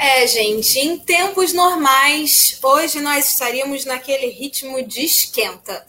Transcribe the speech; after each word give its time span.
É, 0.00 0.24
gente, 0.28 0.78
em 0.78 0.96
tempos 0.96 1.52
normais, 1.52 2.56
hoje 2.62 3.00
nós 3.00 3.30
estaríamos 3.30 3.84
naquele 3.84 4.28
ritmo 4.28 4.80
de 4.86 5.04
esquenta. 5.04 5.84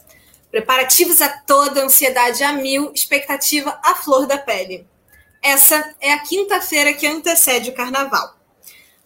Preparativos 0.50 1.22
a 1.22 1.28
toda, 1.28 1.84
ansiedade 1.84 2.42
a 2.42 2.52
mil, 2.52 2.90
expectativa 2.92 3.78
à 3.84 3.94
flor 3.94 4.26
da 4.26 4.36
pele. 4.36 4.84
Essa 5.40 5.94
é 6.00 6.12
a 6.12 6.18
quinta-feira 6.18 6.92
que 6.92 7.06
antecede 7.06 7.70
o 7.70 7.74
carnaval. 7.74 8.34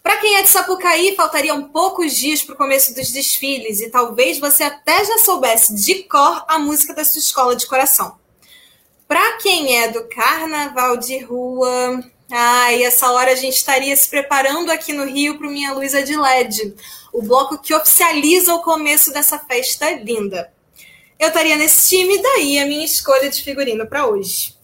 Para 0.01 0.17
quem 0.17 0.37
é 0.37 0.41
de 0.41 0.49
Sapucaí, 0.49 1.15
faltariam 1.15 1.69
poucos 1.69 2.15
dias 2.15 2.41
para 2.41 2.55
o 2.55 2.57
começo 2.57 2.95
dos 2.95 3.11
desfiles 3.11 3.81
e 3.81 3.91
talvez 3.91 4.39
você 4.39 4.63
até 4.63 5.05
já 5.05 5.19
soubesse 5.19 5.75
de 5.75 6.01
cor 6.03 6.43
a 6.47 6.57
música 6.57 6.95
da 6.95 7.05
sua 7.05 7.19
escola 7.19 7.55
de 7.55 7.67
coração. 7.67 8.17
Para 9.07 9.37
quem 9.37 9.77
é 9.77 9.87
do 9.87 10.07
carnaval 10.09 10.97
de 10.97 11.19
rua, 11.19 12.03
ai, 12.31 12.83
essa 12.83 13.11
hora 13.11 13.31
a 13.31 13.35
gente 13.35 13.55
estaria 13.55 13.95
se 13.95 14.09
preparando 14.09 14.71
aqui 14.71 14.93
no 14.93 15.05
Rio 15.05 15.37
para 15.37 15.47
o 15.47 15.51
Minha 15.51 15.73
Luísa 15.73 16.03
de 16.03 16.15
LED, 16.15 16.75
o 17.13 17.21
bloco 17.21 17.57
que 17.57 17.73
oficializa 17.73 18.53
o 18.53 18.61
começo 18.61 19.11
dessa 19.11 19.39
festa 19.39 19.89
linda. 19.91 20.51
Eu 21.19 21.29
estaria 21.29 21.55
nesse 21.55 21.95
time, 21.95 22.21
daí 22.21 22.59
a 22.59 22.65
minha 22.65 22.85
escolha 22.85 23.29
de 23.29 23.41
figurino 23.41 23.87
para 23.87 24.05
hoje. 24.05 24.55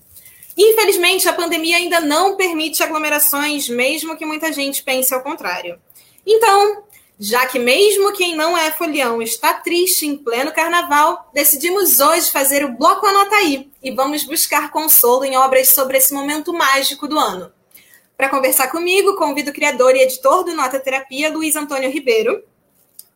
Infelizmente, 0.58 1.28
a 1.28 1.34
pandemia 1.34 1.78
ainda 1.78 2.00
não 2.02 2.36
permite 2.36 2.84
aglomerações, 2.84 3.70
mesmo 3.70 4.18
que 4.18 4.26
muita 4.26 4.52
gente 4.52 4.84
pense 4.84 5.14
ao 5.14 5.24
contrário. 5.24 5.80
Então, 6.26 6.84
já 7.24 7.46
que 7.46 7.60
mesmo 7.60 8.14
quem 8.14 8.36
não 8.36 8.58
é 8.58 8.72
folião 8.72 9.22
está 9.22 9.54
triste 9.54 10.08
em 10.08 10.18
pleno 10.18 10.52
carnaval, 10.52 11.30
decidimos 11.32 12.00
hoje 12.00 12.32
fazer 12.32 12.66
o 12.66 12.76
Bloco 12.76 13.06
Anota 13.06 13.36
Aí 13.36 13.70
e 13.84 13.92
vamos 13.92 14.24
buscar 14.24 14.72
consolo 14.72 15.24
em 15.24 15.38
obras 15.38 15.68
sobre 15.68 16.00
esse 16.00 16.16
momento 16.16 16.52
mágico 16.52 17.08
do 17.08 17.20
ano. 17.20 17.54
Para 18.18 18.28
conversar 18.28 18.70
comigo, 18.70 19.18
convido 19.18 19.52
o 19.52 19.54
criador 19.54 19.96
e 19.96 20.02
editor 20.02 20.44
do 20.44 20.56
Nota 20.56 20.80
Terapia, 20.80 21.32
Luiz 21.32 21.56
Antônio 21.56 21.92
Ribeiro, 21.92 22.44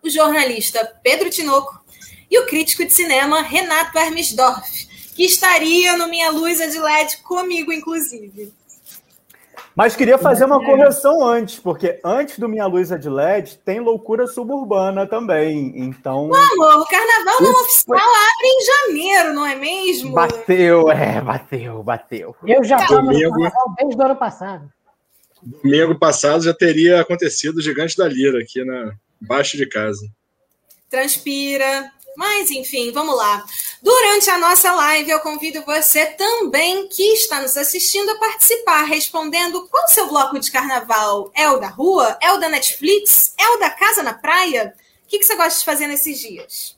o 0.04 0.10
jornalista 0.10 0.86
Pedro 1.02 1.32
Tinoco 1.32 1.84
e 2.30 2.38
o 2.38 2.46
crítico 2.46 2.86
de 2.86 2.94
cinema 2.94 3.42
Renato 3.42 3.98
Hermesdorf, 3.98 4.88
que 5.16 5.24
estaria 5.26 5.98
no 5.98 6.08
Minha 6.08 6.30
Luz 6.30 6.60
de 6.60 6.80
LED 6.80 7.24
comigo, 7.24 7.74
inclusive. 7.74 8.54
Mas 9.76 9.94
queria 9.94 10.18
fazer 10.18 10.46
uma 10.46 10.64
correção 10.64 11.22
antes, 11.22 11.60
porque 11.60 12.00
antes 12.04 12.40
do 12.40 12.48
Minha 12.48 12.66
Luz 12.66 12.90
de 12.98 13.10
LED 13.10 13.60
tem 13.66 13.82
loucura 13.82 14.26
suburbana 14.26 15.06
também. 15.06 15.74
Então. 15.76 16.34
Amor, 16.34 16.80
o 16.80 16.86
carnaval 16.86 17.42
não 17.42 17.62
oficial 17.62 17.98
abre 18.00 18.48
em 18.48 18.66
janeiro, 18.66 19.34
não 19.34 19.46
é 19.46 19.56
mesmo? 19.56 20.14
Bateu, 20.14 20.90
é, 20.90 21.20
bateu, 21.20 21.84
bateu. 21.84 22.36
Eu 22.48 22.64
já 22.64 22.78
estava 22.78 23.02
no 23.02 23.12
carnaval 23.12 23.76
desde 23.78 24.02
o 24.02 24.06
ano 24.06 24.16
passado. 24.16 24.74
Domingo 25.44 26.00
passado 26.00 26.44
já 26.44 26.54
teria 26.54 27.02
acontecido 27.02 27.58
o 27.58 27.62
Gigante 27.62 27.98
da 27.98 28.08
Lira 28.08 28.40
aqui 28.40 28.64
na 28.64 28.94
baixo 29.20 29.58
de 29.58 29.68
casa. 29.68 30.08
Transpira, 30.90 31.92
mas, 32.16 32.50
enfim, 32.50 32.92
vamos 32.92 33.16
lá. 33.16 33.46
Durante 33.82 34.30
a 34.30 34.38
nossa 34.38 34.72
live, 34.72 35.12
eu 35.12 35.20
convido 35.20 35.64
você 35.66 36.06
também 36.06 36.88
que 36.88 37.04
está 37.14 37.42
nos 37.42 37.58
assistindo 37.58 38.10
a 38.10 38.18
participar, 38.18 38.84
respondendo 38.84 39.68
qual 39.68 39.88
seu 39.88 40.08
bloco 40.08 40.40
de 40.40 40.50
carnaval? 40.50 41.32
É 41.36 41.50
o 41.50 41.58
da 41.58 41.68
rua? 41.68 42.18
É 42.22 42.32
o 42.32 42.38
da 42.38 42.50
Netflix? 42.50 43.34
É 43.38 43.48
o 43.50 43.60
da 43.60 43.70
casa 43.70 44.02
na 44.02 44.14
praia? 44.14 44.74
O 45.04 45.08
que, 45.08 45.22
você 45.22 45.36
gosta 45.36 45.60
de 45.60 45.66
fazer 45.66 45.88
nesses 45.88 46.20
dias? 46.20 46.76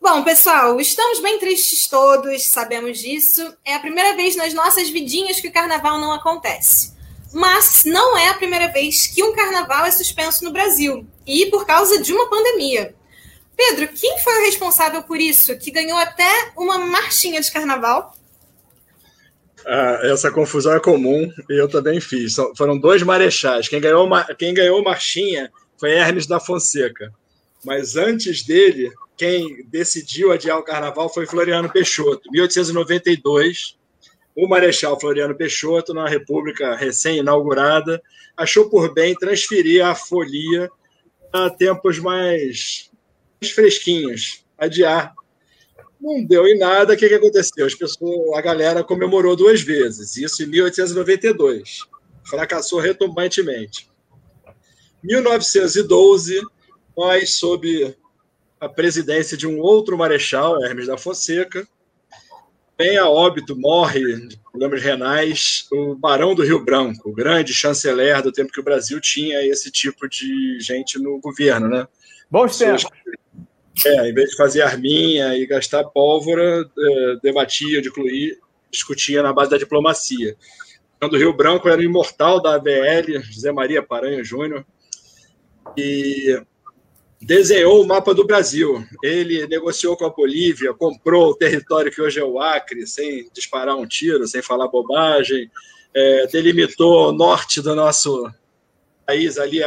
Bom, 0.00 0.22
pessoal, 0.24 0.80
estamos 0.80 1.20
bem 1.20 1.38
tristes 1.38 1.86
todos, 1.86 2.46
sabemos 2.46 2.98
disso. 2.98 3.54
É 3.64 3.74
a 3.74 3.80
primeira 3.80 4.16
vez 4.16 4.34
nas 4.36 4.54
nossas 4.54 4.88
vidinhas 4.88 5.40
que 5.40 5.48
o 5.48 5.52
carnaval 5.52 5.98
não 5.98 6.12
acontece. 6.12 6.94
Mas 7.32 7.84
não 7.84 8.16
é 8.16 8.28
a 8.28 8.34
primeira 8.34 8.68
vez 8.68 9.06
que 9.06 9.22
um 9.22 9.34
carnaval 9.34 9.84
é 9.84 9.90
suspenso 9.90 10.44
no 10.44 10.50
Brasil, 10.50 11.06
e 11.26 11.46
por 11.46 11.66
causa 11.66 12.00
de 12.00 12.12
uma 12.12 12.28
pandemia. 12.30 12.94
Pedro, 13.60 13.88
quem 13.88 14.18
foi 14.20 14.38
o 14.38 14.44
responsável 14.46 15.02
por 15.02 15.20
isso? 15.20 15.54
Que 15.58 15.70
ganhou 15.70 15.98
até 15.98 16.50
uma 16.56 16.78
marchinha 16.78 17.42
de 17.42 17.52
carnaval? 17.52 18.16
Ah, 19.66 20.00
essa 20.04 20.30
confusão 20.30 20.72
é 20.72 20.80
comum 20.80 21.30
e 21.46 21.60
eu 21.60 21.68
também 21.68 22.00
fiz. 22.00 22.36
Foram 22.56 22.78
dois 22.78 23.02
marechais. 23.02 23.68
Quem 23.68 23.78
ganhou, 23.78 24.08
quem 24.38 24.54
ganhou 24.54 24.82
marchinha 24.82 25.52
foi 25.78 25.92
Hermes 25.92 26.26
da 26.26 26.40
Fonseca. 26.40 27.12
Mas 27.62 27.96
antes 27.96 28.42
dele, 28.46 28.90
quem 29.14 29.62
decidiu 29.68 30.32
adiar 30.32 30.58
o 30.58 30.64
carnaval 30.64 31.12
foi 31.12 31.26
Floriano 31.26 31.70
Peixoto. 31.70 32.30
1892, 32.32 33.76
o 34.34 34.48
marechal 34.48 34.98
Floriano 34.98 35.36
Peixoto, 35.36 35.92
na 35.92 36.08
República 36.08 36.74
recém-inaugurada, 36.76 38.00
achou 38.34 38.70
por 38.70 38.94
bem 38.94 39.14
transferir 39.14 39.84
a 39.84 39.94
folia 39.94 40.70
a 41.30 41.50
tempos 41.50 41.98
mais 41.98 42.89
fresquinhos, 43.48 44.44
adiar. 44.58 45.14
Não 46.00 46.24
deu 46.24 46.46
em 46.46 46.58
nada, 46.58 46.94
o 46.94 46.96
que, 46.96 47.08
que 47.08 47.14
aconteceu? 47.14 47.66
As 47.66 47.74
pessoas, 47.74 48.36
a 48.36 48.40
galera 48.40 48.82
comemorou 48.82 49.36
duas 49.36 49.60
vezes, 49.60 50.16
isso 50.16 50.42
em 50.42 50.46
1892. 50.46 51.80
Fracassou 52.24 52.80
retumbantemente. 52.80 53.88
1912, 55.02 56.40
nós, 56.96 57.34
sob 57.34 57.96
a 58.58 58.68
presidência 58.68 59.36
de 59.36 59.46
um 59.46 59.58
outro 59.58 59.96
marechal, 59.96 60.62
Hermes 60.62 60.86
da 60.86 60.98
Fonseca, 60.98 61.66
vem 62.78 62.96
a 62.96 63.08
óbito, 63.08 63.58
morre 63.58 64.26
de 64.26 64.38
problemas 64.38 64.82
renais, 64.82 65.66
o 65.70 65.94
Barão 65.94 66.34
do 66.34 66.42
Rio 66.42 66.64
Branco, 66.64 67.10
o 67.10 67.12
grande 67.12 67.52
chanceler 67.52 68.22
do 68.22 68.32
tempo 68.32 68.52
que 68.52 68.60
o 68.60 68.64
Brasil 68.64 68.98
tinha 69.00 69.44
esse 69.46 69.70
tipo 69.70 70.08
de 70.08 70.58
gente 70.60 70.98
no 70.98 71.20
governo, 71.20 71.68
né? 71.68 71.86
Bons 72.30 72.56
tempos. 72.56 72.84
É, 73.84 74.08
em 74.08 74.14
vez 74.14 74.30
de 74.30 74.36
fazer 74.36 74.62
arminha 74.62 75.34
e 75.36 75.46
gastar 75.46 75.84
pólvora, 75.84 76.64
é, 76.78 77.16
debatia, 77.22 77.82
discutia 78.70 79.22
na 79.22 79.32
base 79.32 79.50
da 79.50 79.58
diplomacia. 79.58 80.36
Quando 81.00 81.14
o 81.14 81.18
Rio 81.18 81.32
Branco 81.32 81.68
era 81.68 81.80
o 81.80 81.84
imortal 81.84 82.42
da 82.42 82.56
ABL, 82.56 83.20
José 83.22 83.50
Maria 83.50 83.82
Paranho 83.82 84.22
Júnior, 84.22 84.66
e 85.76 86.40
desenhou 87.20 87.82
o 87.82 87.86
mapa 87.86 88.14
do 88.14 88.26
Brasil. 88.26 88.84
Ele 89.02 89.46
negociou 89.46 89.96
com 89.96 90.04
a 90.04 90.10
Bolívia, 90.10 90.74
comprou 90.74 91.30
o 91.30 91.34
território 91.34 91.90
que 91.90 92.02
hoje 92.02 92.20
é 92.20 92.24
o 92.24 92.38
Acre, 92.38 92.86
sem 92.86 93.28
disparar 93.32 93.76
um 93.76 93.86
tiro, 93.86 94.26
sem 94.26 94.42
falar 94.42 94.68
bobagem, 94.68 95.50
é, 95.94 96.26
delimitou 96.26 97.08
o 97.08 97.12
norte 97.12 97.60
do 97.60 97.74
nosso 97.74 98.30
país 99.10 99.38
ali, 99.38 99.58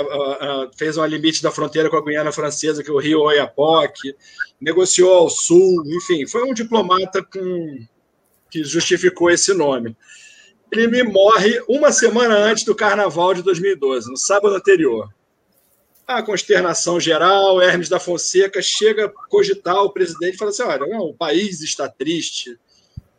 fez 0.78 0.98
um 0.98 1.06
limite 1.06 1.44
da 1.44 1.52
fronteira 1.52 1.90
com 1.90 1.98
a 1.98 2.04
Guiana 2.04 2.32
Francesa, 2.32 2.82
que 2.82 2.90
é 2.90 2.94
o 2.94 3.00
Rio 3.00 3.22
Oiapoque, 3.22 4.16
negociou 4.60 5.14
ao 5.14 5.30
sul, 5.30 5.84
enfim, 5.86 6.26
foi 6.26 6.44
um 6.44 6.54
diplomata 6.54 7.22
com, 7.22 7.86
que 8.50 8.64
justificou 8.64 9.30
esse 9.30 9.54
nome. 9.54 9.98
Ele 10.72 10.88
me 10.88 11.04
morre 11.04 11.62
uma 11.68 11.92
semana 11.92 12.36
antes 12.36 12.64
do 12.64 12.74
Carnaval 12.74 13.34
de 13.34 13.44
2012, 13.44 14.10
no 14.10 14.18
sábado 14.18 14.56
anterior. 14.56 15.10
A 16.08 16.24
consternação 16.24 17.00
geral, 17.00 17.62
Hermes 17.62 17.90
da 17.90 18.00
Fonseca 18.00 18.62
chega 18.62 19.06
a 19.06 19.10
cogitar 19.10 19.84
o 19.84 19.92
presidente 19.92 20.36
e 20.36 20.38
fala 20.38 20.52
assim: 20.52 20.64
olha, 20.64 20.88
não, 20.88 21.02
o 21.02 21.14
país 21.14 21.62
está 21.62 21.88
triste, 21.88 22.58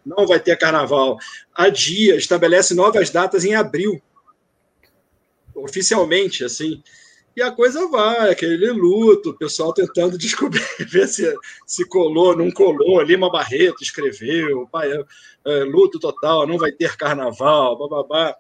não 0.05 0.27
vai 0.27 0.41
ter 0.41 0.57
carnaval. 0.57 1.19
A 1.55 1.69
dia 1.69 2.17
estabelece 2.17 2.75
novas 2.75 3.11
datas 3.11 3.45
em 3.45 3.55
abril 3.55 4.03
oficialmente, 5.55 6.45
assim. 6.45 6.83
E 7.37 7.43
a 7.43 7.51
coisa 7.51 7.89
vai, 7.89 8.31
aquele 8.31 8.71
luto, 8.71 9.31
o 9.31 9.37
pessoal 9.37 9.73
tentando 9.73 10.17
descobrir, 10.19 10.63
ver 10.89 11.09
se, 11.09 11.35
se 11.67 11.85
colou, 11.87 12.37
não 12.37 12.51
colou. 12.51 13.03
Lima 13.03 13.31
Barreto 13.31 13.83
escreveu, 13.83 14.69
pai, 14.71 14.93
é, 14.93 15.05
é, 15.47 15.65
luto 15.65 15.99
total, 15.99 16.47
não 16.47 16.59
vai 16.59 16.71
ter 16.71 16.97
carnaval, 16.97 17.77
bababá. 17.77 18.37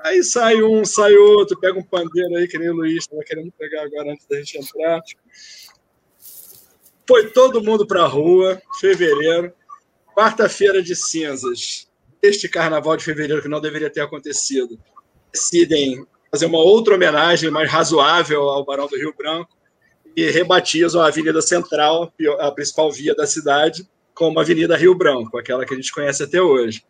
Aí 0.00 0.22
sai 0.22 0.62
um, 0.62 0.84
sai 0.84 1.14
outro, 1.14 1.58
pega 1.58 1.78
um 1.78 1.82
pandeiro 1.82 2.36
aí, 2.36 2.46
que 2.46 2.58
nem 2.58 2.68
o 2.68 2.74
Luiz 2.74 3.04
estava 3.04 3.22
querendo 3.22 3.50
pegar 3.52 3.84
agora 3.84 4.12
antes 4.12 4.26
da 4.26 4.36
gente 4.36 4.58
entrar. 4.58 5.00
Foi 7.08 7.30
todo 7.30 7.62
mundo 7.62 7.86
para 7.86 8.02
a 8.02 8.06
rua, 8.06 8.60
fevereiro, 8.78 9.52
quarta-feira 10.14 10.82
de 10.82 10.94
cinzas, 10.94 11.88
este 12.20 12.48
carnaval 12.48 12.96
de 12.96 13.04
fevereiro 13.04 13.40
que 13.40 13.48
não 13.48 13.60
deveria 13.60 13.88
ter 13.88 14.00
acontecido. 14.00 14.78
Decidem 15.32 16.06
fazer 16.36 16.46
uma 16.46 16.58
outra 16.58 16.94
homenagem 16.94 17.50
mais 17.50 17.70
razoável 17.70 18.42
ao 18.42 18.62
Barão 18.62 18.86
do 18.86 18.96
Rio 18.96 19.14
Branco 19.16 19.56
e 20.14 20.30
rebatizam 20.30 21.00
a 21.00 21.08
Avenida 21.08 21.40
Central, 21.40 22.12
a 22.38 22.50
principal 22.50 22.92
via 22.92 23.14
da 23.14 23.26
cidade, 23.26 23.88
como 24.14 24.38
Avenida 24.38 24.76
Rio 24.76 24.94
Branco, 24.94 25.38
aquela 25.38 25.64
que 25.64 25.72
a 25.72 25.76
gente 25.76 25.92
conhece 25.92 26.22
até 26.22 26.40
hoje. 26.40 26.84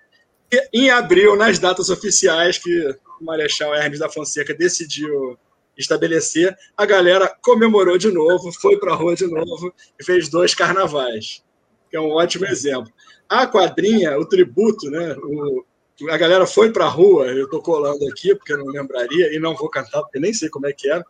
E, 0.52 0.68
em 0.72 0.90
abril, 0.90 1.36
nas 1.36 1.60
datas 1.60 1.90
oficiais 1.90 2.58
que 2.58 2.88
o 3.20 3.24
Marechal 3.24 3.72
Hermes 3.72 4.00
da 4.00 4.08
Fonseca 4.08 4.52
decidiu 4.52 5.38
estabelecer, 5.78 6.56
a 6.76 6.84
galera 6.84 7.32
comemorou 7.40 7.96
de 7.96 8.10
novo, 8.10 8.50
foi 8.50 8.76
para 8.80 8.92
a 8.92 8.96
rua 8.96 9.14
de 9.14 9.28
novo 9.28 9.72
e 10.00 10.04
fez 10.04 10.28
dois 10.28 10.56
carnavais, 10.56 11.40
que 11.88 11.96
é 11.96 12.00
um 12.00 12.10
ótimo 12.10 12.46
exemplo. 12.46 12.92
A 13.28 13.46
quadrinha, 13.46 14.18
o 14.18 14.26
tributo, 14.26 14.90
né, 14.90 15.14
o, 15.22 15.64
a 16.10 16.16
galera 16.16 16.46
foi 16.46 16.72
para 16.72 16.84
a 16.84 16.88
rua, 16.88 17.26
eu 17.26 17.44
estou 17.44 17.62
colando 17.62 18.06
aqui 18.08 18.34
porque 18.34 18.52
eu 18.52 18.58
não 18.58 18.66
lembraria 18.66 19.34
e 19.34 19.38
não 19.38 19.54
vou 19.54 19.68
cantar 19.68 20.02
porque 20.02 20.18
nem 20.18 20.32
sei 20.32 20.48
como 20.48 20.66
é 20.66 20.72
que 20.72 20.90
era. 20.90 21.04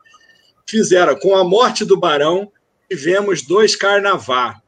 Fizeram 0.67 1.17
com 1.19 1.35
a 1.37 1.45
morte 1.45 1.85
do 1.85 1.97
Barão, 1.97 2.51
tivemos 2.89 3.43
dois 3.43 3.75
carnavá. 3.75 4.61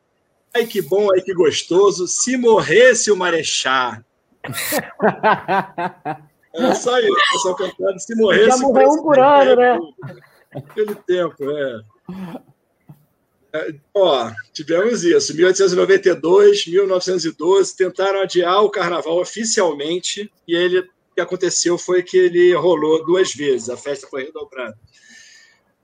Ai 0.55 0.67
que 0.67 0.81
bom, 0.81 1.13
ai 1.13 1.21
que 1.21 1.35
gostoso. 1.35 2.07
Se 2.09 2.37
morresse 2.37 3.11
o 3.11 3.17
Marechá. 3.17 4.03
É 6.55 6.75
só 6.75 6.99
isso, 6.99 7.15
pessoal 7.33 7.55
cantando. 7.55 8.01
Se 8.01 8.15
morresse. 8.17 8.49
Já 8.49 8.57
morreu 8.59 8.89
um 8.89 9.03
por 9.03 9.19
ano, 9.19 9.57
né? 9.57 9.79
Aquele 10.53 10.95
tempo, 10.95 11.51
é. 11.51 11.81
Ó, 13.95 14.31
tivemos 14.53 15.05
isso. 15.05 15.35
1892, 15.35 16.67
1912, 16.67 17.77
tentaram 17.77 18.21
adiar 18.21 18.63
o 18.63 18.71
carnaval 18.71 19.21
oficialmente, 19.21 20.31
e 20.47 20.55
ele, 20.55 20.81
o 20.81 20.89
que 21.15 21.21
aconteceu 21.21 21.79
foi 21.79 22.03
que 22.03 22.17
ele 22.17 22.55
rolou 22.55 23.05
duas 23.05 23.35
vezes, 23.35 23.69
a 23.69 23.77
festa 23.77 24.07
foi 24.09 24.25
redobrada. 24.25 24.77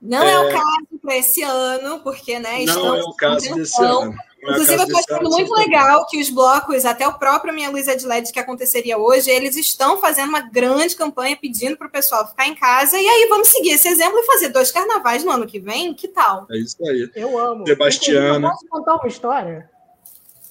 Não 0.01 0.21
é, 0.21 0.33
é 0.33 0.39
o 0.39 0.49
caso 0.51 0.99
para 1.01 1.17
esse 1.17 1.41
ano, 1.41 1.99
porque, 2.01 2.37
né? 2.37 2.63
Não 2.65 2.95
é 2.95 3.03
o 3.03 3.13
caso 3.13 3.55
desse 3.55 3.81
ano. 3.81 4.13
Inclusive, 4.51 4.81
eu 4.81 4.85
estou 4.85 4.99
achando 4.99 5.29
muito 5.29 5.53
legal 5.53 6.05
que 6.05 6.21
os 6.21 6.29
blocos, 6.29 6.85
até 6.85 7.07
o 7.07 7.17
próprio 7.17 7.53
Minha 7.53 7.69
Luz 7.69 7.87
é 7.87 7.95
de 7.95 8.05
LED 8.05 8.31
que 8.31 8.39
aconteceria 8.39 8.97
hoje, 8.97 9.29
eles 9.29 9.55
estão 9.55 9.97
fazendo 9.97 10.29
uma 10.29 10.41
grande 10.41 10.95
campanha 10.95 11.35
pedindo 11.35 11.75
para 11.75 11.87
o 11.87 11.91
pessoal 11.91 12.27
ficar 12.27 12.47
em 12.47 12.55
casa. 12.55 12.99
E 12.99 13.07
aí 13.07 13.27
vamos 13.27 13.47
seguir 13.47 13.71
esse 13.71 13.87
exemplo 13.87 14.19
e 14.19 14.25
fazer 14.25 14.49
dois 14.49 14.71
carnavais 14.71 15.23
no 15.23 15.31
ano 15.31 15.47
que 15.47 15.59
vem? 15.59 15.93
Que 15.93 16.07
tal? 16.07 16.45
É 16.51 16.57
isso 16.57 16.77
aí. 16.87 17.09
Eu 17.15 17.37
amo. 17.37 17.67
Sebastiana. 17.67 18.49
Posso 18.49 18.67
contar 18.69 18.95
uma 18.95 19.07
história? 19.07 19.69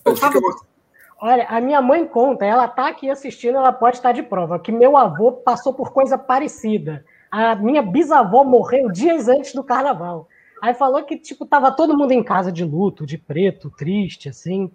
Por 0.02 0.17
favor. 0.17 0.67
Olha, 1.20 1.46
a 1.49 1.61
minha 1.61 1.81
mãe 1.81 2.05
conta, 2.06 2.44
ela 2.44 2.67
está 2.67 2.88
aqui 2.88 3.08
assistindo, 3.08 3.56
ela 3.56 3.73
pode 3.73 3.96
estar 3.96 4.12
de 4.12 4.23
prova, 4.23 4.58
que 4.58 4.70
meu 4.70 4.96
avô 4.96 5.32
passou 5.32 5.73
por 5.73 5.93
coisa 5.93 6.19
parecida. 6.19 7.05
A 7.31 7.55
minha 7.55 7.81
bisavó 7.81 8.44
morreu 8.44 8.91
dias 8.91 9.29
antes 9.29 9.55
do 9.55 9.64
carnaval. 9.64 10.29
Aí 10.64 10.72
falou 10.72 11.02
que, 11.02 11.19
tipo, 11.19 11.44
tava 11.44 11.70
todo 11.70 11.94
mundo 11.94 12.12
em 12.12 12.22
casa 12.22 12.50
de 12.50 12.64
luto, 12.64 13.05
de 13.05 13.19
preto, 13.19 13.69
triste, 13.69 14.31
assim. 14.31 14.72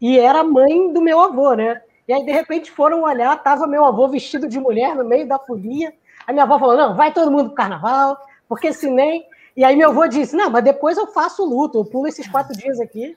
E 0.00 0.16
era 0.16 0.38
a 0.38 0.44
mãe 0.44 0.92
do 0.92 1.02
meu 1.02 1.18
avô, 1.18 1.54
né? 1.54 1.82
E 2.06 2.12
aí, 2.12 2.24
de 2.24 2.30
repente, 2.30 2.70
foram 2.70 3.02
olhar, 3.02 3.42
tava 3.42 3.66
meu 3.66 3.84
avô 3.84 4.06
vestido 4.06 4.46
de 4.46 4.60
mulher 4.60 4.94
no 4.94 5.04
meio 5.04 5.26
da 5.26 5.40
folia. 5.40 5.92
A 6.28 6.32
minha 6.32 6.44
avó 6.44 6.60
falou: 6.60 6.76
não, 6.76 6.94
vai 6.94 7.12
todo 7.12 7.28
mundo 7.28 7.46
pro 7.46 7.56
carnaval, 7.56 8.16
porque 8.48 8.72
se 8.72 8.88
nem. 8.88 9.26
E 9.56 9.64
aí 9.64 9.74
meu 9.74 9.90
avô 9.90 10.06
disse: 10.06 10.36
não, 10.36 10.48
mas 10.48 10.62
depois 10.62 10.96
eu 10.96 11.08
faço 11.08 11.44
luto, 11.44 11.78
eu 11.78 11.84
pulo 11.84 12.06
esses 12.06 12.28
quatro 12.28 12.56
dias 12.56 12.78
aqui, 12.78 13.16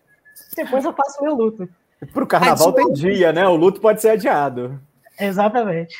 depois 0.55 0.83
eu 0.83 0.93
faço 0.93 1.21
meu 1.21 1.35
luto. 1.35 1.69
Pro 2.11 2.25
carnaval 2.25 2.73
tem 2.73 2.91
dia, 2.91 3.31
né? 3.31 3.47
O 3.47 3.55
luto 3.55 3.79
pode 3.79 4.01
ser 4.01 4.09
adiado. 4.09 4.81
Exatamente. 5.19 5.95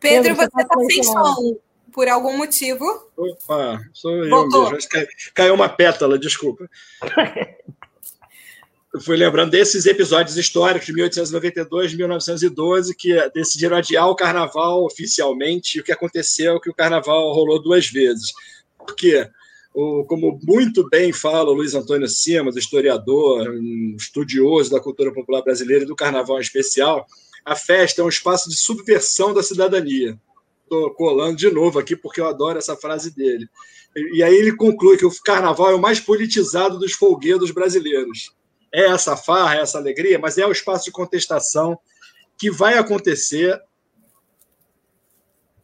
Pedro, 0.00 0.34
você 0.34 0.62
está 0.62 0.76
sem 0.90 1.02
som 1.04 1.56
por 1.96 2.08
algum 2.08 2.36
motivo. 2.36 2.84
Opa, 3.16 3.80
sou 3.94 4.12
eu 4.12 4.28
Voltou. 4.28 4.70
mesmo. 4.70 4.90
Caiu 5.34 5.54
uma 5.54 5.66
pétala, 5.66 6.18
desculpa. 6.18 6.68
eu 8.92 9.00
fui 9.00 9.16
lembrando 9.16 9.52
desses 9.52 9.86
episódios 9.86 10.36
históricos 10.36 10.86
de 10.86 10.92
1892, 10.92 11.94
1912, 11.94 12.94
que 12.94 13.30
decidiram 13.30 13.78
adiar 13.78 14.10
o 14.10 14.14
carnaval 14.14 14.84
oficialmente. 14.84 15.78
E 15.78 15.80
o 15.80 15.84
que 15.84 15.90
aconteceu 15.90 16.56
é 16.56 16.60
que 16.60 16.68
o 16.68 16.74
carnaval 16.74 17.32
rolou 17.32 17.62
duas 17.62 17.86
vezes. 17.86 18.30
Por 18.76 18.94
quê? 18.94 19.26
O, 19.72 20.04
como 20.04 20.38
muito 20.42 20.86
bem 20.90 21.14
fala 21.14 21.48
o 21.48 21.54
Luiz 21.54 21.74
Antônio 21.74 22.08
Simas, 22.08 22.56
historiador, 22.56 23.48
um 23.48 23.96
estudioso 23.98 24.70
da 24.70 24.80
cultura 24.80 25.14
popular 25.14 25.40
brasileira 25.40 25.84
e 25.84 25.86
do 25.86 25.96
carnaval 25.96 26.36
em 26.36 26.42
especial, 26.42 27.06
a 27.42 27.56
festa 27.56 28.02
é 28.02 28.04
um 28.04 28.08
espaço 28.10 28.50
de 28.50 28.56
subversão 28.56 29.32
da 29.32 29.42
cidadania 29.42 30.18
estou 30.66 30.92
colando 30.94 31.36
de 31.36 31.50
novo 31.50 31.78
aqui 31.78 31.96
porque 31.96 32.20
eu 32.20 32.26
adoro 32.26 32.58
essa 32.58 32.76
frase 32.76 33.14
dele. 33.14 33.48
E 34.12 34.22
aí 34.22 34.34
ele 34.34 34.54
conclui 34.54 34.98
que 34.98 35.06
o 35.06 35.22
carnaval 35.24 35.70
é 35.70 35.74
o 35.74 35.80
mais 35.80 35.98
politizado 36.00 36.78
dos 36.78 36.92
folguedos 36.92 37.50
brasileiros. 37.50 38.34
É 38.74 38.86
essa 38.86 39.16
farra, 39.16 39.56
é 39.56 39.60
essa 39.60 39.78
alegria, 39.78 40.18
mas 40.18 40.36
é 40.36 40.46
o 40.46 40.52
espaço 40.52 40.84
de 40.84 40.90
contestação 40.90 41.78
que 42.38 42.50
vai 42.50 42.76
acontecer 42.76 43.58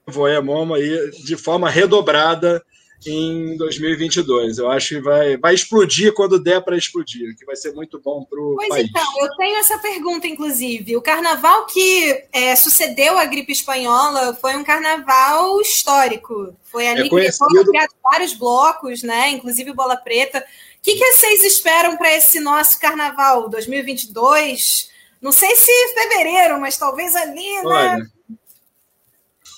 Voemoma 0.07 0.77
aí 0.77 1.11
de 1.25 1.37
forma 1.37 1.71
redobrada 1.71 2.63
em 3.07 3.57
2022. 3.57 4.59
Eu 4.59 4.71
acho 4.71 4.97
que 4.97 5.01
vai, 5.01 5.37
vai 5.37 5.55
explodir 5.55 6.13
quando 6.13 6.39
der 6.39 6.61
para 6.63 6.77
explodir, 6.77 7.37
que 7.37 7.45
vai 7.45 7.57
ser 7.57 7.73
muito 7.73 8.01
bom 8.01 8.25
para 8.25 8.41
o 8.41 8.57
país. 8.57 8.69
Pois 8.69 8.85
então, 8.85 9.05
eu 9.21 9.37
tenho 9.37 9.57
essa 9.57 9.79
pergunta, 9.79 10.27
inclusive. 10.27 10.97
O 10.97 11.03
carnaval 11.03 11.67
que 11.67 12.25
é, 12.33 12.55
sucedeu 12.57 13.19
à 13.19 13.25
gripe 13.25 13.53
espanhola 13.53 14.35
foi 14.35 14.57
um 14.57 14.65
carnaval 14.65 15.61
histórico. 15.61 16.55
Foi 16.65 16.87
ali 16.89 17.01
é 17.01 17.09
que 17.09 17.17
depois 17.17 17.39
criado 17.39 17.95
vários 18.03 18.33
blocos, 18.35 19.03
né? 19.03 19.31
inclusive 19.31 19.73
Bola 19.73 19.97
Preta. 19.97 20.39
O 20.39 20.83
que, 20.83 20.97
que 20.97 21.13
vocês 21.13 21.45
esperam 21.45 21.97
para 21.97 22.13
esse 22.17 22.41
nosso 22.41 22.81
carnaval 22.81 23.49
2022? 23.49 24.91
Não 25.21 25.31
sei 25.31 25.55
se 25.55 25.71
fevereiro, 25.95 26.61
mas 26.61 26.77
talvez 26.77 27.15
ali, 27.15 27.63
né? 27.63 27.63
Olha, 27.65 27.97
né? 27.99 28.07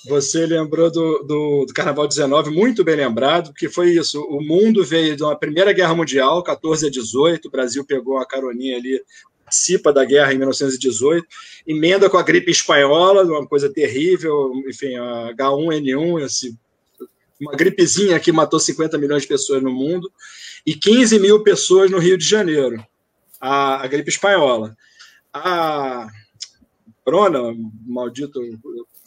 Você 0.07 0.45
lembrou 0.45 0.91
do, 0.91 1.23
do, 1.23 1.65
do, 1.65 1.73
Carnaval 1.73 2.07
19, 2.07 2.51
muito 2.51 2.83
bem 2.83 2.95
lembrado, 2.95 3.51
porque 3.51 3.67
foi 3.67 3.91
isso. 3.91 4.21
O 4.21 4.41
mundo 4.41 4.83
veio 4.83 5.15
de 5.15 5.23
uma 5.23 5.37
Primeira 5.37 5.73
Guerra 5.73 5.95
Mundial, 5.95 6.43
14 6.43 6.87
a 6.87 6.89
18, 6.91 7.47
o 7.47 7.51
Brasil 7.51 7.83
pegou 7.83 8.17
a 8.17 8.25
caroninha 8.25 8.77
ali, 8.77 9.01
participa 9.43 9.91
da 9.91 10.05
guerra 10.05 10.33
em 10.33 10.37
1918, 10.37 11.27
emenda 11.67 12.09
com 12.09 12.17
a 12.17 12.23
gripe 12.23 12.51
espanhola, 12.51 13.23
uma 13.23 13.47
coisa 13.47 13.71
terrível, 13.71 14.51
enfim, 14.67 14.95
a 14.95 15.33
H1N1, 15.33 16.25
esse, 16.25 16.57
uma 17.39 17.53
gripezinha 17.53 18.19
que 18.19 18.31
matou 18.31 18.59
50 18.59 18.97
milhões 18.97 19.23
de 19.23 19.27
pessoas 19.27 19.61
no 19.61 19.71
mundo, 19.71 20.11
e 20.65 20.75
15 20.75 21.19
mil 21.19 21.43
pessoas 21.43 21.89
no 21.89 21.99
Rio 21.99 22.17
de 22.17 22.25
Janeiro, 22.25 22.83
a, 23.39 23.83
a 23.83 23.87
gripe 23.87 24.09
espanhola. 24.09 24.75
A 25.33 26.07
Corona, 27.03 27.55
maldito 27.85 28.39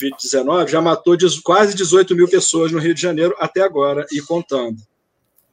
Covid-19 0.00 0.68
já 0.68 0.80
matou 0.80 1.16
quase 1.42 1.74
18 1.74 2.14
mil 2.14 2.28
pessoas 2.28 2.70
no 2.70 2.78
Rio 2.78 2.94
de 2.94 3.00
Janeiro 3.00 3.34
até 3.38 3.62
agora 3.62 4.06
e 4.12 4.20
contando. 4.20 4.80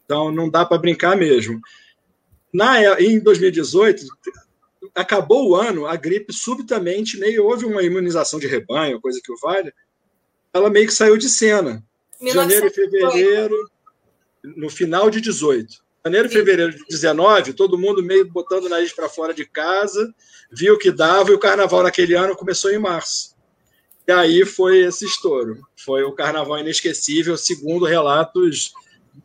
Então 0.06 0.32
não 0.32 0.50
dá 0.50 0.66
para 0.66 0.78
brincar 0.78 1.18
mesmo. 1.18 1.60
Na, 2.54 3.02
em 3.02 3.20
2018, 3.20 4.06
acabou 4.94 5.50
o 5.50 5.56
ano, 5.56 5.86
a 5.88 5.96
gripe 5.96 6.32
subitamente, 6.32 7.20
meio 7.20 7.46
houve 7.46 7.66
uma 7.66 7.84
imunização 7.84 8.40
de 8.40 8.48
rebanho, 8.48 9.02
coisa 9.02 9.20
que 9.22 9.32
o 9.32 9.38
vale, 9.38 9.74
ela 10.54 10.70
meio 10.70 10.88
que 10.88 10.94
saiu 10.94 11.18
de 11.18 11.28
cena. 11.28 11.84
1918. 12.22 12.34
Janeiro 12.34 12.68
e 12.68 12.70
fevereiro, 12.70 13.72
no 14.44 14.70
final 14.70 15.10
de 15.10 15.20
18. 15.20 15.84
Janeiro 16.06 16.28
e 16.28 16.32
fevereiro 16.32 16.72
de 16.72 16.86
19, 16.88 17.54
todo 17.54 17.78
mundo 17.78 18.02
meio 18.02 18.26
botando 18.32 18.66
o 18.66 18.70
nariz 18.70 18.94
para 18.94 19.10
fora 19.10 19.34
de 19.34 19.44
casa, 19.44 20.14
viu 20.52 20.78
que 20.78 20.92
dava, 20.92 21.32
e 21.32 21.34
o 21.34 21.40
carnaval 21.40 21.84
naquele 21.84 22.14
ano 22.14 22.36
começou 22.36 22.72
em 22.72 22.80
março. 22.80 23.35
E 24.08 24.12
aí 24.12 24.46
foi 24.46 24.84
esse 24.84 25.06
estouro. 25.06 25.60
Foi 25.76 26.04
o 26.04 26.14
carnaval 26.14 26.60
inesquecível, 26.60 27.36
segundo 27.38 27.86
relatos 27.86 28.74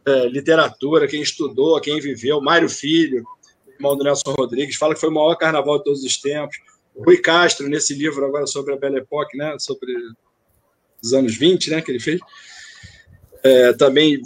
é, 0.07 0.27
literatura, 0.29 1.07
quem 1.07 1.21
estudou, 1.21 1.81
quem 1.81 2.01
viveu, 2.01 2.41
Mário 2.41 2.69
Filho, 2.69 3.25
irmão 3.75 3.97
do 3.97 4.05
Nelson 4.05 4.33
Rodrigues, 4.33 4.77
fala 4.77 4.95
que 4.95 5.01
foi 5.01 5.09
o 5.09 5.15
maior 5.15 5.35
carnaval 5.37 5.79
de 5.79 5.85
todos 5.85 6.05
os 6.05 6.17
tempos. 6.17 6.57
Rui 6.97 7.19
Castro, 7.19 7.69
nesse 7.69 7.95
livro 7.95 8.25
agora 8.25 8.47
sobre 8.47 8.75
a 8.75 8.77
Belle 8.77 8.99
Époque, 8.99 9.37
né, 9.37 9.57
sobre 9.59 9.93
os 11.03 11.13
anos 11.13 11.37
20, 11.37 11.71
né, 11.71 11.81
que 11.81 11.91
ele 11.91 12.01
fez, 12.01 12.21
é, 13.43 13.73
também 13.73 14.21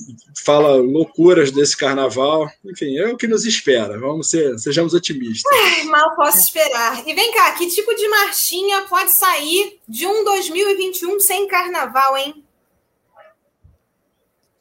fala 0.44 0.76
loucuras 0.76 1.50
desse 1.50 1.76
carnaval. 1.76 2.50
Enfim, 2.64 2.96
é 2.96 3.08
o 3.08 3.16
que 3.16 3.26
nos 3.26 3.44
espera. 3.44 3.98
Vamos 3.98 4.30
ser, 4.30 4.58
sejamos 4.58 4.94
otimistas. 4.94 5.50
Ai, 5.52 5.84
mal 5.84 6.14
posso 6.16 6.38
esperar. 6.38 7.06
E 7.06 7.14
vem 7.14 7.32
cá, 7.32 7.52
que 7.52 7.68
tipo 7.68 7.94
de 7.94 8.08
marchinha 8.08 8.82
pode 8.82 9.12
sair 9.12 9.78
de 9.88 10.06
um 10.06 10.24
2021 10.24 11.20
sem 11.20 11.48
carnaval, 11.48 12.16
hein? 12.16 12.44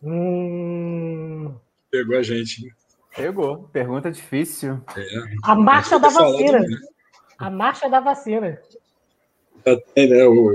Hum... 0.02 1.54
Pegou 1.90 2.18
a 2.18 2.24
gente. 2.24 2.66
Né? 2.66 2.72
Pegou. 3.16 3.70
Pergunta 3.72 4.10
difícil. 4.10 4.82
É. 4.98 5.24
A 5.44 5.56
marcha 5.56 6.00
da 6.00 6.10
vacina. 6.10 6.60
Né? 6.60 6.78
A 7.38 7.50
marcha 7.52 7.88
da 7.88 8.00
vacina. 8.00 8.60
Já 9.66 9.80
tem, 9.94 10.10
né? 10.10 10.26
O 10.26 10.52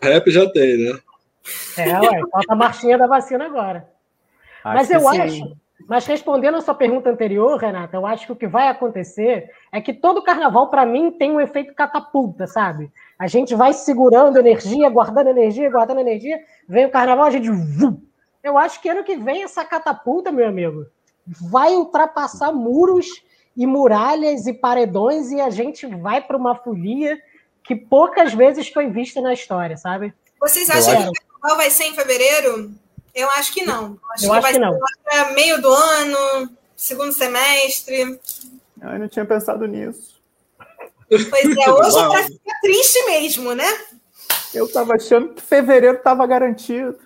rap 0.00 0.30
já 0.30 0.48
tem, 0.50 0.78
né? 0.78 0.98
É, 1.76 2.00
ué, 2.00 2.20
falta 2.30 2.52
a 2.52 2.56
marchinha 2.56 2.98
da 2.98 3.06
vacina 3.06 3.46
agora. 3.46 3.88
Acho 4.64 4.76
mas 4.76 4.90
eu 4.90 5.00
sim. 5.00 5.20
acho, 5.20 5.56
mas 5.88 6.06
respondendo 6.06 6.56
a 6.56 6.60
sua 6.60 6.74
pergunta 6.74 7.10
anterior, 7.10 7.56
Renata, 7.56 7.96
eu 7.96 8.06
acho 8.06 8.26
que 8.26 8.32
o 8.32 8.36
que 8.36 8.46
vai 8.46 8.68
acontecer 8.68 9.50
é 9.70 9.80
que 9.80 9.92
todo 9.92 10.22
carnaval, 10.22 10.68
para 10.68 10.84
mim, 10.84 11.12
tem 11.12 11.30
um 11.30 11.40
efeito 11.40 11.74
catapulta, 11.74 12.46
sabe? 12.46 12.90
A 13.18 13.26
gente 13.26 13.54
vai 13.54 13.72
segurando 13.72 14.38
energia, 14.38 14.88
guardando 14.90 15.28
energia, 15.28 15.70
guardando 15.70 16.00
energia, 16.00 16.40
vem 16.68 16.86
o 16.86 16.90
carnaval, 16.90 17.26
a 17.26 17.30
gente. 17.30 17.48
Eu 18.42 18.56
acho 18.56 18.80
que 18.80 18.88
ano 18.88 19.04
que 19.04 19.16
vem 19.16 19.42
essa 19.42 19.64
catapulta, 19.64 20.30
meu 20.30 20.46
amigo, 20.46 20.86
vai 21.26 21.74
ultrapassar 21.74 22.52
muros 22.52 23.06
e 23.56 23.66
muralhas 23.66 24.46
e 24.46 24.52
paredões 24.52 25.32
e 25.32 25.40
a 25.40 25.50
gente 25.50 25.86
vai 25.86 26.20
para 26.20 26.36
uma 26.36 26.54
folia 26.54 27.18
que 27.64 27.74
poucas 27.74 28.32
vezes 28.32 28.68
foi 28.68 28.88
vista 28.88 29.20
na 29.20 29.32
história, 29.32 29.76
sabe? 29.76 30.14
Vocês 30.40 30.70
acham 30.70 31.10
que 31.10 31.20
o 31.34 31.35
carnaval 31.46 31.56
vai 31.56 31.70
ser 31.70 31.84
em 31.84 31.94
fevereiro? 31.94 32.74
Eu 33.14 33.30
acho 33.30 33.52
que 33.52 33.64
não. 33.64 33.98
Acho 34.12 34.26
Eu 34.26 34.30
que 34.30 34.36
acho 34.36 34.42
vai 34.42 34.52
que 34.52 34.58
não. 34.58 34.78
ser 35.10 35.32
meio 35.32 35.62
do 35.62 35.70
ano, 35.70 36.50
segundo 36.76 37.12
semestre. 37.12 38.18
Eu 38.82 38.98
não 38.98 39.08
tinha 39.08 39.24
pensado 39.24 39.66
nisso. 39.66 40.16
Pois 41.08 41.56
é, 41.56 41.70
hoje 41.70 41.98
é 41.98 42.08
para 42.08 42.24
ficar 42.24 42.60
triste 42.60 43.06
mesmo, 43.06 43.54
né? 43.54 43.78
Eu 44.52 44.66
estava 44.66 44.94
achando 44.94 45.34
que 45.34 45.42
fevereiro 45.42 45.96
estava 45.96 46.26
garantido. 46.26 46.98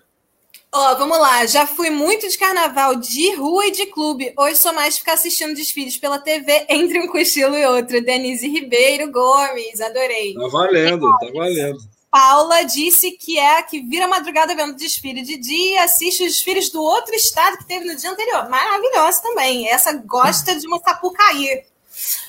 Ó, 0.72 0.92
oh, 0.92 0.98
vamos 0.98 1.18
lá. 1.18 1.44
Já 1.46 1.66
fui 1.66 1.90
muito 1.90 2.28
de 2.28 2.38
carnaval 2.38 2.94
de 2.94 3.34
rua 3.34 3.66
e 3.66 3.72
de 3.72 3.86
clube. 3.86 4.32
Hoje 4.38 4.56
sou 4.56 4.72
mais 4.72 4.98
ficar 4.98 5.14
assistindo 5.14 5.54
desfiles 5.54 5.96
pela 5.96 6.18
TV 6.18 6.64
entre 6.68 7.00
um 7.00 7.08
cochilo 7.08 7.58
e 7.58 7.66
outro. 7.66 8.04
Denise 8.04 8.48
Ribeiro 8.48 9.10
Gomes, 9.10 9.80
adorei. 9.80 10.34
Tá 10.34 10.46
valendo, 10.48 11.18
tá 11.18 11.26
valendo. 11.34 11.99
Paula 12.10 12.64
disse 12.64 13.12
que 13.12 13.38
é 13.38 13.58
a 13.58 13.62
que 13.62 13.80
vira 13.80 14.08
madrugada 14.08 14.54
vendo 14.54 14.74
desfile 14.74 15.22
de 15.22 15.36
dia 15.36 15.74
e 15.74 15.78
assiste 15.78 16.24
os 16.24 16.32
desfiles 16.32 16.70
do 16.70 16.82
outro 16.82 17.14
estado 17.14 17.58
que 17.58 17.66
teve 17.66 17.84
no 17.84 17.94
dia 17.94 18.10
anterior. 18.10 18.48
Maravilhosa 18.48 19.22
também. 19.22 19.68
Essa 19.68 19.92
gosta 19.92 20.58
de 20.58 20.66
uma 20.66 20.80
sapucaí. 20.80 21.64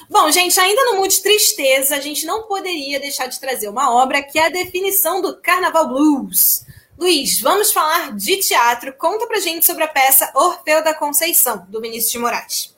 Bom, 0.10 0.30
gente, 0.30 0.60
ainda 0.60 0.86
no 0.86 0.98
mood 0.98 1.22
tristeza, 1.22 1.96
a 1.96 2.00
gente 2.00 2.26
não 2.26 2.44
poderia 2.44 3.00
deixar 3.00 3.28
de 3.28 3.40
trazer 3.40 3.70
uma 3.70 3.94
obra 3.94 4.22
que 4.22 4.38
é 4.38 4.46
a 4.46 4.50
definição 4.50 5.22
do 5.22 5.38
Carnaval 5.42 5.88
Blues 5.88 6.66
Luiz, 7.02 7.42
vamos 7.42 7.74
falar 7.74 8.16
de 8.16 8.38
teatro. 8.38 8.94
Conta 8.94 9.26
pra 9.26 9.40
gente 9.40 9.66
sobre 9.66 9.84
a 9.84 9.88
peça 9.88 10.32
Orfeu 10.36 10.84
da 10.84 10.94
Conceição, 10.94 11.66
do 11.68 11.82
Vinícius 11.82 12.12
de 12.12 12.20
Moraes. 12.20 12.78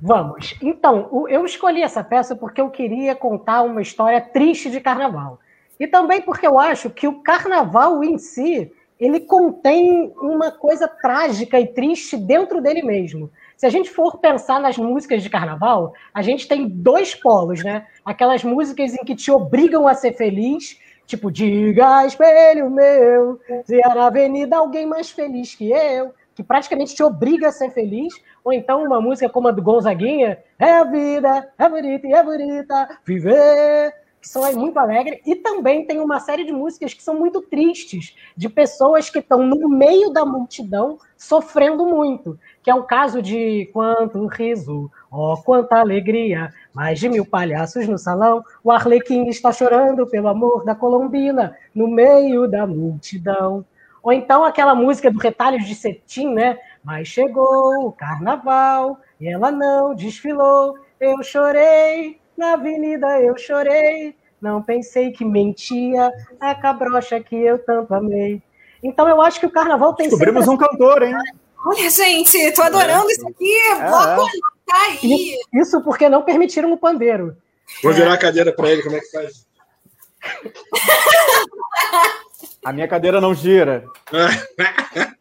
Vamos. 0.00 0.56
Então, 0.60 1.28
eu 1.28 1.44
escolhi 1.44 1.80
essa 1.80 2.02
peça 2.02 2.34
porque 2.34 2.60
eu 2.60 2.68
queria 2.68 3.14
contar 3.14 3.62
uma 3.62 3.80
história 3.80 4.20
triste 4.20 4.68
de 4.68 4.80
carnaval. 4.80 5.38
E 5.78 5.86
também 5.86 6.20
porque 6.20 6.46
eu 6.46 6.58
acho 6.58 6.90
que 6.90 7.06
o 7.06 7.20
carnaval 7.22 8.02
em 8.02 8.18
si, 8.18 8.70
ele 8.98 9.20
contém 9.20 10.12
uma 10.20 10.50
coisa 10.50 10.88
trágica 10.88 11.58
e 11.60 11.66
triste 11.66 12.16
dentro 12.16 12.60
dele 12.60 12.82
mesmo. 12.82 13.30
Se 13.56 13.66
a 13.66 13.70
gente 13.70 13.90
for 13.90 14.18
pensar 14.18 14.60
nas 14.60 14.76
músicas 14.76 15.22
de 15.22 15.30
carnaval, 15.30 15.92
a 16.12 16.22
gente 16.22 16.46
tem 16.46 16.68
dois 16.68 17.14
polos, 17.14 17.62
né? 17.62 17.86
Aquelas 18.04 18.44
músicas 18.44 18.94
em 18.94 19.04
que 19.04 19.14
te 19.14 19.30
obrigam 19.30 19.86
a 19.86 19.94
ser 19.94 20.12
feliz 20.14 20.78
Tipo, 21.08 21.30
diga 21.30 22.04
espelho 22.04 22.70
meu, 22.70 23.40
se 23.64 23.82
há 23.82 23.94
na 23.94 24.08
avenida 24.08 24.58
alguém 24.58 24.84
mais 24.84 25.10
feliz 25.10 25.54
que 25.54 25.70
eu, 25.72 26.12
que 26.34 26.42
praticamente 26.42 26.94
te 26.94 27.02
obriga 27.02 27.48
a 27.48 27.50
ser 27.50 27.70
feliz, 27.70 28.12
ou 28.44 28.52
então 28.52 28.84
uma 28.84 29.00
música 29.00 29.26
como 29.26 29.48
a 29.48 29.50
do 29.50 29.62
Gonzaguinha, 29.62 30.38
é 30.58 30.70
a 30.70 30.84
vida, 30.84 31.50
é 31.58 31.66
bonita 31.66 32.06
e 32.06 32.12
é 32.12 32.22
bonita, 32.22 33.00
viver, 33.06 33.94
que 34.28 34.32
são 34.32 34.52
muito 34.52 34.78
alegres, 34.78 35.20
e 35.24 35.34
também 35.34 35.86
tem 35.86 36.00
uma 36.00 36.20
série 36.20 36.44
de 36.44 36.52
músicas 36.52 36.92
que 36.92 37.02
são 37.02 37.14
muito 37.14 37.40
tristes, 37.40 38.14
de 38.36 38.48
pessoas 38.48 39.08
que 39.08 39.20
estão 39.20 39.42
no 39.42 39.68
meio 39.70 40.10
da 40.10 40.24
multidão 40.24 40.98
sofrendo 41.16 41.86
muito, 41.86 42.38
que 42.62 42.70
é 42.70 42.74
o 42.74 42.84
caso 42.84 43.22
de 43.22 43.70
Quanto 43.72 44.26
Riso, 44.26 44.90
oh, 45.10 45.36
quanta 45.38 45.78
alegria, 45.78 46.52
mais 46.74 47.00
de 47.00 47.08
mil 47.08 47.24
palhaços 47.24 47.88
no 47.88 47.96
salão, 47.96 48.44
o 48.62 48.70
Arlequim 48.70 49.26
está 49.28 49.50
chorando 49.50 50.06
pelo 50.06 50.28
amor 50.28 50.62
da 50.62 50.74
Colombina, 50.74 51.56
no 51.74 51.88
meio 51.88 52.46
da 52.46 52.66
multidão. 52.66 53.64
Ou 54.02 54.12
então 54.12 54.44
aquela 54.44 54.74
música 54.74 55.10
do 55.10 55.18
Retalhos 55.18 55.66
de 55.66 55.74
Cetim, 55.74 56.34
né? 56.34 56.58
Mas 56.84 57.08
chegou 57.08 57.86
o 57.86 57.92
carnaval 57.92 58.98
e 59.18 59.26
ela 59.26 59.50
não 59.50 59.94
desfilou, 59.94 60.76
eu 61.00 61.22
chorei, 61.22 62.17
na 62.38 62.54
avenida 62.54 63.20
eu 63.20 63.36
chorei, 63.36 64.14
não 64.40 64.62
pensei 64.62 65.10
que 65.10 65.24
mentia 65.24 66.10
a 66.40 66.54
cabrocha 66.54 67.20
que 67.20 67.36
eu 67.36 67.58
tanto 67.58 67.92
amei. 67.92 68.40
Então 68.82 69.06
eu 69.08 69.20
acho 69.20 69.40
que 69.40 69.46
o 69.46 69.50
carnaval 69.50 69.94
tem 69.94 70.08
Descobrimos 70.08 70.44
sempre... 70.44 70.64
um 70.64 70.68
cantor, 70.68 71.02
hein? 71.02 71.14
Olha, 71.66 71.90
gente, 71.90 72.52
tô 72.52 72.62
adorando 72.62 73.10
é. 73.10 73.12
isso 73.12 73.28
aqui. 73.28 73.56
É. 73.70 73.88
Bloco 73.88 74.30
tá 74.64 74.76
aí. 74.86 75.36
Isso 75.54 75.82
porque 75.82 76.08
não 76.08 76.22
permitiram 76.22 76.72
o 76.72 76.78
pandeiro. 76.78 77.36
Vou 77.82 77.92
virar 77.92 78.14
a 78.14 78.18
cadeira 78.18 78.52
para 78.52 78.70
ele, 78.70 78.82
como 78.82 78.96
é 78.96 79.00
que 79.00 79.10
faz? 79.10 79.46
A 82.64 82.72
minha 82.72 82.88
cadeira 82.88 83.20
não 83.20 83.34
gira. 83.34 83.84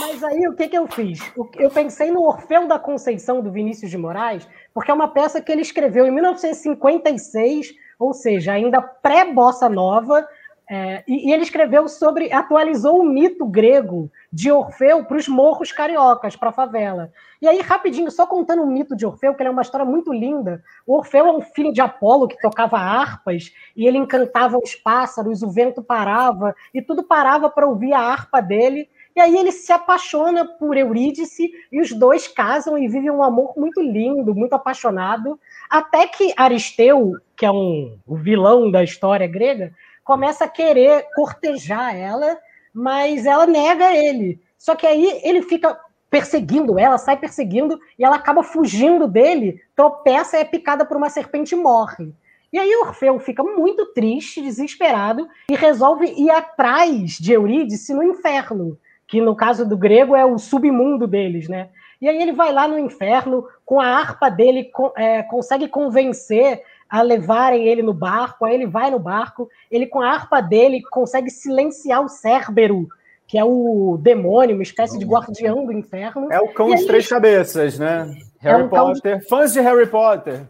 Mas 0.00 0.22
aí 0.22 0.46
o 0.46 0.54
que, 0.54 0.68
que 0.68 0.78
eu 0.78 0.86
fiz? 0.86 1.20
Eu 1.58 1.70
pensei 1.70 2.10
no 2.10 2.22
Orfeu 2.22 2.68
da 2.68 2.78
Conceição 2.78 3.40
do 3.40 3.50
Vinícius 3.50 3.90
de 3.90 3.98
Moraes, 3.98 4.48
porque 4.72 4.90
é 4.90 4.94
uma 4.94 5.08
peça 5.08 5.40
que 5.40 5.50
ele 5.50 5.62
escreveu 5.62 6.06
em 6.06 6.10
1956, 6.10 7.74
ou 7.98 8.12
seja, 8.12 8.52
ainda 8.52 8.80
pré-bossa 8.80 9.68
nova, 9.68 10.26
é, 10.68 11.04
e, 11.06 11.28
e, 11.28 11.32
ele 11.32 11.44
escreveu 11.44 11.86
sobre, 11.86 12.32
atualizou 12.32 12.98
o 12.98 13.04
mito 13.04 13.46
grego 13.46 14.10
de 14.32 14.50
Orfeu 14.50 15.04
para 15.04 15.16
os 15.16 15.28
morros 15.28 15.70
cariocas, 15.70 16.34
para 16.34 16.48
a 16.48 16.52
favela. 16.52 17.12
E 17.40 17.46
aí, 17.46 17.60
rapidinho, 17.60 18.10
só 18.10 18.26
contando 18.26 18.62
o 18.62 18.66
mito 18.66 18.96
de 18.96 19.06
Orfeu, 19.06 19.32
que 19.32 19.42
ele 19.42 19.48
é 19.48 19.52
uma 19.52 19.62
história 19.62 19.86
muito 19.86 20.12
linda. 20.12 20.60
O 20.84 20.96
Orfeu 20.96 21.24
é 21.24 21.32
um 21.32 21.40
filho 21.40 21.72
de 21.72 21.80
Apolo 21.80 22.26
que 22.26 22.40
tocava 22.40 22.78
harpas 22.78 23.52
e 23.76 23.86
ele 23.86 23.96
encantava 23.96 24.58
os 24.58 24.74
pássaros, 24.74 25.40
o 25.40 25.50
vento 25.50 25.84
parava 25.84 26.52
e 26.74 26.82
tudo 26.82 27.04
parava 27.04 27.48
para 27.48 27.68
ouvir 27.68 27.92
a 27.92 28.00
harpa 28.00 28.40
dele. 28.40 28.88
E 29.16 29.20
aí 29.20 29.34
ele 29.34 29.50
se 29.50 29.72
apaixona 29.72 30.44
por 30.44 30.76
Eurídice 30.76 31.50
e 31.72 31.80
os 31.80 31.90
dois 31.90 32.28
casam 32.28 32.76
e 32.76 32.86
vivem 32.86 33.10
um 33.10 33.22
amor 33.22 33.54
muito 33.56 33.80
lindo, 33.80 34.34
muito 34.34 34.52
apaixonado, 34.52 35.40
até 35.70 36.06
que 36.06 36.34
Aristeu, 36.36 37.14
que 37.34 37.46
é 37.46 37.50
um 37.50 37.98
o 38.06 38.14
vilão 38.14 38.70
da 38.70 38.84
história 38.84 39.26
grega, 39.26 39.72
começa 40.04 40.44
a 40.44 40.48
querer 40.48 41.06
cortejar 41.14 41.96
ela, 41.96 42.38
mas 42.74 43.24
ela 43.24 43.46
nega 43.46 43.96
ele. 43.96 44.38
Só 44.58 44.76
que 44.76 44.86
aí 44.86 45.18
ele 45.24 45.40
fica 45.40 45.80
perseguindo 46.10 46.78
ela, 46.78 46.98
sai 46.98 47.16
perseguindo, 47.16 47.80
e 47.98 48.04
ela 48.04 48.16
acaba 48.16 48.42
fugindo 48.42 49.08
dele, 49.08 49.62
tropeça, 49.74 50.36
é 50.36 50.44
picada 50.44 50.84
por 50.84 50.96
uma 50.96 51.08
serpente 51.08 51.54
e 51.54 51.58
morre. 51.58 52.12
E 52.52 52.58
aí 52.58 52.76
Orfeu 52.76 53.18
fica 53.18 53.42
muito 53.42 53.86
triste, 53.86 54.42
desesperado, 54.42 55.26
e 55.50 55.56
resolve 55.56 56.06
ir 56.06 56.30
atrás 56.30 57.12
de 57.12 57.32
Eurídice 57.32 57.92
no 57.92 58.02
inferno, 58.02 58.78
que 59.06 59.20
no 59.20 59.34
caso 59.34 59.66
do 59.66 59.76
grego 59.76 60.16
é 60.16 60.24
o 60.24 60.38
submundo 60.38 61.06
deles, 61.06 61.48
né? 61.48 61.68
E 62.00 62.08
aí 62.08 62.20
ele 62.20 62.32
vai 62.32 62.52
lá 62.52 62.68
no 62.68 62.78
inferno, 62.78 63.46
com 63.64 63.80
a 63.80 63.86
harpa 63.86 64.28
dele, 64.28 64.70
é, 64.96 65.22
consegue 65.22 65.68
convencer 65.68 66.62
a 66.88 67.02
levarem 67.02 67.66
ele 67.66 67.82
no 67.82 67.94
barco, 67.94 68.44
aí 68.44 68.54
ele 68.54 68.66
vai 68.66 68.90
no 68.90 68.98
barco, 68.98 69.48
ele 69.70 69.86
com 69.86 70.00
a 70.00 70.10
harpa 70.10 70.40
dele 70.40 70.82
consegue 70.90 71.30
silenciar 71.30 72.04
o 72.04 72.08
Cérbero, 72.08 72.86
que 73.26 73.38
é 73.38 73.44
o 73.44 73.98
demônio, 74.00 74.54
uma 74.54 74.62
espécie 74.62 74.98
de 74.98 75.04
guardião 75.04 75.64
do 75.64 75.72
inferno. 75.72 76.30
É 76.30 76.38
o 76.38 76.48
cão 76.48 76.74
de 76.74 76.86
três 76.86 77.08
cabeças, 77.08 77.78
né? 77.78 78.14
É 78.42 78.50
Harry 78.50 78.62
um 78.62 78.68
Potter. 78.68 79.18
De... 79.18 79.28
Fãs 79.28 79.52
de 79.52 79.60
Harry 79.60 79.86
Potter. 79.86 80.42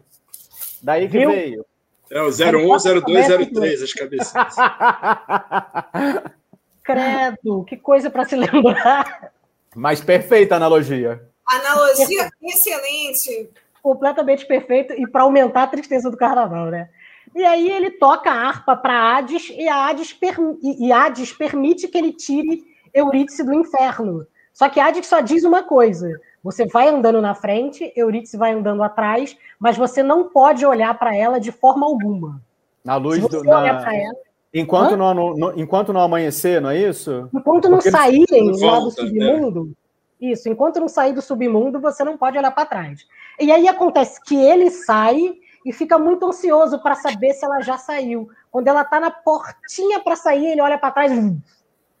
Daí 0.83 1.07
que 1.07 1.17
Viu? 1.17 1.31
veio. 1.31 1.65
É 2.09 2.21
o 2.21 2.27
01, 2.27 3.01
02, 3.01 3.51
03, 3.51 3.81
as 3.81 3.93
cabeças. 3.93 4.33
Credo, 6.87 7.65
que 7.65 7.75
coisa 7.75 8.09
para 8.09 8.25
se 8.25 8.35
lembrar. 8.35 9.31
Mas 9.75 10.01
perfeita 10.01 10.55
analogia. 10.55 11.21
Analogia 11.45 12.29
excelente 12.41 13.51
completamente 13.83 14.45
perfeito 14.45 14.93
e 14.93 15.07
para 15.07 15.23
aumentar 15.23 15.63
a 15.63 15.67
tristeza 15.67 16.09
do 16.09 16.17
carnaval, 16.17 16.65
né? 16.65 16.89
E 17.35 17.45
aí 17.45 17.69
ele 17.69 17.91
toca 17.91 18.29
a 18.29 18.47
harpa 18.47 18.75
para 18.75 19.17
Hades 19.17 19.49
e 19.49 19.67
a 19.67 19.87
Hades, 19.87 20.11
per... 20.11 20.35
e 20.61 20.91
Hades 20.91 21.31
permite 21.31 21.87
que 21.87 21.97
ele 21.97 22.11
tire 22.11 22.65
Eurídice 22.93 23.43
do 23.43 23.53
inferno. 23.53 24.25
Só 24.51 24.67
que 24.67 24.79
Hades 24.79 25.05
só 25.05 25.21
diz 25.21 25.43
uma 25.43 25.63
coisa: 25.63 26.19
você 26.43 26.65
vai 26.65 26.87
andando 26.87 27.21
na 27.21 27.35
frente, 27.35 27.93
Eurídice 27.95 28.37
vai 28.37 28.53
andando 28.53 28.81
atrás, 28.83 29.37
mas 29.59 29.77
você 29.77 30.01
não 30.01 30.29
pode 30.29 30.65
olhar 30.65 30.97
para 30.97 31.15
ela 31.15 31.39
de 31.39 31.51
forma 31.51 31.85
alguma. 31.85 32.41
Na 32.83 32.95
luz 32.95 33.25
do. 33.27 33.43
Na... 33.43 33.67
Ela... 33.67 34.17
Enquanto 34.53 34.95
não, 34.95 35.13
no, 35.13 35.59
enquanto 35.59 35.91
não 35.91 36.01
amanhecer, 36.01 36.61
não 36.61 36.69
é 36.69 36.77
isso? 36.77 37.29
Enquanto 37.33 37.69
não 37.69 37.77
Porque 37.77 37.91
saírem 37.91 38.51
lá 38.61 38.79
do 38.79 38.85
né? 38.85 38.91
submundo, 38.91 39.73
isso, 40.19 40.49
enquanto 40.49 40.79
não 40.79 40.87
sair 40.87 41.13
do 41.13 41.21
submundo, 41.21 41.79
você 41.79 42.03
não 42.03 42.17
pode 42.17 42.37
olhar 42.37 42.51
para 42.51 42.65
trás. 42.65 43.05
E 43.39 43.51
aí 43.51 43.67
acontece 43.67 44.19
que 44.23 44.35
ele 44.35 44.71
sai 44.71 45.35
e 45.63 45.71
fica 45.71 45.99
muito 45.99 46.25
ansioso 46.25 46.81
para 46.81 46.95
saber 46.95 47.33
se 47.33 47.45
ela 47.45 47.61
já 47.61 47.77
saiu. 47.77 48.29
Quando 48.49 48.67
ela 48.67 48.81
está 48.81 48.99
na 48.99 49.11
portinha 49.11 49.99
para 49.99 50.15
sair, 50.15 50.47
ele 50.47 50.61
olha 50.61 50.77
para 50.77 50.91
trás, 50.91 51.11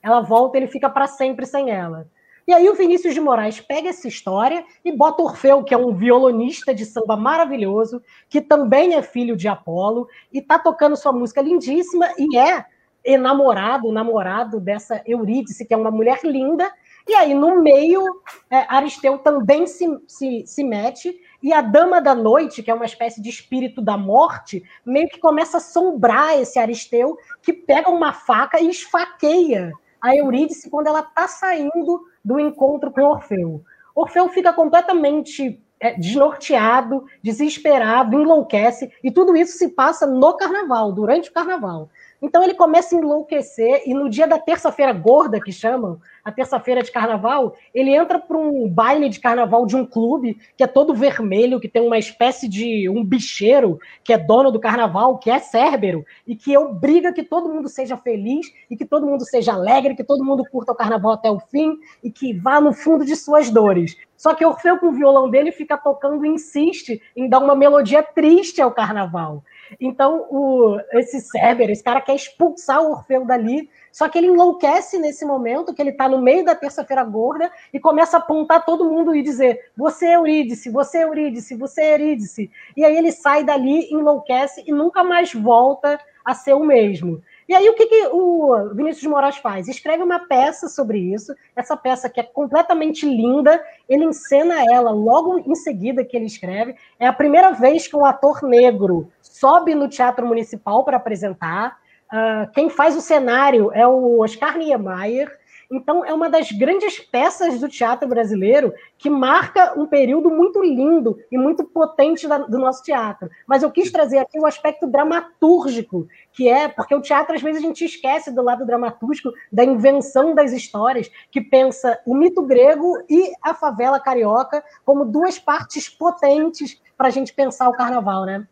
ela 0.01 0.21
volta, 0.21 0.57
ele 0.57 0.67
fica 0.67 0.89
para 0.89 1.05
sempre 1.05 1.45
sem 1.45 1.69
ela. 1.69 2.07
E 2.47 2.53
aí 2.53 2.69
o 2.69 2.75
Vinícius 2.75 3.13
de 3.13 3.19
Moraes 3.19 3.59
pega 3.59 3.89
essa 3.89 4.07
história 4.07 4.63
e 4.85 4.91
bota 4.91 5.21
Orfeu, 5.21 5.63
que 5.63 5.73
é 5.73 5.77
um 5.77 5.93
violonista 5.93 6.73
de 6.73 6.85
samba 6.85 7.17
maravilhoso, 7.17 8.01
que 8.29 8.39
também 8.39 8.93
é 8.93 9.01
filho 9.01 9.35
de 9.35 9.49
Apolo, 9.49 10.07
e 10.31 10.41
tá 10.41 10.57
tocando 10.57 10.95
sua 10.95 11.11
música 11.11 11.41
lindíssima 11.41 12.07
e 12.17 12.37
é 12.37 12.65
enamorado, 13.03 13.91
namorado 13.91 14.59
dessa 14.59 15.01
Eurídice, 15.05 15.65
que 15.65 15.73
é 15.73 15.77
uma 15.77 15.91
mulher 15.91 16.19
linda, 16.23 16.71
e 17.07 17.15
aí, 17.15 17.33
no 17.33 17.61
meio, 17.61 18.03
é, 18.49 18.65
Aristeu 18.67 19.17
também 19.19 19.65
se, 19.65 19.87
se, 20.05 20.43
se 20.45 20.61
mete 20.61 21.17
E 21.41 21.53
a 21.53 21.61
Dama 21.61 22.01
da 22.01 22.13
Noite, 22.13 22.61
que 22.61 22.69
é 22.69 22.73
uma 22.73 22.85
espécie 22.85 23.21
de 23.21 23.29
espírito 23.29 23.81
da 23.81 23.97
morte, 23.97 24.61
meio 24.85 25.07
que 25.07 25.19
começa 25.19 25.55
a 25.55 25.59
assombrar 25.59 26.37
esse 26.37 26.59
Aristeu, 26.59 27.17
que 27.41 27.53
pega 27.53 27.89
uma 27.89 28.11
faca 28.11 28.59
e 28.59 28.69
esfaqueia 28.69 29.71
a 30.01 30.15
Eurídice 30.15 30.69
quando 30.69 30.87
ela 30.87 30.99
está 30.99 31.29
saindo 31.29 32.01
do 32.27 32.37
encontro 32.37 32.91
com 32.91 33.03
Orfeu. 33.03 33.63
Orfeu 33.95 34.27
fica 34.27 34.51
completamente 34.51 35.63
é, 35.79 35.93
desnorteado, 35.93 37.05
desesperado, 37.23 38.19
enlouquece, 38.19 38.91
e 39.01 39.09
tudo 39.09 39.37
isso 39.37 39.57
se 39.57 39.69
passa 39.69 40.05
no 40.05 40.35
carnaval, 40.35 40.91
durante 40.91 41.29
o 41.29 41.33
carnaval. 41.33 41.89
Então 42.21 42.43
ele 42.43 42.55
começa 42.55 42.95
a 42.95 42.99
enlouquecer, 42.99 43.83
e 43.85 43.93
no 43.93 44.09
dia 44.09 44.27
da 44.27 44.39
terça-feira 44.39 44.91
gorda, 44.91 45.39
que 45.39 45.51
chamam, 45.51 45.99
a 46.23 46.31
terça-feira 46.31 46.83
de 46.83 46.91
carnaval, 46.91 47.55
ele 47.73 47.95
entra 47.95 48.19
para 48.19 48.37
um 48.37 48.67
baile 48.67 49.07
de 49.07 49.19
carnaval 49.19 49.65
de 49.65 49.77
um 49.77 49.85
clube 49.85 50.37
que 50.57 50.63
é 50.63 50.67
todo 50.67 50.93
vermelho, 50.93 51.59
que 51.59 51.69
tem 51.69 51.81
uma 51.81 51.97
espécie 51.97 52.49
de 52.49 52.89
um 52.89 53.01
bicheiro 53.01 53.79
que 54.03 54.11
é 54.11 54.17
dono 54.17 54.51
do 54.51 54.59
carnaval, 54.59 55.17
que 55.19 55.29
é 55.29 55.39
Cérbero, 55.39 56.03
e 56.25 56.35
que 56.35 56.57
obriga 56.57 57.13
que 57.13 57.23
todo 57.23 57.47
mundo 57.47 57.69
seja 57.69 57.95
feliz 57.95 58.51
e 58.69 58.75
que 58.75 58.83
todo 58.83 59.05
mundo 59.05 59.23
seja 59.23 59.53
alegre, 59.53 59.95
que 59.95 60.03
todo 60.03 60.25
mundo 60.25 60.43
curta 60.51 60.73
o 60.73 60.75
carnaval 60.75 61.13
até 61.13 61.31
o 61.31 61.39
fim 61.39 61.77
e 62.03 62.11
que 62.11 62.33
vá 62.33 62.59
no 62.59 62.73
fundo 62.73 63.05
de 63.05 63.15
suas 63.15 63.49
dores. 63.49 63.95
Só 64.17 64.33
que 64.33 64.45
Orfeu, 64.45 64.79
com 64.79 64.87
o 64.87 64.91
violão 64.91 65.29
dele, 65.29 65.51
fica 65.51 65.77
tocando 65.77 66.25
e 66.25 66.29
insiste 66.29 67.01
em 67.15 67.29
dar 67.29 67.39
uma 67.39 67.55
melodia 67.55 68.01
triste 68.01 68.61
ao 68.61 68.71
carnaval. 68.71 69.43
Então, 69.79 70.27
o, 70.29 70.77
esse 70.93 71.19
Cérbero, 71.21 71.71
esse 71.71 71.83
cara 71.83 72.01
quer 72.01 72.15
expulsar 72.15 72.81
o 72.81 72.91
Orfeu 72.91 73.25
dali, 73.25 73.69
só 73.91 74.07
que 74.07 74.17
ele 74.17 74.27
enlouquece 74.27 74.99
nesse 74.99 75.25
momento, 75.25 75.73
que 75.73 75.81
ele 75.81 75.89
está 75.89 76.07
no 76.07 76.21
meio 76.21 76.45
da 76.45 76.55
terça-feira 76.55 77.03
gorda, 77.03 77.51
e 77.73 77.79
começa 77.79 78.17
a 78.17 78.19
apontar 78.19 78.65
todo 78.65 78.89
mundo 78.89 79.15
e 79.15 79.21
dizer: 79.21 79.71
Você 79.75 80.07
é 80.07 80.15
Eurídice, 80.15 80.69
você 80.69 80.99
é 80.99 81.03
Eurídice, 81.03 81.55
você 81.55 81.81
é 81.81 81.93
Eurídice. 81.93 82.51
E 82.75 82.85
aí 82.85 82.95
ele 82.95 83.11
sai 83.11 83.43
dali, 83.43 83.91
enlouquece 83.91 84.63
e 84.67 84.71
nunca 84.71 85.03
mais 85.03 85.33
volta 85.33 85.99
a 86.23 86.33
ser 86.33 86.53
o 86.53 86.63
mesmo. 86.63 87.21
E 87.47 87.55
aí, 87.55 87.69
o 87.69 87.75
que, 87.75 87.85
que 87.85 88.07
o 88.11 88.73
Vinícius 88.73 89.09
Moraes 89.09 89.37
faz? 89.37 89.69
Escreve 89.69 90.03
uma 90.03 90.19
peça 90.19 90.67
sobre 90.67 90.99
isso, 90.99 91.33
essa 91.55 91.77
peça 91.77 92.09
que 92.09 92.19
é 92.19 92.23
completamente 92.23 93.05
linda, 93.05 93.63
ele 93.87 94.03
encena 94.03 94.65
ela 94.69 94.91
logo 94.91 95.39
em 95.39 95.55
seguida 95.55 96.03
que 96.03 96.17
ele 96.17 96.25
escreve. 96.25 96.75
É 96.99 97.07
a 97.07 97.13
primeira 97.13 97.51
vez 97.51 97.87
que 97.87 97.95
um 97.95 98.05
ator 98.05 98.43
negro 98.43 99.09
sobe 99.21 99.73
no 99.73 99.87
Teatro 99.87 100.27
Municipal 100.27 100.83
para 100.83 100.97
apresentar. 100.97 101.77
Uh, 102.11 102.51
quem 102.53 102.69
faz 102.69 102.97
o 102.97 103.01
cenário 103.01 103.71
é 103.73 103.87
o 103.87 104.19
Oscar 104.19 104.57
Niemeyer. 104.57 105.31
Então, 105.69 106.05
é 106.05 106.13
uma 106.13 106.29
das 106.29 106.49
grandes 106.51 106.97
peças 106.99 107.59
do 107.59 107.67
teatro 107.67 108.07
brasileiro 108.07 108.73
que 108.97 109.09
marca 109.09 109.77
um 109.77 109.85
período 109.85 110.29
muito 110.29 110.61
lindo 110.61 111.19
e 111.29 111.37
muito 111.37 111.65
potente 111.65 112.25
da, 112.25 112.37
do 112.37 112.57
nosso 112.57 112.81
teatro. 112.83 113.29
Mas 113.45 113.63
eu 113.63 113.71
quis 113.71 113.91
trazer 113.91 114.17
aqui 114.19 114.39
o 114.39 114.45
aspecto 114.45 114.87
dramatúrgico, 114.87 116.07
que 116.31 116.47
é 116.47 116.69
porque 116.69 116.95
o 116.95 117.01
teatro, 117.01 117.35
às 117.35 117.41
vezes, 117.41 117.61
a 117.61 117.65
gente 117.65 117.83
esquece 117.83 118.31
do 118.31 118.41
lado 118.41 118.65
dramatúrgico, 118.65 119.33
da 119.51 119.65
invenção 119.65 120.33
das 120.33 120.53
histórias, 120.53 121.11
que 121.29 121.41
pensa 121.41 121.99
o 122.05 122.15
mito 122.15 122.41
grego 122.43 122.93
e 123.09 123.33
a 123.41 123.53
favela 123.53 123.99
carioca 123.99 124.63
como 124.85 125.03
duas 125.03 125.37
partes 125.37 125.89
potentes 125.89 126.81
para 126.97 127.07
a 127.07 127.11
gente 127.11 127.33
pensar 127.33 127.67
o 127.67 127.73
carnaval, 127.73 128.25
né? 128.25 128.47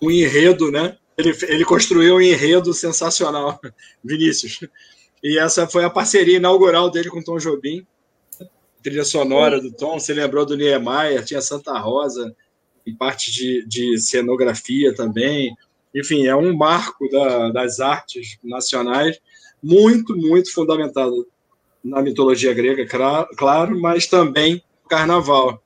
Um 0.00 0.10
enredo, 0.10 0.70
né? 0.70 0.96
Ele, 1.16 1.36
ele 1.42 1.64
construiu 1.64 2.16
um 2.16 2.20
enredo 2.20 2.72
sensacional, 2.72 3.60
Vinícius. 4.02 4.60
E 5.24 5.38
essa 5.38 5.66
foi 5.66 5.86
a 5.86 5.90
parceria 5.90 6.36
inaugural 6.36 6.90
dele 6.90 7.08
com 7.08 7.22
Tom 7.22 7.38
Jobim, 7.38 7.86
trilha 8.82 9.04
sonora 9.06 9.58
do 9.58 9.72
Tom. 9.72 9.98
Você 9.98 10.12
lembrou 10.12 10.44
do 10.44 10.54
Niemeyer, 10.54 11.24
tinha 11.24 11.40
Santa 11.40 11.78
Rosa, 11.78 12.36
em 12.86 12.94
parte 12.94 13.32
de, 13.32 13.66
de 13.66 13.98
cenografia 13.98 14.94
também. 14.94 15.56
Enfim, 15.94 16.26
é 16.26 16.36
um 16.36 16.54
marco 16.54 17.08
da, 17.08 17.48
das 17.50 17.80
artes 17.80 18.36
nacionais, 18.44 19.18
muito, 19.62 20.14
muito 20.14 20.52
fundamentado 20.52 21.26
na 21.82 22.02
mitologia 22.02 22.52
grega, 22.52 22.86
claro, 22.86 23.80
mas 23.80 24.06
também 24.06 24.62
no 24.82 24.88
carnaval. 24.90 25.63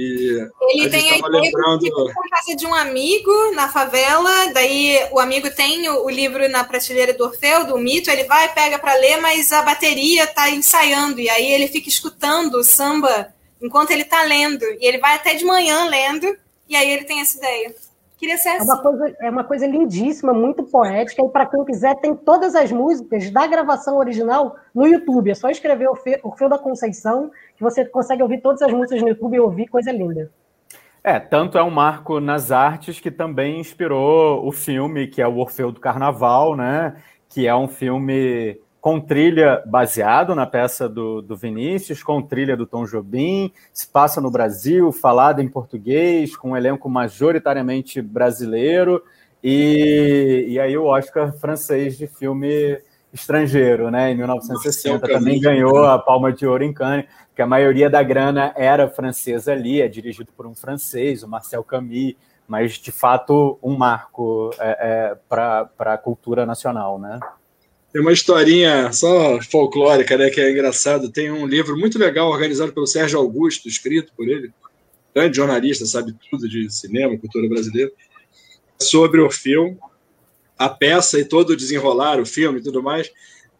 E 0.00 0.80
ele 0.80 0.88
tem 0.88 1.10
a 1.10 1.18
ideia 1.18 1.42
lembrando... 1.42 1.80
de 1.80 1.90
na 1.90 2.28
casa 2.30 2.56
de 2.56 2.66
um 2.66 2.74
amigo 2.74 3.52
na 3.54 3.68
favela, 3.68 4.46
daí 4.52 4.98
o 5.10 5.20
amigo 5.20 5.50
tem 5.50 5.88
o, 5.90 6.06
o, 6.06 6.10
livro 6.10 6.48
na 6.48 6.64
prateleira 6.64 7.12
do 7.12 7.24
Orfeu, 7.24 7.66
do 7.66 7.76
mito, 7.76 8.10
ele 8.10 8.24
vai, 8.24 8.52
pega 8.54 8.78
para 8.78 8.94
ler, 8.94 9.20
mas 9.20 9.52
a 9.52 9.60
bateria 9.60 10.26
tá 10.26 10.48
ensaiando, 10.48 11.20
e 11.20 11.28
aí 11.28 11.52
ele 11.52 11.68
fica 11.68 11.88
escutando 11.88 12.54
o 12.54 12.64
samba 12.64 13.34
enquanto 13.60 13.90
ele 13.90 14.04
tá 14.04 14.22
lendo, 14.22 14.64
e 14.64 14.86
ele 14.86 14.96
vai 14.96 15.16
até 15.16 15.34
de 15.34 15.44
manhã 15.44 15.84
lendo, 15.84 16.34
e 16.66 16.74
aí 16.74 16.90
ele 16.90 17.04
tem 17.04 17.20
essa 17.20 17.36
ideia. 17.36 17.74
Queria 18.20 18.36
ser 18.36 18.50
assim. 18.50 18.68
É 18.68 18.74
uma 18.74 18.82
coisa, 18.82 19.16
é 19.18 19.30
uma 19.30 19.44
coisa 19.44 19.66
lindíssima, 19.66 20.34
muito 20.34 20.62
poética, 20.64 21.24
e 21.24 21.28
para 21.30 21.46
quem 21.46 21.64
quiser, 21.64 21.94
tem 21.96 22.14
todas 22.14 22.54
as 22.54 22.70
músicas 22.70 23.30
da 23.30 23.46
gravação 23.46 23.96
original 23.96 24.56
no 24.74 24.86
YouTube. 24.86 25.30
É 25.30 25.34
só 25.34 25.48
escrever 25.48 25.88
Orfeu 25.88 26.46
da 26.46 26.58
Conceição, 26.58 27.30
que 27.56 27.62
você 27.62 27.82
consegue 27.82 28.22
ouvir 28.22 28.42
todas 28.42 28.60
as 28.60 28.70
músicas 28.70 29.00
no 29.00 29.08
YouTube 29.08 29.36
e 29.36 29.40
ouvir, 29.40 29.68
coisa 29.68 29.90
linda. 29.90 30.30
É, 31.02 31.18
tanto 31.18 31.56
é 31.56 31.62
um 31.62 31.70
marco 31.70 32.20
nas 32.20 32.52
artes 32.52 33.00
que 33.00 33.10
também 33.10 33.58
inspirou 33.58 34.46
o 34.46 34.52
filme, 34.52 35.06
que 35.06 35.22
é 35.22 35.26
o 35.26 35.38
Orfeu 35.38 35.72
do 35.72 35.80
Carnaval, 35.80 36.54
né? 36.54 36.96
Que 37.26 37.46
é 37.46 37.56
um 37.56 37.68
filme 37.68 38.60
com 38.80 38.98
trilha 38.98 39.62
baseado 39.66 40.34
na 40.34 40.46
peça 40.46 40.88
do, 40.88 41.20
do 41.20 41.36
Vinícius, 41.36 42.02
com 42.02 42.22
trilha 42.22 42.56
do 42.56 42.66
Tom 42.66 42.84
Jobim, 42.86 43.52
se 43.72 43.86
passa 43.86 44.20
no 44.20 44.30
Brasil, 44.30 44.90
falado 44.90 45.40
em 45.40 45.48
português, 45.48 46.34
com 46.34 46.52
um 46.52 46.56
elenco 46.56 46.88
majoritariamente 46.88 48.00
brasileiro, 48.00 49.02
e, 49.44 50.46
e 50.48 50.60
aí 50.60 50.76
o 50.76 50.86
Oscar 50.86 51.32
francês 51.32 51.98
de 51.98 52.06
filme 52.06 52.80
estrangeiro, 53.12 53.90
né, 53.90 54.12
em 54.12 54.16
1960, 54.16 55.06
também 55.06 55.40
ganhou 55.40 55.84
a 55.84 55.98
Palma 55.98 56.32
de 56.32 56.46
Ouro 56.46 56.64
em 56.64 56.72
Cannes, 56.72 57.06
que 57.34 57.42
a 57.42 57.46
maioria 57.46 57.90
da 57.90 58.02
grana 58.02 58.52
era 58.56 58.88
francesa 58.88 59.52
ali, 59.52 59.82
é 59.82 59.88
dirigido 59.88 60.30
por 60.34 60.46
um 60.46 60.54
francês, 60.54 61.22
o 61.22 61.28
Marcel 61.28 61.64
Camus, 61.64 62.14
mas 62.46 62.72
de 62.74 62.92
fato 62.92 63.58
um 63.62 63.76
marco 63.76 64.50
é, 64.58 64.78
é, 64.80 65.16
para 65.28 65.68
a 65.78 65.98
cultura 65.98 66.46
nacional, 66.46 66.98
né? 66.98 67.18
Tem 67.92 68.00
uma 68.00 68.12
historinha 68.12 68.92
só 68.92 69.40
folclórica, 69.42 70.16
né, 70.16 70.30
que 70.30 70.40
é 70.40 70.50
engraçado. 70.50 71.10
Tem 71.10 71.30
um 71.30 71.46
livro 71.46 71.76
muito 71.76 71.98
legal 71.98 72.30
organizado 72.30 72.72
pelo 72.72 72.86
Sérgio 72.86 73.18
Augusto, 73.18 73.68
escrito 73.68 74.12
por 74.16 74.28
ele, 74.28 74.52
grande 75.12 75.36
jornalista, 75.36 75.84
sabe 75.84 76.14
tudo 76.30 76.48
de 76.48 76.70
cinema, 76.70 77.18
cultura 77.18 77.48
brasileira, 77.48 77.90
sobre 78.80 79.20
Orfeu, 79.20 79.76
a 80.56 80.68
peça 80.68 81.18
e 81.18 81.24
todo 81.24 81.50
o 81.50 81.56
desenrolar, 81.56 82.20
o 82.20 82.26
filme 82.26 82.60
e 82.60 82.62
tudo 82.62 82.80
mais. 82.80 83.10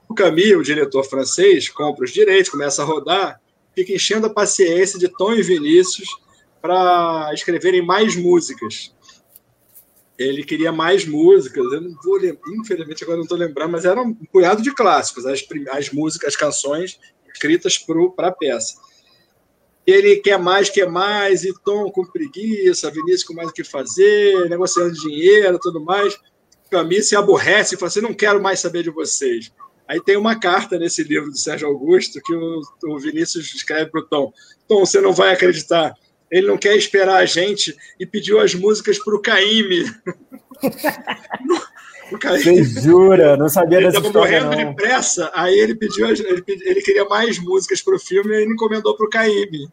O 0.08 0.14
Camille, 0.14 0.56
o 0.56 0.62
diretor 0.62 1.02
francês, 1.02 1.68
compra 1.68 2.04
os 2.04 2.12
direitos, 2.12 2.50
começa 2.50 2.82
a 2.82 2.84
rodar, 2.84 3.40
fica 3.74 3.92
enchendo 3.92 4.26
a 4.26 4.30
paciência 4.30 4.98
de 4.98 5.08
Tom 5.08 5.34
e 5.34 5.42
Vinícius 5.42 6.08
para 6.62 7.30
escreverem 7.32 7.84
mais 7.84 8.14
músicas 8.14 8.94
ele 10.22 10.44
queria 10.44 10.70
mais 10.70 11.06
músicas. 11.06 11.64
Eu 11.72 11.80
não 11.80 11.96
vou 12.02 12.16
lembrar, 12.16 12.52
infelizmente 12.52 13.02
agora 13.02 13.16
não 13.16 13.24
estou 13.24 13.38
lembrando, 13.38 13.72
mas 13.72 13.87
era 13.87 14.00
um 14.00 14.14
punhado 14.14 14.61
de 14.61 14.72
clássicos, 14.74 15.24
as, 15.24 15.42
as 15.72 15.90
músicas, 15.90 16.28
as 16.28 16.37
canções 16.37 17.00
escritas 17.33 17.78
para 18.14 18.28
a 18.28 18.33
peça. 18.33 18.74
Ele 19.87 20.16
quer 20.16 20.38
mais, 20.38 20.68
quer 20.68 20.88
mais, 20.88 21.42
e 21.42 21.54
Tom 21.64 21.90
com 21.90 22.04
preguiça, 22.04 22.90
Vinícius 22.90 23.24
com 23.24 23.33
mais 23.33 23.48
o 23.48 23.52
que 23.52 23.64
fazer, 23.64 24.48
negociando 24.50 24.92
dinheiro 24.92 25.59
tudo 25.59 25.83
mais. 25.83 26.18
Camille 26.70 27.02
se 27.02 27.16
aborrece 27.16 27.74
e 27.74 27.78
fala 27.78 27.88
assim: 27.88 28.02
não 28.02 28.14
quero 28.14 28.42
mais 28.42 28.61
saber 28.61 28.83
de 28.83 28.90
vocês. 28.90 29.50
Aí 29.88 30.00
tem 30.00 30.16
uma 30.16 30.38
carta 30.38 30.78
nesse 30.78 31.02
livro 31.02 31.30
do 31.30 31.38
Sérgio 31.38 31.66
Augusto 31.66 32.20
que 32.22 32.35
o, 32.35 32.61
o 32.85 32.98
Vinícius 32.98 33.54
escreve 33.54 33.90
para 33.90 34.00
o 34.00 34.06
Tom: 34.06 34.33
Tom, 34.68 34.85
você 34.85 35.00
não 35.00 35.12
vai 35.12 35.33
acreditar 35.33 35.94
ele 36.30 36.46
não 36.46 36.56
quer 36.56 36.76
esperar 36.76 37.16
a 37.16 37.26
gente 37.26 37.76
e 37.98 38.06
pediu 38.06 38.38
as 38.40 38.54
músicas 38.54 38.98
para 38.98 39.14
o 39.14 39.20
Caíme. 39.20 39.84
Você 42.10 42.64
jura? 42.64 43.36
Não 43.36 43.48
sabia 43.48 43.78
ele 43.78 43.86
dessa 43.86 43.98
Ele 43.98 44.06
estava 44.08 44.26
morrendo 44.26 44.50
não. 44.50 44.56
de 44.56 44.74
pressa, 44.74 45.30
aí 45.34 45.58
ele 45.58 45.74
pediu, 45.74 46.08
ele, 46.08 46.44
ele 46.46 46.82
queria 46.82 47.04
mais 47.04 47.38
músicas 47.38 47.82
para 47.82 47.94
o 47.94 47.98
filme 47.98 48.34
e 48.34 48.42
ele 48.42 48.52
encomendou 48.52 48.96
para 48.96 49.06
o 49.06 49.10
Caíme. 49.10 49.68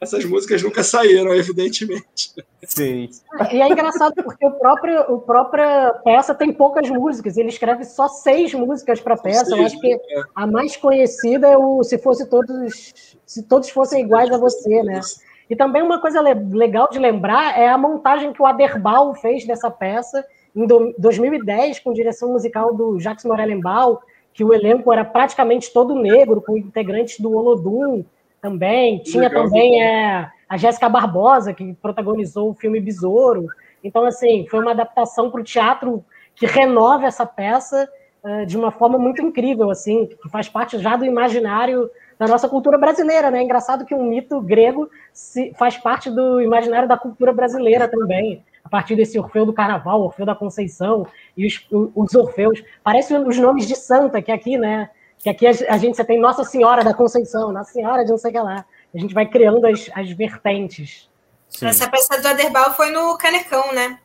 Essas 0.00 0.24
músicas 0.24 0.62
nunca 0.62 0.84
saíram, 0.84 1.34
evidentemente. 1.34 2.32
Sim. 2.64 3.10
E 3.50 3.60
é 3.60 3.68
engraçado 3.68 4.14
porque 4.22 4.46
o 4.46 4.52
próprio, 4.52 5.00
o 5.12 5.20
própria 5.20 5.92
peça 6.04 6.32
tem 6.34 6.52
poucas 6.52 6.88
músicas. 6.88 7.36
Ele 7.36 7.48
escreve 7.48 7.84
só 7.84 8.06
seis 8.06 8.54
músicas 8.54 9.00
para 9.00 9.14
a 9.14 9.18
peça. 9.18 9.46
Seis, 9.46 9.58
Eu 9.58 9.66
acho 9.66 9.80
que 9.80 9.92
é. 9.92 10.22
a 10.36 10.46
mais 10.46 10.76
conhecida 10.76 11.48
é 11.48 11.56
o 11.56 11.82
Se 11.82 11.98
Fosse 11.98 12.28
Todos, 12.28 13.16
Se 13.26 13.42
Todos 13.42 13.70
Fossem 13.70 14.04
Iguais 14.04 14.30
a 14.30 14.38
Você, 14.38 14.82
né? 14.84 15.00
E 15.48 15.56
também 15.56 15.82
uma 15.82 16.00
coisa 16.00 16.20
legal 16.20 16.88
de 16.90 16.98
lembrar 16.98 17.58
é 17.58 17.68
a 17.68 17.78
montagem 17.78 18.32
que 18.32 18.42
o 18.42 18.46
Aderbal 18.46 19.14
fez 19.14 19.46
dessa 19.46 19.70
peça 19.70 20.24
em 20.54 20.66
2010, 20.98 21.80
com 21.80 21.92
direção 21.92 22.32
musical 22.32 22.74
do 22.74 22.98
Jacques 22.98 23.24
Morelenbaum, 23.24 23.98
que 24.32 24.44
o 24.44 24.52
elenco 24.52 24.92
era 24.92 25.04
praticamente 25.04 25.72
todo 25.72 25.94
negro, 25.94 26.42
com 26.42 26.56
integrantes 26.56 27.18
do 27.20 27.32
Olodum 27.32 28.04
também. 28.40 29.00
Tinha 29.00 29.24
legal, 29.24 29.44
também 29.44 29.82
é, 29.82 30.28
a 30.48 30.56
Jéssica 30.56 30.88
Barbosa, 30.88 31.52
que 31.52 31.74
protagonizou 31.74 32.50
o 32.50 32.54
filme 32.54 32.80
Besouro. 32.80 33.46
Então, 33.82 34.04
assim, 34.04 34.46
foi 34.48 34.60
uma 34.60 34.72
adaptação 34.72 35.30
para 35.30 35.40
o 35.40 35.44
teatro 35.44 36.04
que 36.34 36.46
renova 36.46 37.06
essa 37.06 37.26
peça 37.26 37.88
uh, 38.22 38.46
de 38.46 38.56
uma 38.56 38.70
forma 38.70 38.98
muito 38.98 39.20
incrível, 39.20 39.70
assim, 39.70 40.06
que 40.06 40.28
faz 40.28 40.48
parte 40.48 40.78
já 40.78 40.96
do 40.96 41.04
imaginário 41.04 41.90
da 42.18 42.26
nossa 42.26 42.48
cultura 42.48 42.76
brasileira, 42.76 43.30
né? 43.30 43.38
É 43.38 43.42
engraçado 43.42 43.84
que 43.84 43.94
um 43.94 44.02
mito 44.02 44.40
grego 44.40 44.90
se, 45.12 45.52
faz 45.54 45.76
parte 45.76 46.10
do 46.10 46.40
imaginário 46.40 46.88
da 46.88 46.98
cultura 46.98 47.32
brasileira 47.32 47.86
também, 47.86 48.44
a 48.64 48.68
partir 48.68 48.96
desse 48.96 49.18
Orfeu 49.18 49.46
do 49.46 49.52
Carnaval, 49.52 50.02
Orfeu 50.02 50.26
da 50.26 50.34
Conceição 50.34 51.06
e 51.36 51.46
os, 51.46 51.66
os 51.70 52.14
Orfeus. 52.14 52.62
Parecem 52.82 53.16
os 53.18 53.38
nomes 53.38 53.66
de 53.66 53.76
santa 53.76 54.20
que 54.20 54.32
aqui, 54.32 54.58
né? 54.58 54.90
Que 55.18 55.30
aqui 55.30 55.46
a, 55.46 55.50
a 55.50 55.78
gente 55.78 55.96
você 55.96 56.04
tem 56.04 56.18
Nossa 56.18 56.42
Senhora 56.42 56.82
da 56.82 56.92
Conceição, 56.92 57.52
Nossa 57.52 57.72
Senhora 57.72 58.04
de 58.04 58.10
não 58.10 58.18
sei 58.18 58.30
o 58.30 58.34
que 58.34 58.40
lá. 58.40 58.64
A 58.94 58.98
gente 58.98 59.14
vai 59.14 59.26
criando 59.26 59.64
as, 59.66 59.88
as 59.94 60.10
vertentes. 60.10 61.08
Sim. 61.48 61.66
Essa 61.66 61.88
peça 61.88 62.20
do 62.20 62.28
Aderbal 62.28 62.74
foi 62.74 62.90
no 62.90 63.16
Canecão, 63.16 63.72
né? 63.72 63.98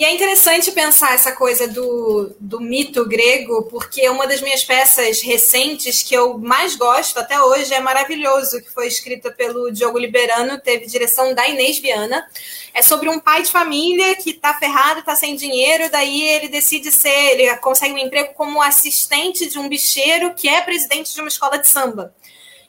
E 0.00 0.04
é 0.06 0.14
interessante 0.14 0.72
pensar 0.72 1.12
essa 1.12 1.32
coisa 1.32 1.68
do, 1.68 2.34
do 2.40 2.58
mito 2.58 3.06
grego, 3.06 3.64
porque 3.64 4.08
uma 4.08 4.26
das 4.26 4.40
minhas 4.40 4.64
peças 4.64 5.20
recentes 5.20 6.02
que 6.02 6.14
eu 6.14 6.38
mais 6.38 6.74
gosto 6.74 7.18
até 7.18 7.38
hoje 7.38 7.74
é 7.74 7.80
Maravilhoso, 7.80 8.62
que 8.62 8.70
foi 8.70 8.86
escrita 8.86 9.30
pelo 9.30 9.70
Diogo 9.70 9.98
Liberano, 9.98 10.58
teve 10.58 10.86
direção 10.86 11.34
da 11.34 11.46
Inês 11.46 11.80
Viana. 11.80 12.26
É 12.72 12.80
sobre 12.80 13.10
um 13.10 13.20
pai 13.20 13.42
de 13.42 13.50
família 13.50 14.16
que 14.16 14.32
tá 14.32 14.54
ferrado, 14.54 15.02
tá 15.02 15.14
sem 15.14 15.36
dinheiro, 15.36 15.90
daí 15.90 16.22
ele 16.28 16.48
decide 16.48 16.90
ser, 16.90 17.38
ele 17.38 17.54
consegue 17.58 17.92
um 17.92 17.98
emprego 17.98 18.32
como 18.32 18.62
assistente 18.62 19.50
de 19.50 19.58
um 19.58 19.68
bicheiro 19.68 20.32
que 20.32 20.48
é 20.48 20.62
presidente 20.62 21.12
de 21.12 21.20
uma 21.20 21.28
escola 21.28 21.58
de 21.58 21.68
samba. 21.68 22.14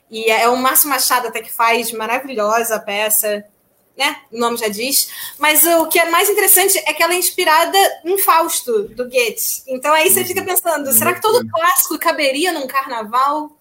E 0.09 0.29
é 0.29 0.49
o 0.49 0.57
Márcio 0.57 0.89
Machado 0.89 1.29
até 1.29 1.41
que 1.41 1.53
faz 1.53 1.93
maravilhosa 1.93 2.75
a 2.75 2.79
peça 2.81 3.45
né? 3.97 4.17
O 4.31 4.39
nome 4.39 4.57
já 4.57 4.67
diz. 4.67 5.33
Mas 5.37 5.65
o 5.65 5.87
que 5.87 5.99
é 5.99 6.09
mais 6.09 6.29
interessante 6.29 6.77
é 6.79 6.93
que 6.93 7.03
ela 7.03 7.13
é 7.13 7.17
inspirada 7.17 7.77
em 8.05 8.17
Fausto, 8.17 8.83
do 8.89 9.05
Goethe. 9.05 9.63
Então 9.67 9.93
aí 9.93 10.09
você 10.09 10.23
fica 10.25 10.43
pensando, 10.43 10.91
será 10.91 11.13
que 11.13 11.21
todo 11.21 11.47
clássico 11.47 11.99
caberia 11.99 12.51
num 12.51 12.67
carnaval? 12.67 13.57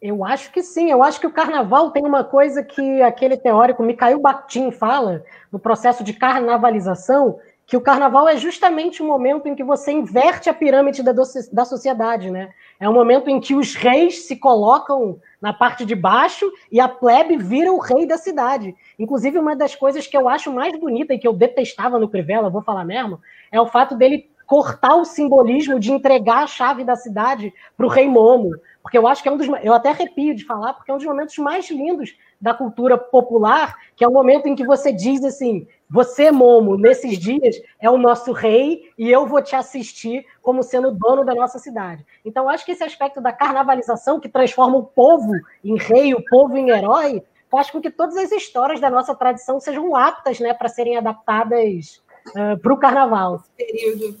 Eu 0.00 0.22
acho 0.22 0.52
que 0.52 0.62
sim. 0.62 0.90
Eu 0.90 1.02
acho 1.02 1.18
que 1.18 1.26
o 1.26 1.32
carnaval 1.32 1.90
tem 1.90 2.04
uma 2.04 2.22
coisa 2.22 2.62
que 2.62 3.00
aquele 3.00 3.38
teórico 3.38 3.82
Mikhail 3.82 4.20
Bakhtin 4.20 4.70
fala 4.70 5.24
no 5.50 5.58
processo 5.58 6.04
de 6.04 6.12
carnavalização, 6.12 7.40
que 7.66 7.76
o 7.76 7.80
carnaval 7.80 8.28
é 8.28 8.36
justamente 8.36 9.02
o 9.02 9.06
momento 9.06 9.46
em 9.46 9.54
que 9.54 9.64
você 9.64 9.90
inverte 9.90 10.50
a 10.50 10.54
pirâmide 10.54 11.02
da, 11.02 11.12
da 11.12 11.64
sociedade, 11.64 12.30
né? 12.30 12.50
É 12.78 12.88
um 12.88 12.92
momento 12.92 13.30
em 13.30 13.40
que 13.40 13.54
os 13.54 13.74
reis 13.74 14.26
se 14.26 14.36
colocam 14.36 15.18
na 15.40 15.52
parte 15.52 15.84
de 15.86 15.94
baixo 15.94 16.50
e 16.70 16.78
a 16.78 16.88
plebe 16.88 17.36
vira 17.36 17.72
o 17.72 17.78
rei 17.78 18.06
da 18.06 18.18
cidade. 18.18 18.74
Inclusive, 18.98 19.38
uma 19.38 19.56
das 19.56 19.74
coisas 19.74 20.06
que 20.06 20.16
eu 20.16 20.28
acho 20.28 20.52
mais 20.52 20.78
bonita 20.78 21.14
e 21.14 21.18
que 21.18 21.26
eu 21.26 21.32
detestava 21.32 21.98
no 21.98 22.08
Crivella, 22.08 22.50
vou 22.50 22.62
falar 22.62 22.84
mesmo, 22.84 23.20
é 23.50 23.60
o 23.60 23.66
fato 23.66 23.94
dele 23.94 24.28
cortar 24.46 24.96
o 24.96 25.04
simbolismo 25.04 25.80
de 25.80 25.92
entregar 25.92 26.42
a 26.42 26.46
chave 26.46 26.84
da 26.84 26.96
cidade 26.96 27.52
para 27.76 27.86
o 27.86 27.88
rei 27.88 28.08
Momo. 28.08 28.50
Porque 28.84 28.98
eu 28.98 29.08
acho 29.08 29.22
que 29.22 29.28
é 29.30 29.32
um 29.32 29.38
dos. 29.38 29.48
Eu 29.62 29.72
até 29.72 29.88
arrepio 29.88 30.34
de 30.34 30.44
falar, 30.44 30.74
porque 30.74 30.90
é 30.90 30.94
um 30.94 30.98
dos 30.98 31.06
momentos 31.06 31.38
mais 31.38 31.70
lindos 31.70 32.14
da 32.38 32.52
cultura 32.52 32.98
popular, 32.98 33.74
que 33.96 34.04
é 34.04 34.08
o 34.08 34.12
momento 34.12 34.46
em 34.46 34.54
que 34.54 34.62
você 34.62 34.92
diz 34.92 35.24
assim: 35.24 35.66
você, 35.88 36.30
Momo, 36.30 36.76
nesses 36.76 37.18
dias 37.18 37.56
é 37.80 37.88
o 37.88 37.96
nosso 37.96 38.30
rei 38.30 38.92
e 38.98 39.10
eu 39.10 39.26
vou 39.26 39.40
te 39.40 39.56
assistir 39.56 40.26
como 40.42 40.62
sendo 40.62 40.92
dono 40.92 41.24
da 41.24 41.34
nossa 41.34 41.58
cidade. 41.58 42.04
Então, 42.22 42.46
acho 42.46 42.62
que 42.66 42.72
esse 42.72 42.84
aspecto 42.84 43.22
da 43.22 43.32
carnavalização, 43.32 44.20
que 44.20 44.28
transforma 44.28 44.76
o 44.76 44.84
povo 44.84 45.32
em 45.64 45.78
rei, 45.78 46.12
o 46.12 46.22
povo 46.22 46.54
em 46.54 46.68
herói, 46.68 47.22
faz 47.50 47.70
com 47.70 47.80
que 47.80 47.90
todas 47.90 48.18
as 48.18 48.32
histórias 48.32 48.80
da 48.80 48.90
nossa 48.90 49.14
tradição 49.14 49.58
sejam 49.58 49.96
aptas 49.96 50.38
né, 50.40 50.52
para 50.52 50.68
serem 50.68 50.98
adaptadas 50.98 52.02
uh, 52.36 52.58
para 52.58 52.74
o 52.74 52.76
carnaval. 52.76 53.42
Período. 53.56 54.14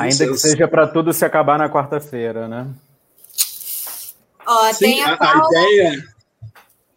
Ainda 0.00 0.26
que 0.26 0.34
seja 0.34 0.66
para 0.66 0.88
tudo 0.88 1.12
se 1.12 1.24
acabar 1.24 1.56
na 1.56 1.70
quarta-feira, 1.70 2.48
né? 2.48 2.66
Ó, 4.48 4.72
Sim, 4.72 5.02
a, 5.02 5.18
a, 5.20 5.46
ideia. 5.46 6.04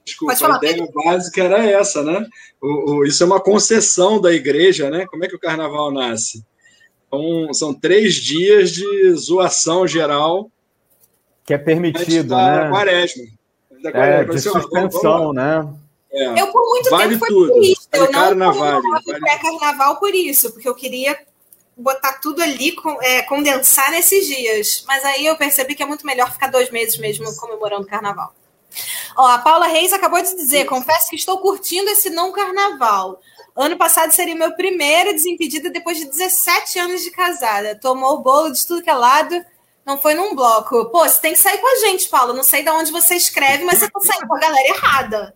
Desculpa, 0.05 0.35
falar, 0.37 0.53
a 0.55 0.57
ideia 0.59 0.75
Pedro. 0.77 1.03
básica 1.03 1.43
era 1.43 1.65
essa, 1.65 2.01
né? 2.01 2.25
O, 2.61 2.93
o, 2.93 3.05
isso 3.05 3.21
é 3.23 3.25
uma 3.25 3.41
concessão 3.41 4.21
da 4.21 4.31
igreja, 4.31 4.89
né? 4.89 5.05
Como 5.05 5.25
é 5.25 5.27
que 5.27 5.35
o 5.35 5.39
carnaval 5.39 5.91
nasce? 5.91 6.45
Então, 7.07 7.53
são 7.53 7.73
três 7.73 8.15
dias 8.15 8.71
de 8.71 9.13
zoação 9.15 9.85
geral. 9.85 10.49
Que 11.45 11.53
é 11.53 11.57
permitido, 11.57 12.35
né? 12.37 12.69
Quaresma. 12.69 13.23
É, 13.93 14.23
de 14.23 14.39
suspensão, 14.39 15.33
né? 15.33 15.67
É. 16.09 16.41
Eu, 16.41 16.47
por 16.51 16.61
muito 16.69 16.89
vale 16.89 17.13
tempo, 17.15 17.25
tudo. 17.27 17.51
por 17.51 17.63
isso. 17.63 17.87
Vale 17.91 18.03
eu 18.03 18.11
não 18.11 18.11
carnaval, 18.11 18.81
vale. 18.81 19.19
pré-carnaval 19.19 19.99
por 19.99 20.13
isso, 20.13 20.51
porque 20.53 20.69
eu 20.69 20.75
queria 20.75 21.17
botar 21.75 22.13
tudo 22.13 22.41
ali, 22.41 22.75
é, 23.01 23.21
condensar 23.23 23.91
nesses 23.91 24.27
dias. 24.27 24.83
Mas 24.87 25.03
aí 25.03 25.25
eu 25.25 25.35
percebi 25.35 25.75
que 25.75 25.83
é 25.83 25.85
muito 25.85 26.05
melhor 26.05 26.31
ficar 26.31 26.47
dois 26.47 26.69
meses 26.69 26.97
mesmo 26.97 27.35
comemorando 27.37 27.83
o 27.83 27.89
carnaval. 27.89 28.33
Ó, 29.17 29.27
a 29.27 29.39
Paula 29.39 29.67
Reis 29.67 29.91
acabou 29.91 30.21
de 30.21 30.35
dizer: 30.35 30.65
confesso 30.65 31.09
que 31.09 31.15
estou 31.15 31.39
curtindo 31.39 31.89
esse 31.89 32.09
não 32.09 32.31
carnaval. 32.31 33.19
Ano 33.55 33.77
passado 33.77 34.11
seria 34.11 34.35
meu 34.35 34.53
primeiro 34.55 35.11
desimpedida 35.11 35.69
depois 35.69 35.97
de 35.97 36.05
17 36.05 36.79
anos 36.79 37.01
de 37.01 37.11
casada. 37.11 37.75
Tomou 37.75 38.15
o 38.15 38.21
bolo 38.21 38.51
de 38.51 38.65
tudo 38.65 38.81
que 38.81 38.89
é 38.89 38.93
lado, 38.93 39.43
não 39.85 40.01
foi 40.01 40.13
num 40.13 40.33
bloco. 40.33 40.85
Pô, 40.85 41.07
você 41.07 41.19
tem 41.19 41.33
que 41.33 41.39
sair 41.39 41.57
com 41.57 41.67
a 41.67 41.79
gente, 41.87 42.07
Paula. 42.07 42.33
Não 42.33 42.43
sei 42.43 42.63
de 42.63 42.69
onde 42.69 42.91
você 42.91 43.15
escreve, 43.15 43.65
mas 43.65 43.79
você 43.79 43.89
tá 43.89 43.99
saindo 43.99 44.27
com 44.27 44.35
a 44.35 44.39
galera 44.39 44.67
errada. 44.69 45.35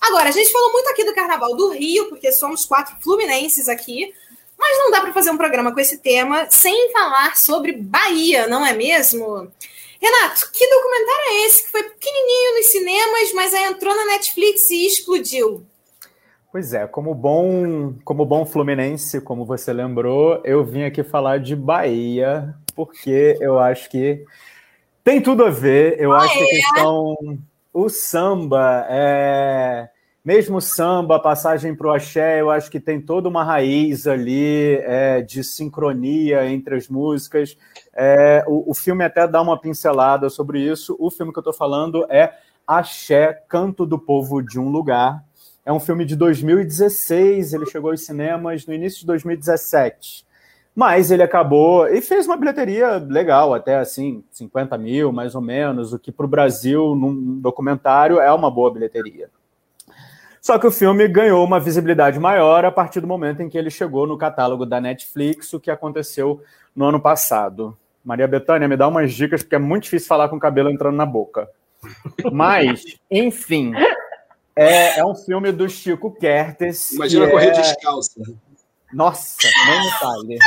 Agora, 0.00 0.28
a 0.28 0.32
gente 0.32 0.52
falou 0.52 0.72
muito 0.72 0.90
aqui 0.90 1.04
do 1.04 1.14
Carnaval 1.14 1.56
do 1.56 1.70
Rio, 1.70 2.10
porque 2.10 2.30
somos 2.30 2.66
quatro 2.66 2.94
fluminenses 3.00 3.68
aqui. 3.68 4.12
Mas 4.58 4.78
não 4.78 4.90
dá 4.90 5.00
para 5.00 5.12
fazer 5.12 5.30
um 5.30 5.36
programa 5.36 5.72
com 5.72 5.80
esse 5.80 5.98
tema 5.98 6.46
sem 6.50 6.90
falar 6.92 7.36
sobre 7.36 7.72
Bahia, 7.72 8.46
não 8.46 8.64
é 8.64 8.72
mesmo? 8.72 9.50
Renato, 10.00 10.50
que 10.52 10.68
documentário 10.68 11.24
é 11.28 11.46
esse 11.46 11.64
que 11.64 11.70
foi 11.70 11.82
pequenininho 11.82 12.56
nos 12.56 12.66
cinemas, 12.66 13.32
mas 13.34 13.54
aí 13.54 13.64
entrou 13.64 13.94
na 13.94 14.06
Netflix 14.06 14.70
e 14.70 14.86
explodiu? 14.86 15.64
Pois 16.52 16.72
é, 16.72 16.86
como 16.86 17.14
bom, 17.14 17.94
como 18.04 18.24
bom 18.24 18.46
fluminense, 18.46 19.20
como 19.20 19.44
você 19.44 19.72
lembrou, 19.72 20.40
eu 20.44 20.64
vim 20.64 20.84
aqui 20.84 21.02
falar 21.02 21.38
de 21.38 21.54
Bahia, 21.54 22.54
porque 22.74 23.36
eu 23.40 23.58
acho 23.58 23.90
que 23.90 24.24
tem 25.06 25.20
tudo 25.20 25.44
a 25.44 25.50
ver. 25.50 26.00
Eu 26.00 26.12
ah, 26.12 26.18
acho 26.18 26.34
que 26.34 26.42
a 26.42 26.48
questão. 26.48 27.38
O 27.72 27.88
samba 27.88 28.86
é 28.88 29.88
mesmo 30.26 30.60
samba, 30.60 31.20
passagem 31.20 31.72
para 31.72 31.86
o 31.86 31.92
axé, 31.92 32.40
eu 32.40 32.50
acho 32.50 32.68
que 32.68 32.80
tem 32.80 33.00
toda 33.00 33.28
uma 33.28 33.44
raiz 33.44 34.08
ali 34.08 34.74
é, 34.82 35.22
de 35.22 35.44
sincronia 35.44 36.50
entre 36.50 36.74
as 36.74 36.88
músicas. 36.88 37.56
É, 37.94 38.42
o, 38.48 38.72
o, 38.72 38.74
filme 38.74 39.04
até 39.04 39.28
dá 39.28 39.40
uma 39.40 39.56
pincelada 39.56 40.28
sobre 40.28 40.58
isso. 40.60 40.96
O 40.98 41.12
filme 41.12 41.32
que 41.32 41.38
eu 41.38 41.42
estou 41.42 41.52
falando 41.52 42.04
é 42.10 42.34
Axé, 42.66 43.34
Canto 43.48 43.86
do 43.86 44.00
Povo 44.00 44.42
de 44.42 44.58
um 44.58 44.68
Lugar. 44.68 45.22
É 45.64 45.72
um 45.72 45.78
filme 45.78 46.04
de 46.04 46.16
2016, 46.16 47.54
ele 47.54 47.66
chegou 47.66 47.92
aos 47.92 48.04
cinemas 48.04 48.66
no 48.66 48.74
início 48.74 49.02
de 49.02 49.06
2017. 49.06 50.26
Mas 50.74 51.12
ele 51.12 51.22
acabou 51.22 51.86
e 51.86 52.02
fez 52.02 52.26
uma 52.26 52.36
bilheteria 52.36 52.96
legal, 52.96 53.54
até 53.54 53.76
assim, 53.76 54.24
50 54.32 54.76
mil, 54.76 55.12
mais 55.12 55.36
ou 55.36 55.40
menos, 55.40 55.92
o 55.92 56.00
que 56.00 56.10
para 56.10 56.26
o 56.26 56.28
Brasil, 56.28 56.96
num 56.96 57.38
documentário, 57.40 58.18
é 58.18 58.32
uma 58.32 58.50
boa 58.50 58.72
bilheteria. 58.72 59.30
Só 60.46 60.60
que 60.60 60.66
o 60.68 60.70
filme 60.70 61.08
ganhou 61.08 61.44
uma 61.44 61.58
visibilidade 61.58 62.20
maior 62.20 62.64
a 62.64 62.70
partir 62.70 63.00
do 63.00 63.06
momento 63.08 63.42
em 63.42 63.48
que 63.48 63.58
ele 63.58 63.68
chegou 63.68 64.06
no 64.06 64.16
catálogo 64.16 64.64
da 64.64 64.80
Netflix, 64.80 65.52
o 65.52 65.58
que 65.58 65.72
aconteceu 65.72 66.40
no 66.72 66.84
ano 66.84 67.00
passado. 67.00 67.76
Maria 68.04 68.28
Bethânia, 68.28 68.68
me 68.68 68.76
dá 68.76 68.86
umas 68.86 69.12
dicas, 69.12 69.42
porque 69.42 69.56
é 69.56 69.58
muito 69.58 69.82
difícil 69.82 70.06
falar 70.06 70.28
com 70.28 70.36
o 70.36 70.38
cabelo 70.38 70.70
entrando 70.70 70.94
na 70.94 71.04
boca. 71.04 71.50
Mas, 72.30 72.84
enfim, 73.10 73.72
é, 74.54 75.00
é 75.00 75.04
um 75.04 75.16
filme 75.16 75.50
do 75.50 75.68
Chico 75.68 76.12
Kertes. 76.12 76.92
Imagina 76.92 77.28
correr 77.28 77.48
é... 77.48 77.50
descalça. 77.50 78.22
Nossa, 78.92 79.48
nem 79.66 79.80
me 79.80 79.90
fale. 79.98 80.38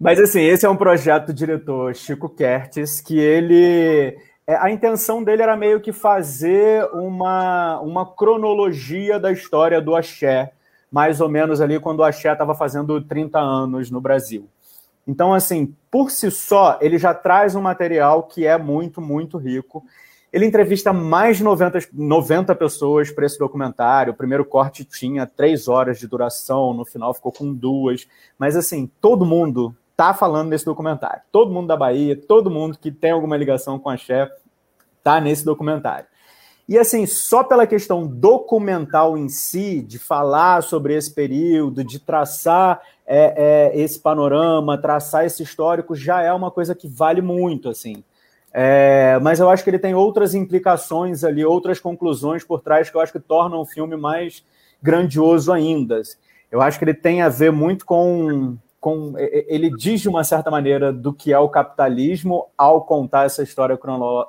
Mas, 0.00 0.18
assim, 0.18 0.40
esse 0.40 0.64
é 0.64 0.70
um 0.70 0.76
projeto 0.76 1.26
do 1.26 1.34
diretor 1.34 1.94
Chico 1.94 2.30
Kertes, 2.30 3.02
que 3.02 3.18
ele 3.18 4.16
é, 4.46 4.56
a 4.56 4.70
intenção 4.70 5.22
dele 5.22 5.42
era 5.42 5.56
meio 5.56 5.80
que 5.80 5.92
fazer 5.92 6.84
uma, 6.92 7.80
uma 7.80 8.06
cronologia 8.06 9.18
da 9.18 9.30
história 9.30 9.80
do 9.80 9.94
axé, 9.94 10.52
mais 10.90 11.20
ou 11.20 11.28
menos 11.28 11.60
ali 11.60 11.78
quando 11.78 12.00
o 12.00 12.04
axé 12.04 12.32
estava 12.32 12.54
fazendo 12.54 13.00
30 13.00 13.38
anos 13.38 13.90
no 13.90 14.00
Brasil. 14.00 14.48
Então, 15.06 15.32
assim, 15.32 15.74
por 15.90 16.10
si 16.10 16.30
só, 16.30 16.78
ele 16.80 16.98
já 16.98 17.14
traz 17.14 17.54
um 17.54 17.62
material 17.62 18.24
que 18.24 18.46
é 18.46 18.56
muito, 18.56 19.00
muito 19.00 19.36
rico. 19.36 19.84
Ele 20.32 20.46
entrevista 20.46 20.92
mais 20.92 21.36
de 21.36 21.44
90, 21.44 21.78
90 21.92 22.54
pessoas 22.54 23.10
para 23.10 23.26
esse 23.26 23.38
documentário. 23.38 24.12
O 24.12 24.16
primeiro 24.16 24.44
corte 24.44 24.84
tinha 24.84 25.26
três 25.26 25.68
horas 25.68 25.98
de 25.98 26.06
duração, 26.06 26.72
no 26.72 26.84
final 26.84 27.12
ficou 27.12 27.32
com 27.32 27.52
duas. 27.52 28.06
Mas, 28.38 28.56
assim, 28.56 28.90
todo 29.00 29.26
mundo 29.26 29.76
tá 30.02 30.14
falando 30.14 30.48
nesse 30.48 30.64
documentário. 30.64 31.22
Todo 31.30 31.52
mundo 31.52 31.68
da 31.68 31.76
Bahia, 31.76 32.16
todo 32.16 32.50
mundo 32.50 32.76
que 32.76 32.90
tem 32.90 33.12
alguma 33.12 33.36
ligação 33.36 33.78
com 33.78 33.88
a 33.88 33.96
chefe 33.96 34.34
tá 35.02 35.20
nesse 35.20 35.44
documentário. 35.44 36.06
E 36.68 36.76
assim, 36.76 37.06
só 37.06 37.44
pela 37.44 37.66
questão 37.66 38.06
documental 38.06 39.16
em 39.16 39.28
si, 39.28 39.80
de 39.80 40.00
falar 40.00 40.62
sobre 40.62 40.96
esse 40.96 41.12
período, 41.12 41.84
de 41.84 42.00
traçar 42.00 42.80
é, 43.06 43.70
é, 43.74 43.80
esse 43.80 44.00
panorama, 44.00 44.76
traçar 44.76 45.24
esse 45.24 45.42
histórico, 45.42 45.94
já 45.94 46.20
é 46.20 46.32
uma 46.32 46.50
coisa 46.50 46.74
que 46.74 46.88
vale 46.88 47.20
muito, 47.20 47.68
assim. 47.68 48.02
É, 48.52 49.18
mas 49.22 49.38
eu 49.38 49.48
acho 49.48 49.62
que 49.62 49.70
ele 49.70 49.78
tem 49.78 49.94
outras 49.94 50.34
implicações 50.34 51.22
ali, 51.22 51.44
outras 51.44 51.78
conclusões 51.78 52.42
por 52.42 52.60
trás 52.60 52.90
que 52.90 52.96
eu 52.96 53.00
acho 53.00 53.12
que 53.12 53.20
tornam 53.20 53.60
o 53.60 53.66
filme 53.66 53.96
mais 53.96 54.44
grandioso 54.82 55.52
ainda. 55.52 56.02
Eu 56.50 56.60
acho 56.60 56.78
que 56.78 56.84
ele 56.84 56.94
tem 56.94 57.22
a 57.22 57.28
ver 57.28 57.50
muito 57.52 57.86
com, 57.86 58.56
com. 58.82 59.14
Ele 59.16 59.70
diz 59.70 60.00
de 60.00 60.08
uma 60.08 60.24
certa 60.24 60.50
maneira 60.50 60.92
do 60.92 61.12
que 61.12 61.32
é 61.32 61.38
o 61.38 61.48
capitalismo 61.48 62.48
ao 62.58 62.84
contar 62.84 63.26
essa 63.26 63.40
história 63.40 63.78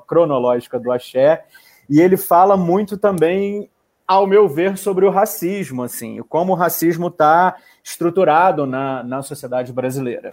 cronológica 0.08 0.80
do 0.80 0.92
axé 0.92 1.44
e 1.90 2.00
ele 2.00 2.16
fala 2.16 2.56
muito 2.56 2.96
também, 2.96 3.68
ao 4.08 4.28
meu 4.28 4.48
ver, 4.48 4.78
sobre 4.78 5.06
o 5.06 5.10
racismo, 5.10 5.82
assim, 5.82 6.22
como 6.30 6.54
o 6.54 6.56
racismo 6.56 7.08
está 7.08 7.56
estruturado 7.84 8.68
na, 8.68 9.04
na 9.04 9.24
sociedade 9.24 9.74
brasileira. 9.74 10.32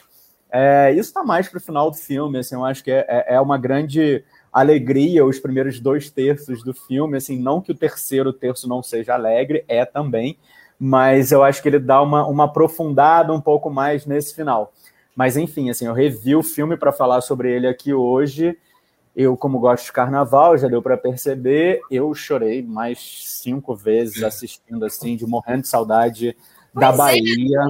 É, 0.52 0.90
isso 0.92 1.09
está 1.09 1.24
mais 1.24 1.48
para 1.48 1.56
o 1.56 1.62
final 1.62 1.90
do 1.90 1.96
filme, 1.96 2.38
assim, 2.38 2.56
eu 2.56 2.64
acho 2.64 2.85
que 2.85 2.90
é, 2.90 3.06
é, 3.09 3.35
é 3.37 3.40
uma 3.40 3.56
grande 3.56 4.22
alegria 4.52 5.24
os 5.24 5.38
primeiros 5.38 5.80
dois 5.80 6.11
terços 6.11 6.62
do 6.62 6.74
filme, 6.74 7.16
assim, 7.16 7.38
não 7.38 7.61
que 7.61 7.72
o 7.72 7.74
terceiro 7.74 8.33
terço 8.35 8.68
não 8.68 8.83
seja 8.83 9.14
alegre, 9.14 9.64
é 9.66 9.85
também, 9.87 10.37
mas 10.81 11.31
eu 11.31 11.45
acho 11.45 11.62
que 11.62 11.69
ele 11.69 11.79
dá 11.79 12.01
uma, 12.01 12.27
uma 12.27 12.45
aprofundada 12.45 13.33
um 13.33 13.40
pouco 13.40 13.71
mais 13.71 14.07
nesse 14.07 14.35
final. 14.35 14.73
Mas 15.14 15.37
enfim, 15.37 15.71
assim, 15.71 15.87
eu 15.87 15.93
revi 15.93 16.35
o 16.35 16.43
filme 16.43 16.77
para 16.77 16.90
falar 16.90 17.21
sobre 17.21 17.55
ele 17.55 17.69
aqui 17.69 17.93
hoje 17.93 18.57
eu, 19.14 19.37
como 19.37 19.59
gosto 19.59 19.85
de 19.85 19.93
carnaval, 19.93 20.57
já 20.57 20.69
deu 20.69 20.81
para 20.81 20.97
perceber, 20.97 21.81
eu 21.90 22.14
chorei 22.14 22.62
mais 22.62 22.99
cinco 23.43 23.75
vezes 23.75 24.23
assistindo, 24.23 24.85
assim, 24.85 25.16
de 25.16 25.27
morrendo 25.27 25.62
de 25.62 25.69
saudade 25.69 26.37
da 26.73 26.88
é, 26.88 26.97
Bahia. 26.97 27.61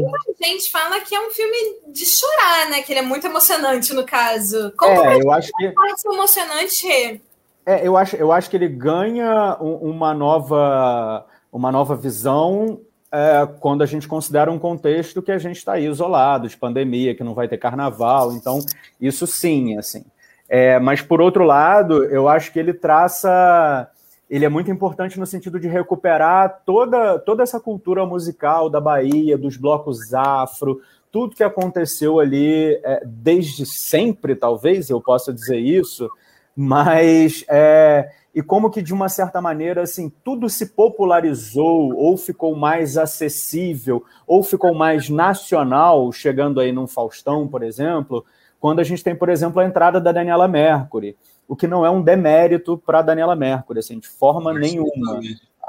É, 0.41 0.47
gente 0.47 0.71
fala 0.71 1.01
que 1.01 1.15
é 1.15 1.27
um 1.27 1.31
filme 1.31 1.57
de 1.89 2.05
chorar, 2.05 2.71
né? 2.71 2.83
Que 2.83 2.93
ele 2.93 3.01
é 3.01 3.03
muito 3.03 3.27
emocionante, 3.27 3.95
no 3.95 4.05
caso. 4.05 4.73
Como 4.77 4.93
é, 4.93 5.21
eu 5.21 5.33
acho 5.33 5.51
que 5.57 5.71
parte 5.71 6.07
emocionante. 6.07 7.23
É, 7.65 7.87
eu 7.87 7.97
acho, 7.97 8.17
eu 8.17 8.31
acho 8.31 8.51
que 8.51 8.57
ele 8.57 8.69
ganha 8.69 9.57
uma 9.61 10.13
nova, 10.13 11.27
uma 11.51 11.73
nova 11.73 11.97
visão 11.97 12.81
é, 13.13 13.49
quando 13.59 13.83
a 13.83 13.87
gente 13.87 14.07
considera 14.07 14.51
um 14.51 14.59
contexto 14.59 15.21
que 15.21 15.33
a 15.33 15.39
gente 15.39 15.57
está 15.57 15.73
aí 15.73 15.87
isolado, 15.87 16.49
de 16.49 16.57
pandemia, 16.57 17.15
que 17.15 17.25
não 17.25 17.35
vai 17.35 17.49
ter 17.49 17.59
carnaval. 17.59 18.33
Então, 18.33 18.61
isso 19.01 19.27
sim, 19.27 19.77
assim. 19.77 20.05
É, 20.49 20.79
mas, 20.79 21.01
por 21.03 21.21
outro 21.21 21.45
lado, 21.45 22.05
eu 22.05 22.29
acho 22.29 22.53
que 22.53 22.59
ele 22.59 22.73
traça. 22.73 23.89
Ele 24.29 24.45
é 24.45 24.49
muito 24.49 24.71
importante 24.71 25.19
no 25.19 25.27
sentido 25.27 25.59
de 25.59 25.67
recuperar 25.67 26.63
toda, 26.65 27.19
toda 27.19 27.43
essa 27.43 27.59
cultura 27.59 28.07
musical 28.07 28.71
da 28.71 28.81
Bahia, 28.81 29.37
dos 29.37 29.57
blocos 29.57 30.15
afro, 30.15 30.81
tudo 31.11 31.35
que 31.35 31.43
aconteceu 31.43 32.21
ali 32.21 32.75
é, 32.85 33.03
desde 33.05 33.67
sempre, 33.67 34.37
talvez 34.37 34.89
eu 34.89 35.01
possa 35.01 35.33
dizer 35.33 35.59
isso, 35.59 36.09
mas 36.55 37.45
é, 37.49 38.09
e 38.35 38.43
como 38.43 38.71
que 38.71 38.81
de 38.81 38.95
uma 38.95 39.09
certa 39.09 39.41
maneira 39.41 39.83
assim 39.83 40.11
tudo 40.23 40.49
se 40.49 40.67
popularizou 40.67 41.95
ou 41.97 42.17
ficou 42.17 42.55
mais 42.55 42.97
acessível 42.97 44.05
ou 44.27 44.43
ficou 44.43 44.75
mais 44.75 45.09
nacional, 45.09 46.13
chegando 46.13 46.61
aí 46.61 46.71
num 46.71 46.87
Faustão, 46.87 47.49
por 47.49 47.63
exemplo, 47.63 48.25
quando 48.61 48.81
a 48.81 48.85
gente 48.85 49.03
tem, 49.03 49.17
por 49.17 49.29
exemplo, 49.29 49.61
a 49.61 49.65
entrada 49.65 50.01
da 50.01 50.13
Daniela 50.13 50.47
Mercury, 50.47 51.17
o 51.49 51.57
que 51.57 51.67
não 51.67 51.85
é 51.85 51.91
um 51.91 52.03
demérito 52.03 52.79
para 52.79 53.01
a 53.01 53.03
Daniela 53.03 53.35
Mercury, 53.35 53.81
assim, 53.81 53.99
de 53.99 54.07
forma 54.07 54.53
nenhuma. 54.53 55.21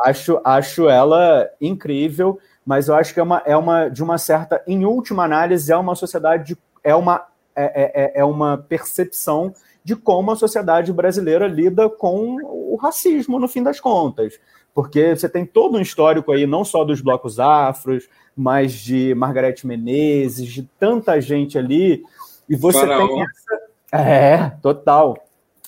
Acho, 0.01 0.39
acho 0.43 0.89
ela 0.89 1.49
incrível, 1.59 2.37
mas 2.65 2.87
eu 2.87 2.95
acho 2.95 3.13
que 3.13 3.19
é 3.19 3.23
uma, 3.23 3.41
é 3.45 3.55
uma, 3.55 3.87
de 3.89 4.03
uma 4.03 4.17
certa, 4.17 4.61
em 4.67 4.85
última 4.85 5.23
análise, 5.23 5.71
é 5.71 5.77
uma 5.77 5.95
sociedade, 5.95 6.57
é 6.83 6.93
uma, 6.93 7.25
é, 7.55 7.63
é, 7.63 8.03
é, 8.03 8.19
é 8.19 8.25
uma 8.25 8.57
percepção 8.57 9.53
de 9.83 9.95
como 9.95 10.31
a 10.31 10.35
sociedade 10.35 10.91
brasileira 10.93 11.47
lida 11.47 11.89
com 11.89 12.37
o 12.43 12.75
racismo, 12.75 13.39
no 13.39 13.47
fim 13.47 13.63
das 13.63 13.79
contas. 13.79 14.39
Porque 14.73 15.15
você 15.15 15.27
tem 15.27 15.45
todo 15.45 15.77
um 15.77 15.81
histórico 15.81 16.31
aí, 16.31 16.45
não 16.45 16.63
só 16.63 16.83
dos 16.83 17.01
blocos 17.01 17.39
afros, 17.39 18.07
mas 18.35 18.73
de 18.73 19.13
Margarete 19.15 19.67
Menezes, 19.67 20.47
de 20.47 20.63
tanta 20.79 21.19
gente 21.19 21.57
ali 21.57 22.03
e 22.47 22.55
você 22.55 22.79
Faraó. 22.79 23.07
tem 23.07 23.21
essa. 23.21 23.61
É, 23.93 24.49
total. 24.61 25.17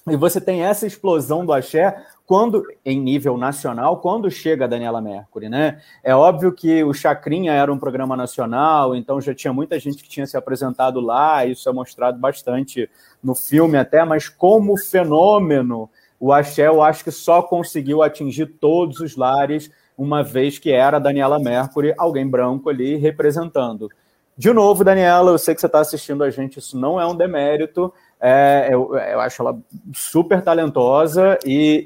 E 0.07 0.15
você 0.15 0.39
tem 0.39 0.63
essa 0.63 0.85
explosão 0.85 1.45
do 1.45 1.53
axé 1.53 2.05
quando, 2.33 2.65
em 2.83 2.99
nível 2.99 3.37
nacional, 3.37 3.97
quando 3.97 4.31
chega 4.31 4.65
a 4.65 4.67
Daniela 4.67 4.99
Mercury, 4.99 5.49
né? 5.49 5.79
É 6.03 6.15
óbvio 6.15 6.51
que 6.51 6.83
o 6.83 6.91
Chacrinha 6.91 7.51
era 7.53 7.71
um 7.71 7.77
programa 7.77 8.17
nacional, 8.17 8.95
então 8.95 9.21
já 9.21 9.35
tinha 9.35 9.53
muita 9.53 9.77
gente 9.77 10.01
que 10.01 10.09
tinha 10.09 10.25
se 10.25 10.35
apresentado 10.35 10.99
lá, 10.99 11.45
isso 11.45 11.69
é 11.69 11.71
mostrado 11.71 12.17
bastante 12.17 12.89
no 13.23 13.35
filme 13.35 13.77
até, 13.77 14.03
mas 14.03 14.29
como 14.29 14.75
fenômeno, 14.75 15.87
o 16.19 16.33
axé 16.33 16.67
eu 16.67 16.81
acho 16.81 17.03
que 17.03 17.11
só 17.11 17.39
conseguiu 17.39 18.01
atingir 18.01 18.47
todos 18.47 18.99
os 18.99 19.15
lares, 19.15 19.69
uma 19.95 20.23
vez 20.23 20.57
que 20.57 20.71
era 20.71 20.97
a 20.97 20.99
Daniela 20.99 21.37
Mercury, 21.37 21.93
alguém 21.99 22.27
branco 22.27 22.67
ali 22.67 22.95
representando. 22.95 23.91
De 24.35 24.51
novo, 24.51 24.83
Daniela, 24.83 25.29
eu 25.29 25.37
sei 25.37 25.53
que 25.53 25.61
você 25.61 25.67
está 25.67 25.81
assistindo 25.81 26.23
a 26.23 26.31
gente, 26.31 26.57
isso 26.57 26.75
não 26.75 26.99
é 26.99 27.05
um 27.05 27.15
demérito. 27.15 27.93
É, 28.25 28.69
eu, 28.71 28.95
eu, 28.95 29.19
acho 29.19 29.41
ela 29.41 29.59
super 29.93 30.41
talentosa 30.41 31.37
e, 31.45 31.83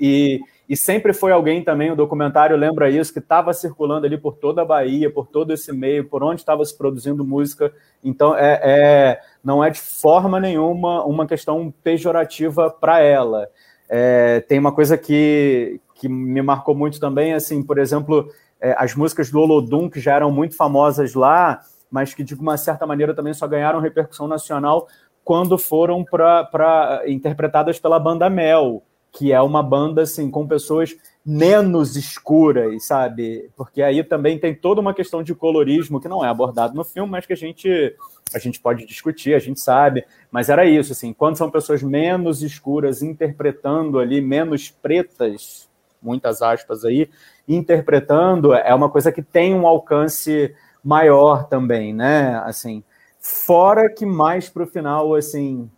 e, 0.70 0.72
e, 0.72 0.78
sempre 0.78 1.12
foi 1.12 1.32
alguém 1.32 1.64
também, 1.64 1.90
o 1.90 1.96
documentário 1.96 2.56
lembra 2.56 2.92
isso, 2.92 3.12
que 3.12 3.18
estava 3.18 3.52
circulando 3.54 4.06
ali 4.06 4.20
por 4.20 4.36
toda 4.36 4.62
a 4.62 4.66
Bahia, 4.66 5.12
por 5.12 5.26
todo 5.26 5.52
esse 5.52 5.74
meio, 5.74 6.08
por 6.08 6.24
onde 6.24 6.42
estava 6.42 6.64
se 6.64 6.78
produzindo 6.78 7.26
música. 7.26 7.74
Então, 8.04 8.38
é, 8.38 8.62
é, 8.62 9.20
não 9.44 9.64
é 9.64 9.72
de 9.72 9.80
forma 9.80 10.40
nenhuma 10.40 11.04
uma 11.06 11.26
questão 11.26 11.74
pejorativa 11.84 12.70
para 12.70 13.00
ela. 13.00 13.50
É, 13.90 14.42
tem 14.42 14.60
uma 14.60 14.72
coisa 14.72 14.96
que, 14.96 15.82
que 15.96 16.08
me 16.08 16.44
marcou 16.44 16.76
muito 16.76 17.00
também, 17.00 17.34
assim, 17.34 17.64
por 17.64 17.80
exemplo, 17.80 18.30
é, 18.62 18.76
as 18.78 18.94
músicas 18.94 19.32
do 19.32 19.40
Olodum, 19.40 19.90
que 19.90 20.00
já 20.00 20.14
eram 20.14 20.32
muito 20.32 20.56
famosas 20.56 21.16
lá, 21.16 21.62
mas 21.90 22.14
que 22.14 22.24
de 22.24 22.36
uma 22.36 22.58
certa 22.58 22.86
maneira 22.86 23.16
também 23.16 23.34
só 23.34 23.48
ganharam 23.48 23.80
repercussão 23.80 24.28
nacional 24.28 24.88
quando 25.28 25.58
foram 25.58 26.06
para 26.06 27.04
interpretadas 27.06 27.78
pela 27.78 28.00
banda 28.00 28.30
Mel, 28.30 28.82
que 29.12 29.34
é 29.34 29.42
uma 29.42 29.62
banda 29.62 30.04
assim 30.04 30.32
com 30.32 30.48
pessoas 30.48 30.96
menos 31.26 31.98
escuras, 31.98 32.86
sabe? 32.86 33.50
Porque 33.58 33.82
aí 33.82 34.02
também 34.06 34.40
tem 34.40 34.56
toda 34.56 34.80
uma 34.80 34.94
questão 34.94 35.22
de 35.22 35.36
colorismo 35.36 36.00
que 36.00 36.08
não 36.08 36.24
é 36.24 36.30
abordado 36.30 36.76
no 36.76 36.86
filme, 36.86 37.12
mas 37.12 37.26
que 37.26 37.34
a 37.34 37.36
gente 37.36 37.94
a 38.34 38.40
gente 38.40 38.62
pode 38.62 38.86
discutir, 38.86 39.34
a 39.34 39.40
gente 39.40 39.60
sabe, 39.60 40.06
mas 40.32 40.48
era 40.48 40.66
isso 40.66 40.94
assim, 40.94 41.12
quando 41.12 41.38
são 41.38 41.52
pessoas 41.52 41.84
menos 41.84 42.42
escuras 42.42 43.02
interpretando 43.02 44.00
ali 44.00 44.22
menos 44.22 44.70
pretas, 44.70 45.68
muitas 46.02 46.42
aspas 46.42 46.86
aí, 46.86 47.10
interpretando 47.46 48.54
é 48.54 48.74
uma 48.74 48.90
coisa 48.90 49.12
que 49.12 49.22
tem 49.22 49.54
um 49.54 49.68
alcance 49.68 50.56
maior 50.82 51.50
também, 51.50 51.94
né? 51.94 52.42
Assim, 52.46 52.82
fora 53.28 53.90
que 53.94 54.06
mais 54.06 54.48
para 54.48 54.64
o 54.64 54.68
final, 54.68 55.14
assim, 55.14 55.70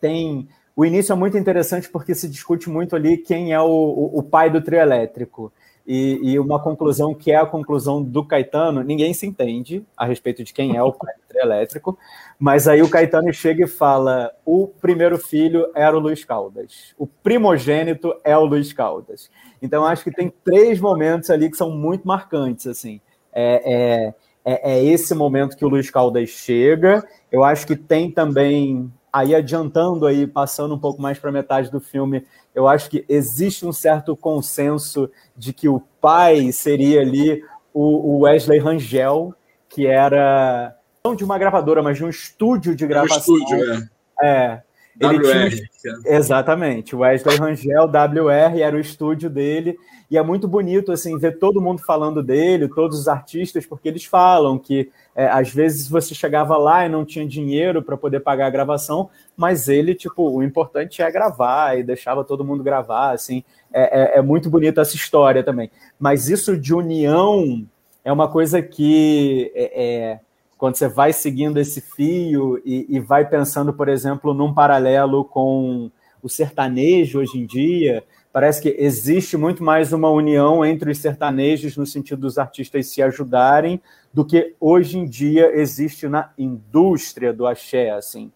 tem 0.00 0.48
o 0.76 0.84
início 0.84 1.12
é 1.12 1.16
muito 1.16 1.36
interessante 1.36 1.88
porque 1.88 2.14
se 2.14 2.28
discute 2.28 2.68
muito 2.68 2.94
ali 2.94 3.16
quem 3.16 3.52
é 3.52 3.60
o, 3.60 3.66
o, 3.66 4.18
o 4.18 4.22
pai 4.22 4.50
do 4.50 4.60
trio 4.60 4.78
elétrico. 4.78 5.52
E, 5.86 6.18
e, 6.22 6.38
uma 6.38 6.60
conclusão 6.60 7.14
que 7.14 7.30
é 7.30 7.36
a 7.36 7.46
conclusão 7.46 8.02
do 8.02 8.24
Caetano, 8.24 8.82
ninguém 8.82 9.14
se 9.14 9.24
entende 9.24 9.84
a 9.96 10.04
respeito 10.04 10.42
de 10.42 10.52
quem 10.52 10.76
é 10.76 10.82
o 10.82 10.92
pai 10.92 11.14
do 11.14 11.28
trio 11.28 11.42
elétrico, 11.42 11.96
mas 12.38 12.66
aí 12.66 12.82
o 12.82 12.90
Caetano 12.90 13.32
chega 13.32 13.64
e 13.64 13.68
fala: 13.68 14.32
o 14.44 14.66
primeiro 14.66 15.16
filho 15.16 15.70
era 15.74 15.96
o 15.96 16.00
Luiz 16.00 16.24
Caldas, 16.24 16.92
o 16.98 17.06
primogênito 17.06 18.14
é 18.24 18.36
o 18.36 18.44
Luiz 18.44 18.72
Caldas. 18.72 19.30
Então 19.62 19.86
acho 19.86 20.02
que 20.02 20.10
tem 20.10 20.32
três 20.44 20.80
momentos 20.80 21.30
ali 21.30 21.48
que 21.48 21.56
são 21.56 21.70
muito 21.70 22.06
marcantes, 22.06 22.66
assim. 22.66 23.00
É, 23.32 23.62
é, 23.64 24.14
é, 24.46 24.74
é 24.74 24.84
esse 24.84 25.12
momento 25.12 25.56
que 25.56 25.64
o 25.64 25.68
Luiz 25.68 25.90
Caldas 25.90 26.30
chega. 26.30 27.04
Eu 27.32 27.42
acho 27.42 27.66
que 27.66 27.74
tem 27.74 28.10
também 28.10 28.92
aí 29.12 29.34
adiantando 29.34 30.06
aí, 30.06 30.26
passando 30.26 30.74
um 30.74 30.78
pouco 30.78 31.02
mais 31.02 31.18
para 31.18 31.32
metade 31.32 31.70
do 31.70 31.80
filme, 31.80 32.24
eu 32.54 32.68
acho 32.68 32.90
que 32.90 33.04
existe 33.08 33.66
um 33.66 33.72
certo 33.72 34.14
consenso 34.14 35.10
de 35.34 35.54
que 35.54 35.68
o 35.68 35.80
pai 36.00 36.52
seria 36.52 37.00
ali 37.00 37.42
o, 37.72 38.20
Wesley 38.20 38.58
Rangel, 38.58 39.34
que 39.68 39.86
era 39.86 40.76
não 41.04 41.14
de 41.14 41.24
uma 41.24 41.38
gravadora, 41.38 41.82
mas 41.82 41.96
de 41.96 42.04
um 42.04 42.08
estúdio 42.08 42.76
de 42.76 42.86
gravação. 42.86 43.34
Um 43.34 43.38
estúdio, 43.38 43.88
é. 44.22 44.26
é. 44.26 44.62
Ele 45.00 45.18
WR. 45.18 45.50
Tinha... 45.80 46.16
Exatamente, 46.16 46.96
Wesley 46.96 47.36
Rangel, 47.36 47.84
WR, 47.84 48.60
era 48.60 48.76
o 48.76 48.80
estúdio 48.80 49.28
dele, 49.28 49.76
e 50.10 50.16
é 50.16 50.22
muito 50.22 50.48
bonito 50.48 50.92
assim 50.92 51.18
ver 51.18 51.38
todo 51.38 51.60
mundo 51.60 51.82
falando 51.82 52.22
dele, 52.22 52.68
todos 52.68 52.98
os 52.98 53.08
artistas, 53.08 53.66
porque 53.66 53.88
eles 53.88 54.04
falam 54.04 54.58
que 54.58 54.90
é, 55.14 55.26
às 55.26 55.50
vezes 55.50 55.88
você 55.88 56.14
chegava 56.14 56.56
lá 56.56 56.86
e 56.86 56.88
não 56.88 57.04
tinha 57.04 57.26
dinheiro 57.26 57.82
para 57.82 57.96
poder 57.96 58.20
pagar 58.20 58.46
a 58.46 58.50
gravação, 58.50 59.10
mas 59.36 59.68
ele, 59.68 59.94
tipo, 59.94 60.30
o 60.30 60.42
importante 60.42 61.02
é 61.02 61.10
gravar 61.10 61.78
e 61.78 61.82
deixava 61.82 62.24
todo 62.24 62.44
mundo 62.44 62.62
gravar, 62.62 63.12
assim, 63.12 63.44
é, 63.72 64.16
é, 64.16 64.18
é 64.18 64.22
muito 64.22 64.48
bonita 64.48 64.80
essa 64.80 64.96
história 64.96 65.42
também. 65.42 65.70
Mas 65.98 66.28
isso 66.28 66.56
de 66.56 66.74
união 66.74 67.66
é 68.04 68.12
uma 68.12 68.28
coisa 68.28 68.62
que 68.62 69.52
é, 69.54 69.84
é 69.84 70.20
quando 70.58 70.76
você 70.76 70.88
vai 70.88 71.12
seguindo 71.12 71.58
esse 71.58 71.80
fio 71.80 72.60
e, 72.64 72.86
e, 72.88 73.00
vai 73.00 73.28
pensando, 73.28 73.72
por 73.72 73.88
exemplo, 73.88 74.32
num 74.32 74.54
paralelo 74.54 75.24
com 75.24 75.90
o 76.22 76.28
sertanejo 76.28 77.18
hoje 77.18 77.38
em 77.38 77.46
dia, 77.46 78.02
parece 78.32 78.62
que 78.62 78.74
existe 78.78 79.36
muito 79.36 79.62
mais 79.62 79.92
uma 79.92 80.10
união 80.10 80.64
entre 80.64 80.90
os 80.90 80.98
sertanejos 80.98 81.76
no 81.76 81.86
sentido 81.86 82.22
dos 82.22 82.38
artistas 82.38 82.86
se 82.86 83.02
ajudarem 83.02 83.80
do 84.12 84.24
que 84.24 84.54
hoje 84.58 84.98
em 84.98 85.04
dia 85.04 85.50
existe 85.54 86.08
na 86.08 86.32
indústria 86.38 87.32
do 87.32 87.46
axé, 87.46 87.90
assim. 87.90 88.32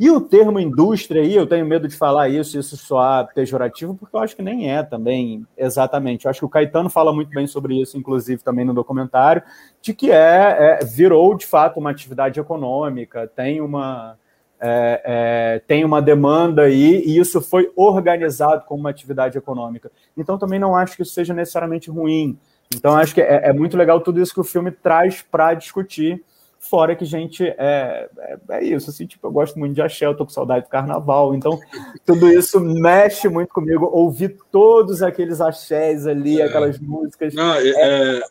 E 0.00 0.10
o 0.10 0.18
termo 0.18 0.58
indústria 0.58 1.20
aí, 1.20 1.36
eu 1.36 1.46
tenho 1.46 1.66
medo 1.66 1.86
de 1.86 1.94
falar 1.94 2.30
isso, 2.30 2.58
isso 2.58 2.74
soar 2.74 3.28
pejorativo, 3.34 3.94
porque 3.94 4.16
eu 4.16 4.20
acho 4.20 4.34
que 4.34 4.40
nem 4.40 4.72
é 4.72 4.82
também 4.82 5.46
exatamente. 5.58 6.24
Eu 6.24 6.30
acho 6.30 6.40
que 6.40 6.46
o 6.46 6.48
Caetano 6.48 6.88
fala 6.88 7.12
muito 7.12 7.28
bem 7.28 7.46
sobre 7.46 7.78
isso, 7.78 7.98
inclusive 7.98 8.42
também 8.42 8.64
no 8.64 8.72
documentário, 8.72 9.42
de 9.82 9.92
que 9.92 10.10
é, 10.10 10.78
é 10.80 10.84
virou 10.86 11.36
de 11.36 11.44
fato 11.44 11.78
uma 11.78 11.90
atividade 11.90 12.40
econômica, 12.40 13.30
tem 13.36 13.60
uma, 13.60 14.16
é, 14.58 15.02
é, 15.04 15.62
tem 15.66 15.84
uma 15.84 16.00
demanda 16.00 16.62
aí, 16.62 17.02
e 17.04 17.18
isso 17.18 17.42
foi 17.42 17.70
organizado 17.76 18.64
como 18.64 18.80
uma 18.80 18.88
atividade 18.88 19.36
econômica. 19.36 19.92
Então 20.16 20.38
também 20.38 20.58
não 20.58 20.74
acho 20.74 20.96
que 20.96 21.02
isso 21.02 21.12
seja 21.12 21.34
necessariamente 21.34 21.90
ruim. 21.90 22.38
Então 22.74 22.96
acho 22.96 23.14
que 23.14 23.20
é, 23.20 23.50
é 23.50 23.52
muito 23.52 23.76
legal 23.76 24.00
tudo 24.00 24.18
isso 24.18 24.32
que 24.32 24.40
o 24.40 24.44
filme 24.44 24.70
traz 24.70 25.20
para 25.20 25.52
discutir 25.52 26.24
Fora 26.60 26.94
que, 26.94 27.06
gente, 27.06 27.42
é, 27.42 28.06
é, 28.18 28.38
é, 28.50 28.64
isso, 28.64 28.90
assim, 28.90 29.06
tipo, 29.06 29.26
eu 29.26 29.32
gosto 29.32 29.58
muito 29.58 29.74
de 29.74 29.80
axé, 29.80 30.04
eu 30.04 30.14
tô 30.14 30.26
com 30.26 30.30
saudade 30.30 30.66
do 30.66 30.68
carnaval, 30.68 31.34
então 31.34 31.58
tudo 32.04 32.30
isso 32.30 32.60
mexe 32.60 33.30
muito 33.30 33.48
comigo, 33.48 33.88
ouvir 33.90 34.36
todos 34.52 35.02
aqueles 35.02 35.40
axés 35.40 36.06
ali, 36.06 36.38
é. 36.38 36.44
aquelas 36.44 36.78
músicas. 36.78 37.32
Não, 37.32 37.54
é, 37.54 37.66
é, 37.66 38.22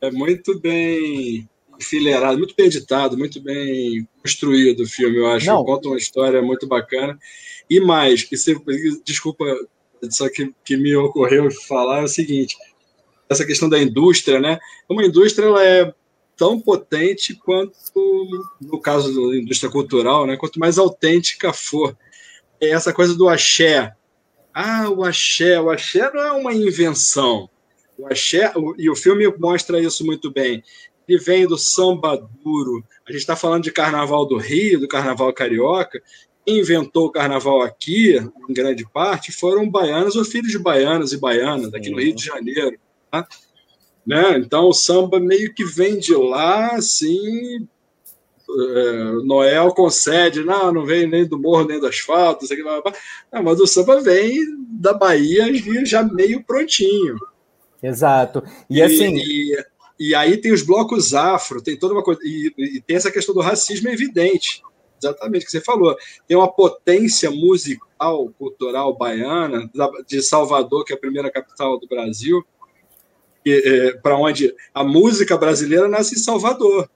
é, 0.00 0.10
muito 0.10 0.58
bem 0.58 1.48
enfileirado, 1.78 2.38
muito 2.38 2.56
bem 2.56 2.66
editado, 2.66 3.16
muito 3.16 3.40
bem 3.40 4.06
construído 4.20 4.80
o 4.80 4.88
filme, 4.88 5.18
eu 5.18 5.28
acho. 5.28 5.46
Não. 5.46 5.64
Conta 5.64 5.88
uma 5.88 5.96
história 5.96 6.42
muito 6.42 6.66
bacana. 6.66 7.16
E 7.70 7.78
mais, 7.78 8.24
que 8.24 8.34
desculpa, 9.04 9.44
só 10.10 10.28
que, 10.28 10.52
que 10.64 10.76
me 10.76 10.94
ocorreu 10.96 11.48
falar 11.68 12.00
é 12.00 12.04
o 12.04 12.08
seguinte: 12.08 12.56
essa 13.28 13.46
questão 13.46 13.68
da 13.68 13.80
indústria, 13.80 14.40
né? 14.40 14.58
Uma 14.88 15.04
indústria 15.04 15.46
ela 15.46 15.64
é 15.64 15.94
tão 16.40 16.58
potente 16.58 17.34
quanto, 17.34 17.76
no 18.58 18.80
caso 18.80 19.12
da 19.12 19.36
indústria 19.36 19.70
cultural, 19.70 20.26
né, 20.26 20.38
quanto 20.38 20.58
mais 20.58 20.78
autêntica 20.78 21.52
for. 21.52 21.94
É 22.58 22.70
essa 22.70 22.94
coisa 22.94 23.14
do 23.14 23.28
axé. 23.28 23.92
Ah, 24.54 24.88
o 24.88 25.04
axé. 25.04 25.60
O 25.60 25.68
axé 25.68 26.10
não 26.14 26.22
é 26.22 26.32
uma 26.32 26.54
invenção. 26.54 27.50
O 27.98 28.06
axé, 28.06 28.50
e 28.78 28.88
o 28.88 28.96
filme 28.96 29.30
mostra 29.38 29.78
isso 29.78 30.02
muito 30.02 30.32
bem. 30.32 30.64
Ele 31.06 31.18
vem 31.18 31.46
do 31.46 31.58
samba 31.58 32.16
duro. 32.42 32.82
A 33.06 33.12
gente 33.12 33.20
está 33.20 33.36
falando 33.36 33.64
de 33.64 33.70
carnaval 33.70 34.24
do 34.24 34.38
Rio, 34.38 34.80
do 34.80 34.88
carnaval 34.88 35.30
carioca. 35.34 36.02
Quem 36.46 36.60
inventou 36.60 37.08
o 37.08 37.12
carnaval 37.12 37.60
aqui, 37.60 38.16
em 38.48 38.54
grande 38.54 38.88
parte, 38.90 39.30
foram 39.30 39.68
baianos 39.68 40.16
ou 40.16 40.24
filhos 40.24 40.50
de 40.50 40.58
baianos 40.58 41.12
e 41.12 41.18
baianas, 41.18 41.74
aqui 41.74 41.90
no 41.90 42.00
Rio 42.00 42.14
de 42.14 42.24
Janeiro. 42.24 42.78
Tá? 43.10 43.28
Né? 44.06 44.38
Então 44.38 44.68
o 44.68 44.72
samba 44.72 45.20
meio 45.20 45.54
que 45.54 45.64
vem 45.64 45.98
de 45.98 46.14
lá, 46.14 46.74
assim. 46.74 47.66
É, 48.48 49.02
Noel 49.24 49.72
concede, 49.72 50.42
não, 50.42 50.72
não 50.72 50.84
vem 50.84 51.06
nem 51.06 51.24
do 51.24 51.38
morro 51.38 51.68
nem 51.68 51.78
do 51.78 51.86
asfalto, 51.86 52.46
sei 52.48 52.60
lá, 52.64 52.82
não, 53.32 53.44
mas 53.44 53.60
o 53.60 53.66
samba 53.66 54.00
vem 54.00 54.40
da 54.72 54.92
Bahia 54.92 55.46
já 55.84 56.02
meio 56.02 56.42
prontinho. 56.42 57.16
Exato. 57.82 58.42
E, 58.68 58.78
e 58.78 58.82
assim. 58.82 59.16
E, 59.16 59.64
e, 59.98 60.14
aí 60.14 60.36
tem 60.36 60.52
os 60.52 60.62
blocos 60.62 61.14
afro, 61.14 61.62
tem 61.62 61.76
toda 61.76 61.94
uma 61.94 62.02
coisa. 62.02 62.20
E, 62.24 62.52
e 62.58 62.80
tem 62.80 62.96
essa 62.96 63.10
questão 63.10 63.34
do 63.34 63.40
racismo 63.40 63.88
evidente. 63.88 64.62
Exatamente 65.02 65.42
o 65.42 65.46
que 65.46 65.52
você 65.52 65.60
falou. 65.60 65.96
Tem 66.28 66.36
uma 66.36 66.52
potência 66.52 67.30
musical, 67.30 68.28
cultural 68.38 68.96
baiana, 68.96 69.70
de 70.06 70.22
Salvador, 70.22 70.84
que 70.84 70.92
é 70.92 70.96
a 70.96 71.00
primeira 71.00 71.30
capital 71.30 71.78
do 71.78 71.88
Brasil, 71.88 72.44
é, 73.46 73.92
para 74.02 74.16
onde 74.16 74.54
a 74.74 74.84
música 74.84 75.36
brasileira 75.36 75.88
nasce 75.88 76.14
em 76.14 76.18
Salvador. 76.18 76.88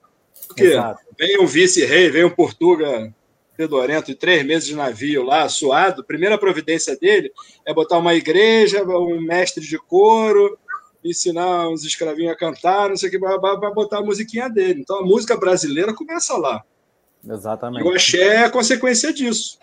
Porque 0.47 0.63
Exato. 0.63 1.01
vem 1.17 1.39
um 1.39 1.45
vice-rei, 1.45 2.09
vem 2.09 2.23
um 2.23 2.29
Portuga 2.29 3.13
fedorento 3.55 4.07
de 4.07 4.15
três 4.15 4.45
meses 4.45 4.67
de 4.67 4.75
navio 4.75 5.23
lá, 5.23 5.47
suado, 5.47 6.03
primeira 6.03 6.37
providência 6.37 6.97
dele 6.97 7.31
é 7.65 7.73
botar 7.73 7.97
uma 7.97 8.13
igreja, 8.13 8.83
um 8.83 9.21
mestre 9.21 9.65
de 9.65 9.77
coro, 9.77 10.57
ensinar 11.03 11.69
uns 11.69 11.85
escravinhos 11.85 12.33
a 12.33 12.37
cantar, 12.37 12.89
não 12.89 12.97
sei 12.97 13.09
o 13.09 13.11
que, 13.11 13.19
para 13.19 13.37
botar 13.71 13.99
a 13.99 14.03
musiquinha 14.03 14.49
dele. 14.49 14.81
Então 14.81 14.99
a 14.99 15.05
música 15.05 15.37
brasileira 15.37 15.93
começa 15.93 16.35
lá. 16.37 16.63
Exatamente. 17.27 17.85
E 17.85 17.87
o 17.87 17.93
axé 17.93 18.43
é 18.43 18.49
consequência 18.49 19.13
disso. 19.13 19.57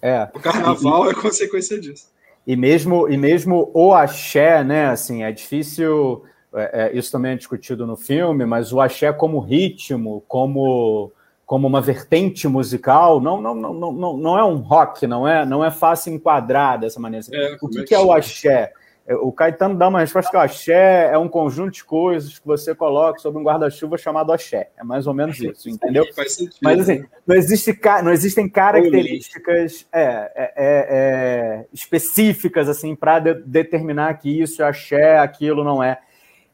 É. 0.00 0.28
O 0.34 0.40
carnaval 0.40 1.10
é 1.10 1.14
consequência 1.14 1.80
disso. 1.80 2.08
E 2.48 2.56
mesmo, 2.56 3.06
e 3.10 3.18
mesmo 3.18 3.70
o 3.74 3.92
axé, 3.92 4.64
né? 4.64 4.86
Assim, 4.86 5.22
é 5.22 5.30
difícil. 5.30 6.24
É, 6.54 6.86
é, 6.86 6.96
isso 6.96 7.12
também 7.12 7.32
é 7.32 7.36
discutido 7.36 7.86
no 7.86 7.94
filme, 7.94 8.46
mas 8.46 8.72
o 8.72 8.80
axé 8.80 9.12
como 9.12 9.38
ritmo, 9.38 10.24
como, 10.26 11.12
como 11.44 11.66
uma 11.66 11.82
vertente 11.82 12.48
musical, 12.48 13.20
não, 13.20 13.38
não, 13.42 13.54
não, 13.54 13.92
não, 13.92 14.16
não 14.16 14.38
é 14.38 14.42
um 14.42 14.56
rock, 14.56 15.06
não 15.06 15.28
é, 15.28 15.44
não 15.44 15.62
é 15.62 15.70
fácil 15.70 16.14
enquadrar 16.14 16.80
dessa 16.80 16.98
maneira. 16.98 17.26
É, 17.30 17.58
o 17.60 17.68
que, 17.68 17.80
é 17.80 17.84
que 17.84 17.94
é 17.94 17.98
o 17.98 18.10
axé? 18.10 18.72
É, 19.08 19.14
o 19.14 19.32
Caetano 19.32 19.74
dá 19.74 19.88
uma 19.88 20.00
resposta 20.00 20.30
que 20.30 20.36
o 20.36 20.40
axé 20.40 21.10
é 21.10 21.16
um 21.16 21.28
conjunto 21.28 21.72
de 21.72 21.82
coisas 21.82 22.38
que 22.38 22.46
você 22.46 22.74
coloca 22.74 23.18
sobre 23.18 23.40
um 23.40 23.42
guarda-chuva 23.42 23.96
chamado 23.96 24.30
axé. 24.30 24.68
É 24.76 24.84
mais 24.84 25.06
ou 25.06 25.14
menos 25.14 25.40
isso, 25.40 25.70
entendeu? 25.70 26.04
Mas 26.62 26.80
assim, 26.80 27.02
não, 27.26 27.34
existe, 27.34 27.80
não 28.04 28.12
existem 28.12 28.46
características 28.46 29.86
é, 29.90 30.02
é, 30.02 30.32
é, 30.36 30.52
é, 30.56 31.66
específicas 31.72 32.68
assim 32.68 32.94
para 32.94 33.18
de, 33.18 33.34
determinar 33.34 34.12
que 34.18 34.42
isso 34.42 34.60
é 34.62 34.66
axé, 34.66 35.18
aquilo 35.18 35.64
não 35.64 35.82
é. 35.82 35.98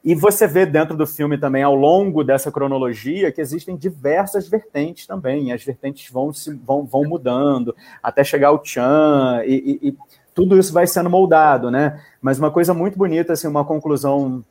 E 0.05 0.15
você 0.15 0.47
vê 0.47 0.65
dentro 0.65 0.97
do 0.97 1.07
filme 1.07 1.39
também, 1.39 1.63
ao 1.63 1.75
longo 1.75 2.23
dessa 2.23 2.53
cronologia, 2.53 3.33
que 3.33 3.41
existem 3.41 3.75
diversas 3.75 4.47
vertentes 4.47 5.07
também. 5.07 5.51
as 5.51 5.65
vertentes 5.65 6.09
vão, 6.09 6.33
se, 6.33 6.55
vão, 6.55 6.85
vão 6.85 7.05
mudando 7.05 7.75
até 8.03 8.23
chegar 8.23 8.49
ao 8.49 8.63
Chan 8.63 9.43
e, 9.47 9.81
e, 9.83 9.89
e 9.89 9.97
tudo 10.35 10.59
isso 10.59 10.73
vai 10.73 10.87
sendo 10.87 11.09
moldado, 11.09 11.71
né? 11.71 12.01
Mas 12.21 12.39
uma 12.39 12.51
coisa 12.51 12.75
muito 12.75 12.99
bonita, 12.99 13.33
assim, 13.33 13.47
uma 13.47 13.65
conclusão 13.65 14.45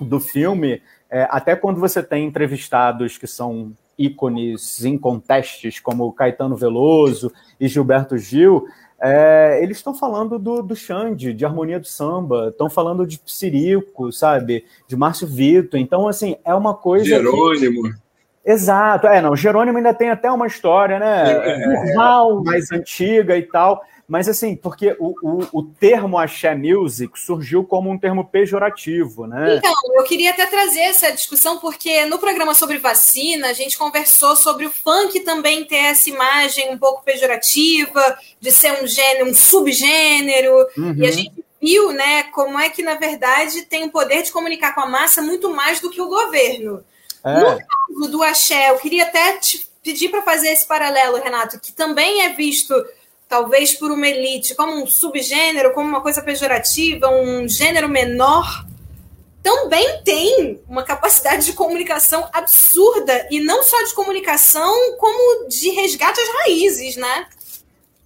do 0.00 0.20
filme, 0.20 0.80
é, 1.10 1.26
até 1.30 1.54
quando 1.56 1.80
você 1.80 2.02
tem 2.02 2.26
entrevistados 2.26 3.18
que 3.18 3.26
são 3.26 3.72
ícones 3.98 4.84
incontestes, 4.84 5.78
como 5.78 6.12
Caetano 6.12 6.56
Veloso 6.56 7.32
e 7.60 7.68
Gilberto 7.68 8.18
Gil, 8.18 8.66
é, 9.00 9.60
eles 9.62 9.76
estão 9.76 9.94
falando 9.94 10.38
do, 10.38 10.62
do 10.62 10.74
Xande, 10.74 11.34
de 11.34 11.44
Harmonia 11.44 11.78
do 11.78 11.86
Samba, 11.86 12.48
estão 12.48 12.70
falando 12.70 13.06
de 13.06 13.18
Psirico, 13.18 14.10
sabe? 14.10 14.64
De 14.88 14.96
Márcio 14.96 15.26
Vitor. 15.26 15.78
Então, 15.78 16.08
assim, 16.08 16.36
é 16.44 16.54
uma 16.54 16.74
coisa. 16.74 17.04
Jerônimo. 17.04 17.82
Que... 17.82 18.04
Exato, 18.46 19.06
é, 19.06 19.22
não, 19.22 19.34
Jerônimo 19.34 19.78
ainda 19.78 19.94
tem 19.94 20.10
até 20.10 20.30
uma 20.30 20.46
história, 20.46 20.98
né? 20.98 21.32
É, 21.32 21.92
é, 21.92 21.94
mais 22.44 22.70
antiga 22.72 23.36
e 23.36 23.42
tal. 23.42 23.82
Mas 24.06 24.28
assim, 24.28 24.54
porque 24.54 24.94
o, 24.98 25.14
o, 25.22 25.60
o, 25.60 25.62
termo 25.62 26.18
axé 26.18 26.54
music 26.54 27.18
surgiu 27.18 27.64
como 27.64 27.90
um 27.90 27.98
termo 27.98 28.24
pejorativo, 28.24 29.26
né? 29.26 29.56
Então, 29.56 29.72
eu 29.94 30.04
queria 30.04 30.30
até 30.30 30.44
trazer 30.44 30.80
essa 30.80 31.10
discussão, 31.10 31.58
porque 31.58 32.04
no 32.04 32.18
programa 32.18 32.54
sobre 32.54 32.76
vacina, 32.76 33.48
a 33.48 33.52
gente 33.54 33.78
conversou 33.78 34.36
sobre 34.36 34.66
o 34.66 34.70
funk 34.70 35.20
também 35.20 35.64
ter 35.64 35.76
essa 35.76 36.10
imagem 36.10 36.70
um 36.70 36.78
pouco 36.78 37.02
pejorativa, 37.02 38.18
de 38.38 38.52
ser 38.52 38.82
um 38.82 38.86
gênero, 38.86 39.30
um 39.30 39.34
subgênero, 39.34 40.54
uhum. 40.76 40.94
e 40.98 41.06
a 41.06 41.10
gente 41.10 41.44
viu, 41.60 41.90
né, 41.92 42.24
como 42.24 42.58
é 42.58 42.68
que, 42.68 42.82
na 42.82 42.96
verdade, 42.96 43.62
tem 43.62 43.84
o 43.84 43.90
poder 43.90 44.22
de 44.22 44.30
comunicar 44.30 44.74
com 44.74 44.82
a 44.82 44.86
massa 44.86 45.22
muito 45.22 45.48
mais 45.48 45.80
do 45.80 45.90
que 45.90 46.00
o 46.00 46.08
governo. 46.08 46.84
É. 47.24 47.40
No 47.40 47.44
caso 47.44 48.10
do 48.10 48.22
axé, 48.22 48.70
eu 48.70 48.78
queria 48.78 49.04
até 49.04 49.38
te 49.38 49.66
pedir 49.82 50.10
para 50.10 50.20
fazer 50.20 50.48
esse 50.48 50.66
paralelo, 50.66 51.22
Renato, 51.22 51.58
que 51.58 51.72
também 51.72 52.22
é 52.22 52.30
visto 52.30 52.74
talvez 53.28 53.74
por 53.74 53.90
uma 53.90 54.06
elite, 54.06 54.54
como 54.54 54.82
um 54.82 54.86
subgênero, 54.86 55.72
como 55.72 55.88
uma 55.88 56.00
coisa 56.00 56.22
pejorativa, 56.22 57.08
um 57.08 57.48
gênero 57.48 57.88
menor, 57.88 58.66
também 59.42 60.02
tem 60.02 60.60
uma 60.68 60.82
capacidade 60.82 61.44
de 61.44 61.52
comunicação 61.52 62.28
absurda, 62.32 63.26
e 63.30 63.40
não 63.40 63.62
só 63.62 63.82
de 63.82 63.94
comunicação, 63.94 64.96
como 64.98 65.48
de 65.48 65.70
resgate 65.70 66.20
às 66.20 66.28
raízes, 66.28 66.96
né? 66.96 67.26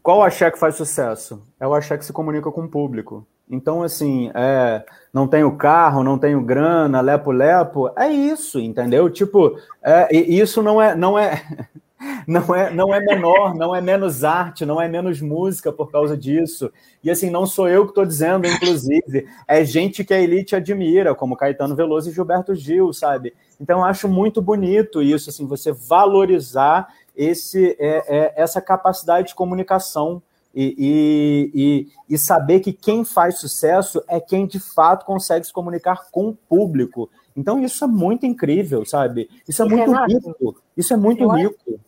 qual 0.08 0.22
axé 0.22 0.50
que 0.50 0.58
faz 0.58 0.74
sucesso? 0.74 1.42
É 1.60 1.66
o 1.66 1.74
axé 1.74 1.98
que 1.98 2.04
se 2.06 2.14
comunica 2.14 2.50
com 2.50 2.62
o 2.62 2.68
público. 2.68 3.26
Então, 3.46 3.82
assim, 3.82 4.30
é, 4.34 4.82
não 5.12 5.28
tenho 5.28 5.54
carro, 5.54 6.02
não 6.02 6.18
tenho 6.18 6.40
grana, 6.40 7.02
lepo-lepo, 7.02 7.90
é 7.94 8.08
isso, 8.08 8.58
entendeu? 8.58 9.10
Tipo, 9.10 9.58
é, 9.82 10.08
isso 10.16 10.62
não 10.62 10.80
é, 10.80 10.94
não 10.94 11.18
é, 11.18 11.44
não 12.28 12.54
é, 12.54 12.70
não 12.70 12.94
é 12.94 13.00
menor, 13.00 13.54
não 13.54 13.74
é 13.74 13.80
menos 13.80 14.22
arte, 14.22 14.66
não 14.66 14.78
é 14.78 14.86
menos 14.86 15.18
música 15.18 15.72
por 15.72 15.90
causa 15.90 16.14
disso. 16.14 16.70
E 17.02 17.10
assim, 17.10 17.30
não 17.30 17.46
sou 17.46 17.66
eu 17.70 17.84
que 17.84 17.92
estou 17.92 18.04
dizendo, 18.04 18.46
inclusive, 18.46 19.26
é 19.48 19.64
gente 19.64 20.04
que 20.04 20.12
a 20.12 20.20
elite 20.20 20.54
admira, 20.54 21.14
como 21.14 21.34
Caetano 21.34 21.74
Veloso 21.74 22.10
e 22.10 22.12
Gilberto 22.12 22.54
Gil, 22.54 22.92
sabe? 22.92 23.32
Então, 23.58 23.78
eu 23.78 23.84
acho 23.86 24.06
muito 24.06 24.42
bonito 24.42 25.00
isso, 25.00 25.30
assim, 25.30 25.46
você 25.46 25.72
valorizar 25.72 26.92
esse, 27.16 27.74
é, 27.80 28.04
é, 28.06 28.34
essa 28.36 28.60
capacidade 28.60 29.28
de 29.28 29.34
comunicação 29.34 30.22
e, 30.54 30.74
e, 30.78 31.50
e, 31.54 32.14
e, 32.14 32.18
saber 32.18 32.60
que 32.60 32.74
quem 32.74 33.06
faz 33.06 33.38
sucesso 33.38 34.02
é 34.06 34.20
quem 34.20 34.46
de 34.46 34.60
fato 34.60 35.06
consegue 35.06 35.46
se 35.46 35.52
comunicar 35.52 36.10
com 36.10 36.28
o 36.28 36.34
público. 36.34 37.08
Então, 37.34 37.58
isso 37.64 37.84
é 37.84 37.88
muito 37.88 38.26
incrível, 38.26 38.84
sabe? 38.84 39.30
Isso 39.48 39.62
é 39.62 39.64
muito 39.64 39.90
Renato, 39.90 40.12
rico. 40.12 40.62
Isso 40.76 40.92
é 40.92 40.96
muito 40.96 41.26
rico. 41.28 41.56
Acho, 41.66 41.87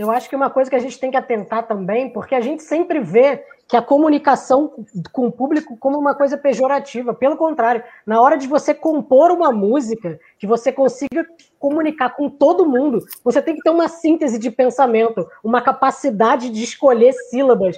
eu 0.00 0.10
acho 0.10 0.30
que 0.30 0.34
uma 0.34 0.48
coisa 0.48 0.70
que 0.70 0.76
a 0.76 0.80
gente 0.80 0.98
tem 0.98 1.10
que 1.10 1.16
atentar 1.18 1.66
também, 1.66 2.10
porque 2.10 2.34
a 2.34 2.40
gente 2.40 2.62
sempre 2.62 3.00
vê 3.00 3.44
que 3.68 3.76
a 3.76 3.82
comunicação 3.82 4.72
com 5.12 5.26
o 5.26 5.30
público 5.30 5.76
como 5.76 5.98
uma 5.98 6.14
coisa 6.14 6.38
pejorativa. 6.38 7.12
Pelo 7.12 7.36
contrário, 7.36 7.84
na 8.06 8.18
hora 8.18 8.38
de 8.38 8.48
você 8.48 8.72
compor 8.72 9.30
uma 9.30 9.52
música, 9.52 10.18
que 10.38 10.46
você 10.46 10.72
consiga 10.72 11.26
comunicar 11.58 12.16
com 12.16 12.30
todo 12.30 12.66
mundo, 12.66 13.04
você 13.22 13.42
tem 13.42 13.54
que 13.54 13.60
ter 13.60 13.68
uma 13.68 13.88
síntese 13.88 14.38
de 14.38 14.50
pensamento, 14.50 15.28
uma 15.44 15.60
capacidade 15.60 16.48
de 16.48 16.64
escolher 16.64 17.12
sílabas, 17.12 17.76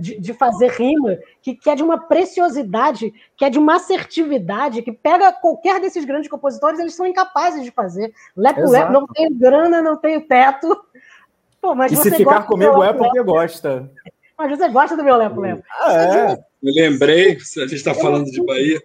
de, 0.00 0.18
de, 0.18 0.32
fazer 0.32 0.70
rima, 0.70 1.18
que, 1.42 1.54
que, 1.54 1.68
é 1.68 1.74
de 1.74 1.82
uma 1.82 1.98
preciosidade, 1.98 3.12
que 3.36 3.44
é 3.44 3.50
de 3.50 3.58
uma 3.58 3.76
assertividade, 3.76 4.80
que 4.80 4.92
pega 4.92 5.30
qualquer 5.30 5.78
desses 5.78 6.06
grandes 6.06 6.30
compositores, 6.30 6.80
eles 6.80 6.94
são 6.94 7.04
incapazes 7.04 7.62
de 7.62 7.70
fazer. 7.70 8.10
Lepo, 8.34 8.66
lepo, 8.70 8.92
não 8.92 9.06
tenho 9.06 9.34
grana, 9.34 9.82
não 9.82 9.96
tenho 9.98 10.22
teto. 10.22 10.68
Pô, 11.60 11.74
e 11.84 11.96
se 11.96 12.10
ficar 12.12 12.42
comigo 12.42 12.82
é 12.82 12.92
porque 12.92 13.22
gosta. 13.22 13.90
Mas 14.36 14.56
você 14.56 14.68
gosta 14.68 14.96
do 14.96 15.02
meu 15.02 15.16
Lepo 15.16 15.40
Lepo. 15.40 15.62
Ah, 15.80 15.92
é. 15.92 16.38
Me 16.62 16.72
lembrei, 16.72 17.36
a 17.56 17.60
gente 17.60 17.74
está 17.74 17.94
falando 17.94 18.30
de 18.30 18.44
Bahia, 18.44 18.80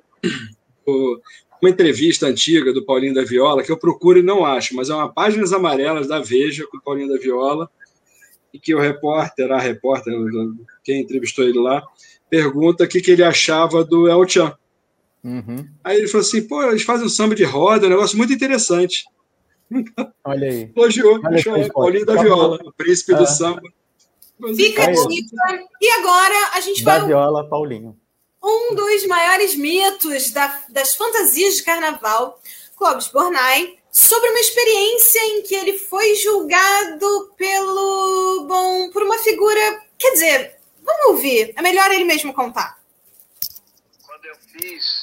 uma 1.61 1.69
entrevista 1.69 2.27
antiga 2.27 2.73
do 2.73 2.85
Paulinho 2.85 3.13
da 3.13 3.23
Viola, 3.23 3.63
que 3.63 3.71
eu 3.71 3.77
procuro 3.77 4.19
e 4.19 4.23
não 4.23 4.45
acho, 4.45 4.75
mas 4.75 4.89
é 4.89 4.95
uma 4.95 5.11
Páginas 5.11 5.53
Amarelas 5.53 6.07
da 6.07 6.19
Veja 6.19 6.67
com 6.67 6.77
o 6.77 6.81
Paulinho 6.81 7.09
da 7.09 7.17
Viola, 7.17 7.69
e 8.53 8.59
que 8.59 8.75
o 8.75 8.79
repórter, 8.79 9.51
a 9.51 9.59
repórter, 9.59 10.13
quem 10.83 11.01
entrevistou 11.01 11.45
ele 11.45 11.59
lá, 11.59 11.83
pergunta 12.29 12.83
o 12.83 12.87
que, 12.87 13.01
que 13.01 13.11
ele 13.11 13.23
achava 13.23 13.83
do 13.83 14.07
El 14.07 14.27
Chan. 14.27 14.53
Uhum. 15.23 15.65
Aí 15.83 15.97
ele 15.97 16.07
falou 16.07 16.25
assim: 16.25 16.47
pô, 16.47 16.61
eles 16.63 16.83
fazem 16.83 17.05
um 17.05 17.09
samba 17.09 17.33
de 17.33 17.43
roda, 17.43 17.87
um 17.87 17.89
negócio 17.89 18.17
muito 18.17 18.33
interessante. 18.33 19.05
Olha 20.23 20.49
aí. 20.49 20.71
Elogiou, 20.75 21.19
Paulinho 21.73 22.05
da 22.05 22.21
Viola, 22.21 22.59
o 22.63 22.71
príncipe 22.71 23.15
do 23.15 23.25
samba. 23.25 23.61
Fica 24.55 24.83
a 24.83 24.91
dica. 24.91 25.67
E 25.81 25.89
agora 25.91 26.51
a 26.53 26.59
gente 26.59 26.83
da 26.83 26.99
vai. 26.99 27.07
Viola, 27.07 27.47
Paulinho. 27.47 27.97
Um 28.43 28.75
dos 28.75 29.05
maiores 29.07 29.55
mitos 29.55 30.31
da, 30.31 30.61
das 30.69 30.95
fantasias 30.95 31.55
de 31.55 31.63
carnaval, 31.63 32.41
Clóvis 32.75 33.07
Bornai, 33.07 33.77
sobre 33.91 34.29
uma 34.29 34.39
experiência 34.39 35.19
em 35.27 35.43
que 35.43 35.55
ele 35.55 35.77
foi 35.77 36.15
julgado 36.15 37.31
pelo. 37.37 38.45
Bom, 38.47 38.89
por 38.91 39.03
uma 39.03 39.17
figura. 39.19 39.81
Quer 39.97 40.11
dizer, 40.11 40.57
vamos 40.83 41.05
ouvir. 41.07 41.53
É 41.55 41.61
melhor 41.61 41.89
ele 41.91 42.03
mesmo 42.03 42.33
contar. 42.33 42.77
Quando 44.05 44.25
eu 44.25 44.35
fiz 44.35 45.02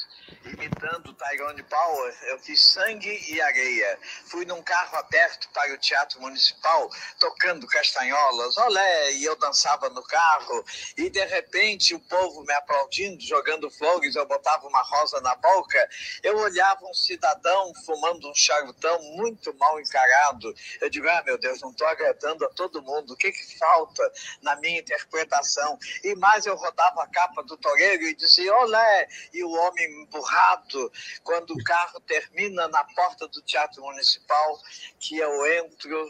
imitando 0.61 1.15
Tyrone 1.15 1.63
Power, 1.63 2.15
eu 2.25 2.39
fiz 2.39 2.63
Sangue 2.63 3.19
e 3.29 3.41
Areia. 3.41 3.99
Fui 4.27 4.45
num 4.45 4.63
carro 4.63 4.99
aberto 4.99 5.49
para 5.55 5.73
o 5.73 5.79
Teatro 5.79 6.21
Municipal, 6.21 6.91
tocando 7.19 7.67
castanholas, 7.67 8.57
olé, 8.59 9.13
e 9.13 9.25
eu 9.25 9.37
dançava 9.37 9.89
no 9.89 10.03
carro, 10.03 10.65
e 10.99 11.09
de 11.09 11.25
repente 11.25 11.95
o 11.95 12.01
povo 12.01 12.43
me 12.45 12.53
aplaudindo, 12.53 13.23
jogando 13.23 13.71
flores, 13.71 14.15
eu 14.15 14.27
botava 14.27 14.67
uma 14.67 14.83
rosa 14.83 15.21
na 15.23 15.35
boca, 15.37 15.89
eu 16.23 16.37
olhava 16.37 16.85
um 16.85 16.95
cidadão 16.95 17.73
fumando 17.87 18.29
um 18.29 18.35
charutão 18.35 19.01
muito 19.17 19.55
mal 19.55 19.81
encarado. 19.81 20.55
Eu 20.81 20.91
digo, 20.91 21.09
ah, 21.09 21.23
meu 21.25 21.39
Deus, 21.39 21.61
não 21.63 21.71
estou 21.71 21.87
agradando 21.87 22.45
a 22.45 22.51
todo 22.51 22.83
mundo, 22.83 23.15
o 23.15 23.17
que, 23.17 23.33
que 23.33 23.59
falta 23.59 24.13
na 24.43 24.57
minha 24.57 24.81
interpretação? 24.81 25.79
E 26.05 26.15
mais 26.17 26.45
eu 26.45 26.55
rodava 26.55 27.03
a 27.03 27.07
capa 27.07 27.43
do 27.45 27.57
Toreiro 27.57 28.05
e 28.05 28.15
dizia, 28.15 28.55
olé, 28.55 29.09
e 29.33 29.43
o 29.43 29.51
homem 29.51 30.03
empurrava 30.03 30.50
quando 31.23 31.53
o 31.53 31.65
carro 31.65 32.01
termina 32.01 32.69
na 32.69 32.85
porta 32.85 33.27
do 33.29 33.43
Teatro 33.43 33.83
Municipal, 33.83 34.59
que 34.99 35.17
eu 35.17 35.47
entro, 35.59 36.09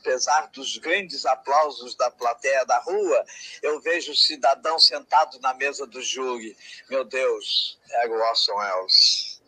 apesar 0.00 0.48
dos 0.52 0.78
grandes 0.78 1.26
aplausos 1.26 1.94
da 1.94 2.10
plateia 2.10 2.64
da 2.64 2.78
rua, 2.78 3.24
eu 3.62 3.80
vejo 3.80 4.12
o 4.12 4.16
cidadão 4.16 4.78
sentado 4.78 5.38
na 5.40 5.54
mesa 5.54 5.86
do 5.86 6.00
júri. 6.00 6.56
Meu 6.88 7.04
Deus, 7.04 7.78
era 7.90 8.10
o 8.10 8.20
Orson 8.20 8.54
Welles. 8.54 9.42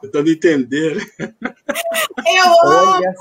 Tentando 0.00 0.30
entender. 0.30 0.96
Eu 1.18 2.52
Olha 2.64 3.14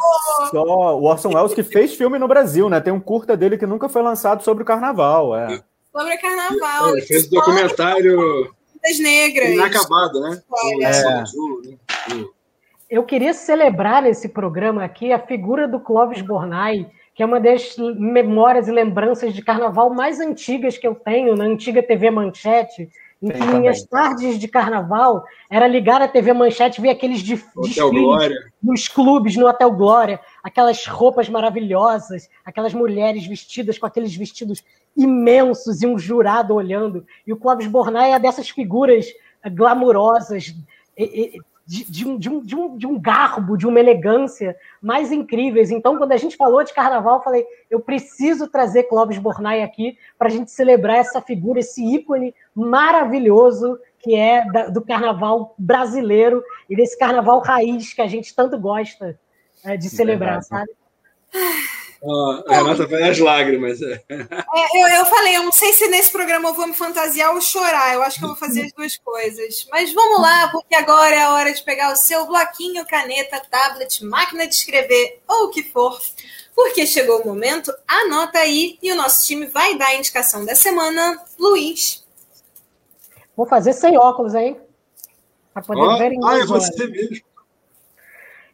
só, 0.50 0.98
o 0.98 1.04
Orson 1.04 1.34
Welles 1.36 1.54
que 1.54 1.64
fez 1.64 1.94
filme 1.96 2.18
no 2.18 2.28
Brasil, 2.28 2.70
né? 2.70 2.80
Tem 2.80 2.94
um 2.94 3.02
curta 3.02 3.36
dele 3.36 3.58
que 3.58 3.66
nunca 3.66 3.90
foi 3.90 4.02
lançado 4.02 4.44
sobre 4.44 4.64
o 4.64 4.66
carnaval. 4.66 5.36
É 5.36 5.62
sobre 5.92 6.18
carnaval. 6.18 6.98
É, 6.98 7.02
fez 7.02 7.30
documentário 7.30 8.52
das 8.84 9.00
negras. 9.00 9.50
Inacabado, 9.50 10.22
né? 10.22 10.42
É. 10.84 11.24
Eu 12.90 13.04
queria 13.04 13.34
celebrar 13.34 14.02
nesse 14.02 14.30
programa 14.30 14.84
aqui 14.84 15.12
a 15.12 15.20
figura 15.20 15.68
do 15.68 15.80
Clóvis 15.80 16.22
Bornai, 16.22 16.90
que 17.14 17.22
é 17.22 17.26
uma 17.26 17.40
das 17.40 17.76
memórias 17.78 18.68
e 18.68 18.72
lembranças 18.72 19.34
de 19.34 19.44
carnaval 19.44 19.90
mais 19.92 20.20
antigas 20.20 20.78
que 20.78 20.88
eu 20.88 20.96
tenho, 20.96 21.36
na 21.36 21.44
antiga 21.44 21.84
TV 21.84 22.10
Manchete, 22.10 22.90
em 23.22 23.30
que 23.30 23.44
minhas 23.44 23.84
tardes 23.84 24.40
de 24.40 24.48
carnaval 24.48 25.24
era 25.52 25.68
ligar 25.68 26.02
a 26.02 26.08
TV 26.08 26.32
Manchete 26.32 26.80
e 26.80 26.82
ver 26.82 26.90
aqueles 26.90 27.22
desfiles 27.22 27.76
nos 28.64 28.88
clubes, 28.88 29.36
no 29.36 29.46
Hotel 29.46 29.72
Glória, 29.72 30.20
aquelas 30.42 30.86
roupas 30.88 31.28
maravilhosas, 31.28 32.30
aquelas 32.46 32.74
mulheres 32.74 33.28
vestidas 33.28 33.78
com 33.78 33.86
aqueles 33.86 34.16
vestidos 34.16 34.64
imensos 34.96 35.82
e 35.82 35.88
um 35.88 35.98
jurado 35.98 36.54
olhando. 36.54 37.06
E 37.26 37.34
o 37.34 37.38
Clóvis 37.38 37.68
Bornai 37.68 38.12
é 38.12 38.20
dessas 38.20 38.50
figuras 38.50 39.06
glamurosas, 39.52 40.54
de, 41.70 41.84
de, 41.84 42.08
um, 42.08 42.18
de, 42.18 42.30
um, 42.30 42.42
de, 42.42 42.56
um, 42.56 42.78
de 42.78 42.88
um 42.88 43.00
garbo, 43.00 43.56
de 43.56 43.68
uma 43.68 43.80
elegância 43.80 44.58
mais 44.82 45.12
incríveis. 45.12 45.70
Então, 45.70 46.00
quando 46.00 46.12
a 46.12 46.18
gente 46.18 46.36
falou 46.36 46.64
de 46.64 46.74
carnaval, 46.74 47.18
eu 47.18 47.24
falei, 47.24 47.46
eu 47.70 47.80
preciso 47.80 48.48
trazer 48.48 48.86
Clóvis 48.86 49.20
Bornai 49.20 49.62
aqui 49.62 49.96
para 50.18 50.30
a 50.30 50.32
gente 50.32 50.50
celebrar 50.50 50.98
essa 50.98 51.22
figura, 51.22 51.60
esse 51.60 51.86
ícone 51.86 52.34
maravilhoso 52.56 53.80
que 54.00 54.16
é 54.16 54.50
da, 54.50 54.70
do 54.70 54.82
carnaval 54.82 55.54
brasileiro 55.60 56.44
e 56.68 56.76
desse 56.76 56.98
carnaval 56.98 57.40
raiz 57.40 57.94
que 57.94 58.02
a 58.02 58.08
gente 58.08 58.34
tanto 58.36 58.58
gosta 58.58 59.20
é, 59.64 59.78
de 59.78 59.90
celebrar, 59.90 60.42
sabe? 60.42 60.72
Oh, 62.02 62.44
a 62.48 62.56
Renata 62.56 62.88
vai 62.88 63.10
as 63.10 63.20
lágrimas. 63.20 63.82
É. 63.82 64.02
Eu, 64.10 64.88
eu 64.88 65.06
falei, 65.06 65.36
eu 65.36 65.44
não 65.44 65.52
sei 65.52 65.74
se 65.74 65.88
nesse 65.90 66.12
programa 66.12 66.50
eu 66.50 66.54
vou 66.54 66.68
me 66.68 66.74
fantasiar 66.74 67.34
ou 67.34 67.42
chorar. 67.42 67.94
Eu 67.94 68.02
acho 68.02 68.18
que 68.18 68.24
eu 68.24 68.30
vou 68.30 68.38
fazer 68.38 68.64
as 68.64 68.72
duas 68.72 68.98
coisas. 68.98 69.68
Mas 69.70 69.94
vamos 69.94 70.22
lá, 70.22 70.48
porque 70.50 70.76
agora 70.76 71.14
é 71.14 71.22
a 71.22 71.34
hora 71.34 71.54
de 71.54 71.62
pegar 71.64 71.92
o 71.92 71.98
seu 71.98 72.26
bloquinho, 72.26 72.86
caneta, 72.86 73.42
tablet, 73.50 74.04
máquina 74.06 74.48
de 74.48 74.56
escrever 74.56 75.22
ou 75.28 75.46
o 75.46 75.50
que 75.50 75.64
for. 75.64 76.00
Porque 76.56 76.88
chegou 76.88 77.22
o 77.22 77.28
momento, 77.28 77.74
anota 77.88 78.40
aí 78.40 78.78
e 78.82 78.92
o 78.92 78.96
nosso 78.96 79.26
time 79.26 79.46
vai 79.48 79.78
dar 79.78 79.88
a 79.88 79.96
indicação 79.96 80.46
da 80.46 80.56
semana. 80.56 81.22
Luiz. 81.38 82.06
Vou 83.36 83.46
fazer 83.46 83.74
sem 83.74 83.98
óculos 83.98 84.36
aí. 84.36 84.58
Para 85.54 85.64
poder 85.64 85.82
oh, 85.82 85.98
ver 85.98 86.12
em 86.14 86.20
Ah, 86.24 86.40
é 86.40 86.46
você 86.46 86.88
mesmo. 86.88 87.30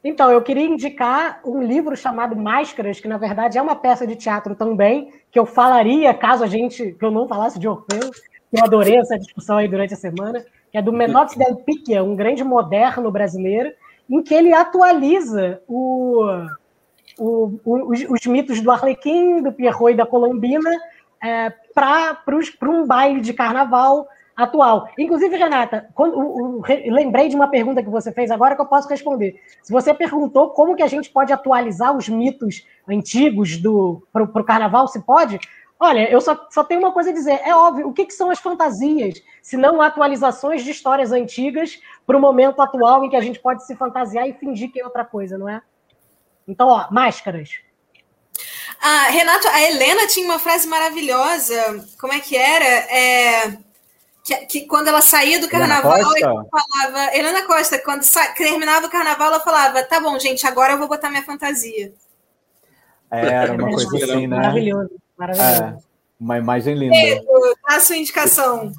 Então, 0.07 0.31
eu 0.31 0.39
queria 0.39 0.67
indicar 0.67 1.41
um 1.43 1.63
livro 1.63 1.97
chamado 1.97 2.35
Máscaras, 2.35 2.99
que 2.99 3.07
na 3.07 3.17
verdade 3.17 3.57
é 3.57 3.61
uma 3.61 3.75
peça 3.75 4.05
de 4.05 4.15
teatro 4.15 4.53
também, 4.53 5.11
que 5.31 5.39
eu 5.39 5.47
falaria 5.47 6.13
caso 6.13 6.43
a 6.43 6.47
gente, 6.47 6.91
que 6.91 7.03
eu 7.03 7.09
não 7.09 7.27
falasse 7.27 7.57
de 7.57 7.67
Orfeu, 7.67 8.11
eu 8.53 8.63
adorei 8.63 8.97
essa 8.97 9.17
discussão 9.17 9.57
aí 9.57 9.67
durante 9.67 9.95
a 9.95 9.97
semana, 9.97 10.45
que 10.71 10.77
é 10.77 10.81
do 10.81 10.93
Menotti 10.93 11.39
del 11.39 11.55
Picchia, 11.55 12.03
um 12.03 12.15
grande 12.15 12.43
moderno 12.43 13.09
brasileiro, 13.09 13.73
em 14.07 14.21
que 14.21 14.35
ele 14.35 14.53
atualiza 14.53 15.59
o, 15.67 16.23
o, 17.17 17.59
o, 17.65 17.91
os, 17.91 18.05
os, 18.07 18.25
mitos 18.27 18.61
do 18.61 18.69
Arlequim, 18.69 19.41
do 19.41 19.51
Pierrot 19.51 19.93
e 19.93 19.97
da 19.97 20.05
Colombina 20.05 20.69
é, 21.19 21.51
para 21.73 22.21
um 22.61 22.85
baile 22.85 23.21
de 23.21 23.33
carnaval 23.33 24.07
atual. 24.35 24.89
Inclusive, 24.97 25.37
Renata, 25.37 25.89
quando, 25.93 26.17
o, 26.17 26.59
o, 26.59 26.63
lembrei 26.91 27.29
de 27.29 27.35
uma 27.35 27.47
pergunta 27.47 27.81
que 27.81 27.89
você 27.89 28.11
fez 28.11 28.29
agora 28.29 28.55
que 28.55 28.61
eu 28.61 28.65
posso 28.65 28.89
responder. 28.89 29.41
Se 29.63 29.71
você 29.71 29.93
perguntou 29.93 30.49
como 30.49 30.75
que 30.75 30.83
a 30.83 30.87
gente 30.87 31.09
pode 31.09 31.31
atualizar 31.31 31.95
os 31.95 32.09
mitos 32.09 32.65
antigos 32.87 33.59
para 34.11 34.23
o 34.23 34.43
carnaval, 34.43 34.87
se 34.87 35.01
pode? 35.01 35.39
Olha, 35.79 36.09
eu 36.09 36.21
só, 36.21 36.47
só 36.49 36.63
tenho 36.63 36.79
uma 36.79 36.91
coisa 36.91 37.09
a 37.09 37.13
dizer. 37.13 37.41
É 37.43 37.55
óbvio, 37.55 37.87
o 37.87 37.93
que, 37.93 38.05
que 38.05 38.13
são 38.13 38.29
as 38.29 38.39
fantasias, 38.39 39.21
se 39.41 39.57
não 39.57 39.81
atualizações 39.81 40.63
de 40.63 40.71
histórias 40.71 41.11
antigas 41.11 41.79
para 42.05 42.17
o 42.17 42.21
momento 42.21 42.61
atual 42.61 43.03
em 43.03 43.09
que 43.09 43.15
a 43.15 43.21
gente 43.21 43.39
pode 43.39 43.65
se 43.65 43.75
fantasiar 43.75 44.27
e 44.27 44.33
fingir 44.33 44.71
que 44.71 44.79
é 44.79 44.85
outra 44.85 45.05
coisa, 45.05 45.37
não 45.37 45.47
é? 45.47 45.61
Então, 46.47 46.67
ó, 46.67 46.87
máscaras. 46.91 47.49
Ah, 48.81 49.07
Renato, 49.09 49.47
a 49.47 49.61
Helena 49.61 50.07
tinha 50.07 50.25
uma 50.25 50.39
frase 50.39 50.67
maravilhosa. 50.67 51.85
Como 51.99 52.13
é 52.13 52.19
que 52.19 52.35
era? 52.37 52.65
É, 52.65 53.57
que, 54.25 54.35
que, 54.47 54.61
quando 54.61 54.87
ela 54.87 55.03
saía 55.03 55.39
do 55.39 55.47
carnaval, 55.47 55.95
ela 55.95 56.45
falava. 56.49 57.15
Helena 57.15 57.43
Costa, 57.43 57.77
quando 57.77 58.01
sa, 58.01 58.33
terminava 58.33 58.87
o 58.87 58.89
carnaval, 58.89 59.27
ela 59.27 59.39
falava: 59.39 59.83
tá 59.83 59.99
bom, 59.99 60.17
gente, 60.17 60.47
agora 60.47 60.73
eu 60.73 60.79
vou 60.79 60.87
botar 60.87 61.11
minha 61.11 61.23
fantasia. 61.23 61.93
Era 63.11 63.53
uma 63.53 63.69
coisa 63.69 63.87
assim, 64.03 64.25
né? 64.25 64.35
Maravilhoso, 64.35 64.89
maravilhoso. 65.15 65.63
É, 65.63 65.77
uma 66.19 66.39
imagem 66.39 66.73
linda. 66.73 66.95
Pedro, 66.95 67.55
a 67.67 67.79
sua 67.79 67.97
indicação. 67.97 68.71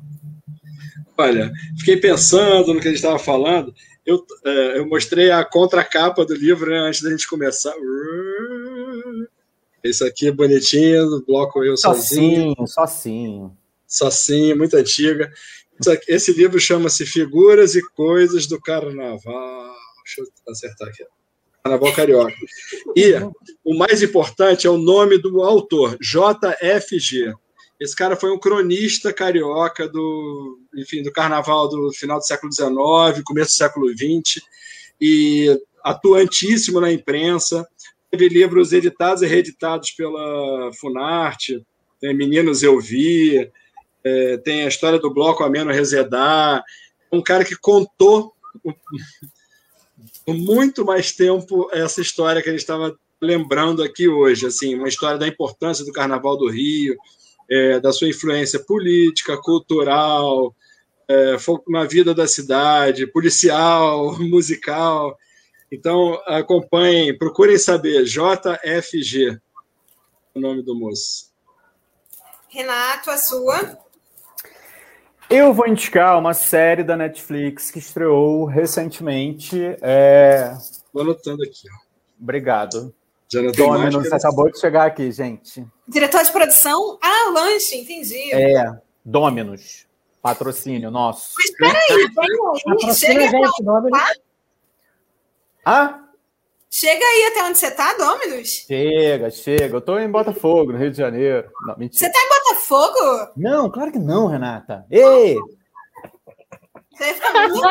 Olha, 1.17 1.53
fiquei 1.79 1.97
pensando 1.97 2.75
no 2.75 2.81
que 2.81 2.89
a 2.89 2.91
gente 2.91 2.97
estava 2.97 3.19
falando. 3.19 3.73
Eu, 4.05 4.27
é, 4.45 4.79
eu 4.79 4.89
mostrei 4.89 5.31
a 5.31 5.45
contracapa 5.45 6.25
do 6.25 6.35
livro 6.35 6.71
né, 6.71 6.79
antes 6.79 7.03
da 7.03 7.11
gente 7.11 7.29
começar. 7.29 7.73
Esse 9.83 10.05
aqui 10.05 10.27
é 10.27 10.33
bonitinho, 10.33 11.07
do 11.07 11.25
bloco 11.25 11.63
Eu 11.63 11.77
Sozinho. 11.77 12.53
Sozinho, 12.57 12.67
sozinho. 12.67 13.57
Sozinho, 13.97 14.57
muito 14.57 14.77
antiga. 14.77 15.33
Esse 16.07 16.33
livro 16.33 16.61
chama-se 16.61 17.07
Figuras 17.07 17.75
e 17.75 17.83
Coisas 17.91 18.47
do 18.47 18.61
Carnaval. 18.61 19.75
Deixa 20.05 20.21
eu 20.21 20.53
acertar 20.53 20.89
aqui. 20.89 21.05
Carnaval 21.63 21.93
Carioca. 21.95 22.35
E 22.95 23.13
o 23.65 23.77
mais 23.77 24.03
importante 24.03 24.67
é 24.67 24.71
o 24.71 24.79
nome 24.79 25.19
do 25.19 25.43
autor, 25.43 25.99
JFG. 25.99 27.35
Esse 27.81 27.97
cara 27.97 28.17
foi 28.17 28.31
um 28.31 28.39
cronista 28.39 29.13
carioca 29.13 29.89
do, 29.89 30.59
enfim, 30.75 31.03
do 31.03 31.13
carnaval 31.13 31.69
do 31.69 31.93
final 31.93 32.19
do 32.19 32.27
século 32.27 32.53
XIX, 32.53 33.23
começo 33.25 33.51
do 33.51 33.59
século 33.59 33.89
XX, 33.91 34.43
e 35.01 35.59
atuantíssimo 35.83 36.81
na 36.81 36.93
imprensa. 36.93 37.67
Teve 38.11 38.29
livros 38.29 38.73
editados 38.73 39.23
e 39.23 39.27
reeditados 39.27 39.91
pela 39.91 40.71
Funarte, 40.81 41.63
tem 42.01 42.15
Meninos 42.15 42.63
Eu 42.63 42.81
Vi, 42.81 43.51
é, 44.07 44.37
tem 44.37 44.63
a 44.63 44.69
história 44.69 45.01
do 45.01 45.13
Bloco 45.13 45.43
Ameno 45.43 45.73
Resedar. 45.73 46.63
Um 47.11 47.21
cara 47.21 47.45
que 47.45 47.57
contou 47.57 48.33
muito 50.29 50.85
mais 50.85 51.11
tempo 51.11 51.69
essa 51.73 52.01
história 52.01 52.41
que 52.41 52.49
a 52.49 52.53
gente 52.53 52.61
estava 52.61 52.97
lembrando 53.21 53.83
aqui 53.83 54.09
hoje, 54.09 54.47
assim, 54.47 54.77
uma 54.77 54.89
história 54.89 55.19
da 55.19 55.27
importância 55.27 55.85
do 55.85 55.93
Carnaval 55.93 56.37
do 56.37 56.49
Rio, 56.49 56.97
é, 57.51 57.81
da 57.81 57.93
sua 57.93 58.09
influência 58.09 58.61
política, 58.61 59.37
cultural, 59.39 60.55
é, 61.09 61.37
na 61.69 61.85
vida 61.85 62.15
da 62.15 62.29
cidade, 62.29 63.09
policial, 63.09 64.17
musical. 64.23 65.17
Então, 65.73 66.15
acompanhem, 66.27 67.17
procurem 67.19 67.59
saber, 67.59 68.05
JFG, 68.05 69.41
o 70.33 70.41
nome 70.41 70.63
do 70.63 70.77
moço. 70.77 71.33
Renato, 72.49 73.11
a 73.11 73.19
sua? 73.19 73.86
Eu 75.29 75.53
vou 75.53 75.67
indicar 75.67 76.19
uma 76.19 76.35
série 76.35 76.85
da 76.85 76.97
Netflix 76.97 77.71
que 77.71 77.81
estreou 77.81 78.45
recentemente. 78.45 79.61
É... 79.83 80.53
Estou 80.57 81.03
anotando 81.03 81.43
aqui. 81.43 81.69
Ó. 81.69 81.87
Obrigado. 82.23 82.95
Dominus 83.57 84.13
acabou 84.13 84.51
de 84.51 84.61
chegar 84.61 84.87
aqui, 84.87 85.11
gente. 85.11 85.67
Diretor 85.87 86.23
de 86.23 86.31
produção? 86.31 86.97
Ah, 87.03 87.31
lanche, 87.33 87.77
entendi. 87.77 88.33
É, 88.33 88.73
Dominus. 89.05 89.85
Patrocínio 90.23 90.91
nosso. 90.91 91.35
Mas 91.37 91.51
peraí, 91.57 92.09
vem 92.15 92.89
aí. 92.89 92.95
Chega 92.95 93.29
gente, 93.29 93.63
Dominus. 93.65 94.01
Ah? 95.65 96.06
Chega 96.79 97.03
aí 97.03 97.31
até 97.31 97.43
onde 97.43 97.57
você 97.57 97.71
tá, 97.71 97.95
Dominus? 97.95 98.67
Chega, 98.67 99.31
chega. 99.31 99.77
Eu 99.77 99.81
tô 99.81 99.99
em 99.99 100.11
Botafogo, 100.11 100.73
no 100.73 100.79
Rio 100.79 100.91
de 100.91 100.99
Janeiro. 100.99 101.49
Não, 101.67 101.75
você 101.91 102.13
tá 102.13 102.19
em 102.19 102.29
Botafogo? 102.29 103.33
Não, 103.35 103.71
claro 103.71 103.91
que 103.91 103.99
não, 103.99 104.27
Renata. 104.27 104.85
Ei! 104.91 105.39
Você 106.93 107.15
fica 107.15 107.49
muito 107.49 107.67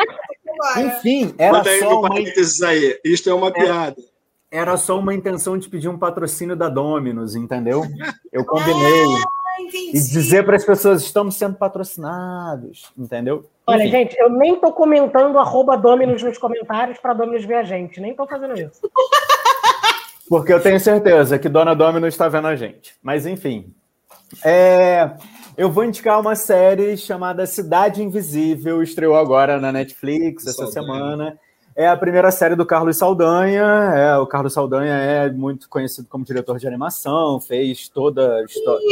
Enfim, 0.78 1.32
era 1.38 1.58
Manda 1.58 1.78
só 1.78 2.00
uma... 2.00 2.16
aí. 2.16 3.00
Isto 3.04 3.30
é 3.30 3.34
uma 3.34 3.52
piada. 3.52 3.94
Era 4.50 4.76
só 4.76 4.98
uma 4.98 5.14
intenção 5.14 5.56
de 5.56 5.68
pedir 5.68 5.88
um 5.88 5.96
patrocínio 5.96 6.56
da 6.56 6.68
Dominus, 6.68 7.36
entendeu? 7.36 7.84
Eu 8.32 8.44
combinei. 8.44 9.04
Ah, 9.04 9.62
e 9.70 9.92
dizer 9.92 10.44
para 10.44 10.56
as 10.56 10.64
pessoas, 10.64 11.02
estamos 11.02 11.36
sendo 11.36 11.54
patrocinados, 11.54 12.90
entendeu? 12.98 13.48
Olha, 13.66 13.82
Enfim. 13.82 13.90
gente, 13.90 14.16
eu 14.18 14.30
nem 14.30 14.54
tô 14.60 14.72
comentando 14.72 15.38
arroba 15.38 15.76
Dominus 15.76 16.22
nos 16.22 16.38
comentários 16.38 16.98
para 16.98 17.14
Dominus 17.14 17.44
ver 17.44 17.56
a 17.56 17.62
gente. 17.64 18.00
Nem 18.00 18.14
tô 18.14 18.26
fazendo 18.26 18.54
isso. 18.54 18.80
Porque 20.28 20.52
eu 20.52 20.60
tenho 20.60 20.78
certeza 20.78 21.38
que 21.38 21.48
Dona 21.48 21.74
Dominus 21.74 22.14
está 22.14 22.28
vendo 22.28 22.48
a 22.48 22.56
gente. 22.56 22.94
Mas, 23.02 23.26
enfim. 23.26 23.72
É, 24.44 25.10
eu 25.56 25.70
vou 25.70 25.84
indicar 25.84 26.20
uma 26.20 26.34
série 26.34 26.96
chamada 26.96 27.46
Cidade 27.46 28.02
Invisível. 28.02 28.82
Estreou 28.82 29.16
agora 29.16 29.60
na 29.60 29.72
Netflix 29.72 30.46
essa 30.46 30.66
Saldanha. 30.66 30.72
semana. 30.72 31.38
É 31.76 31.86
a 31.88 31.96
primeira 31.96 32.30
série 32.30 32.56
do 32.56 32.64
Carlos 32.64 32.96
Saldanha. 32.96 33.64
É, 33.94 34.16
o 34.16 34.26
Carlos 34.26 34.52
Saldanha 34.52 34.94
é 34.94 35.30
muito 35.30 35.68
conhecido 35.68 36.08
como 36.08 36.24
diretor 36.24 36.58
de 36.58 36.66
animação, 36.66 37.40
fez 37.40 37.88
toda, 37.88 38.44
toda 38.64 38.82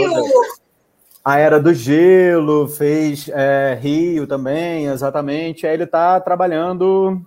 a 1.25 1.39
Era 1.39 1.59
do 1.59 1.73
Gelo, 1.73 2.69
fez 2.69 3.31
é, 3.31 3.79
Rio 3.81 4.27
também, 4.27 4.87
exatamente. 4.87 5.67
Aí 5.67 5.73
ele 5.73 5.85
está 5.85 6.21
trabalhando, 6.21 7.19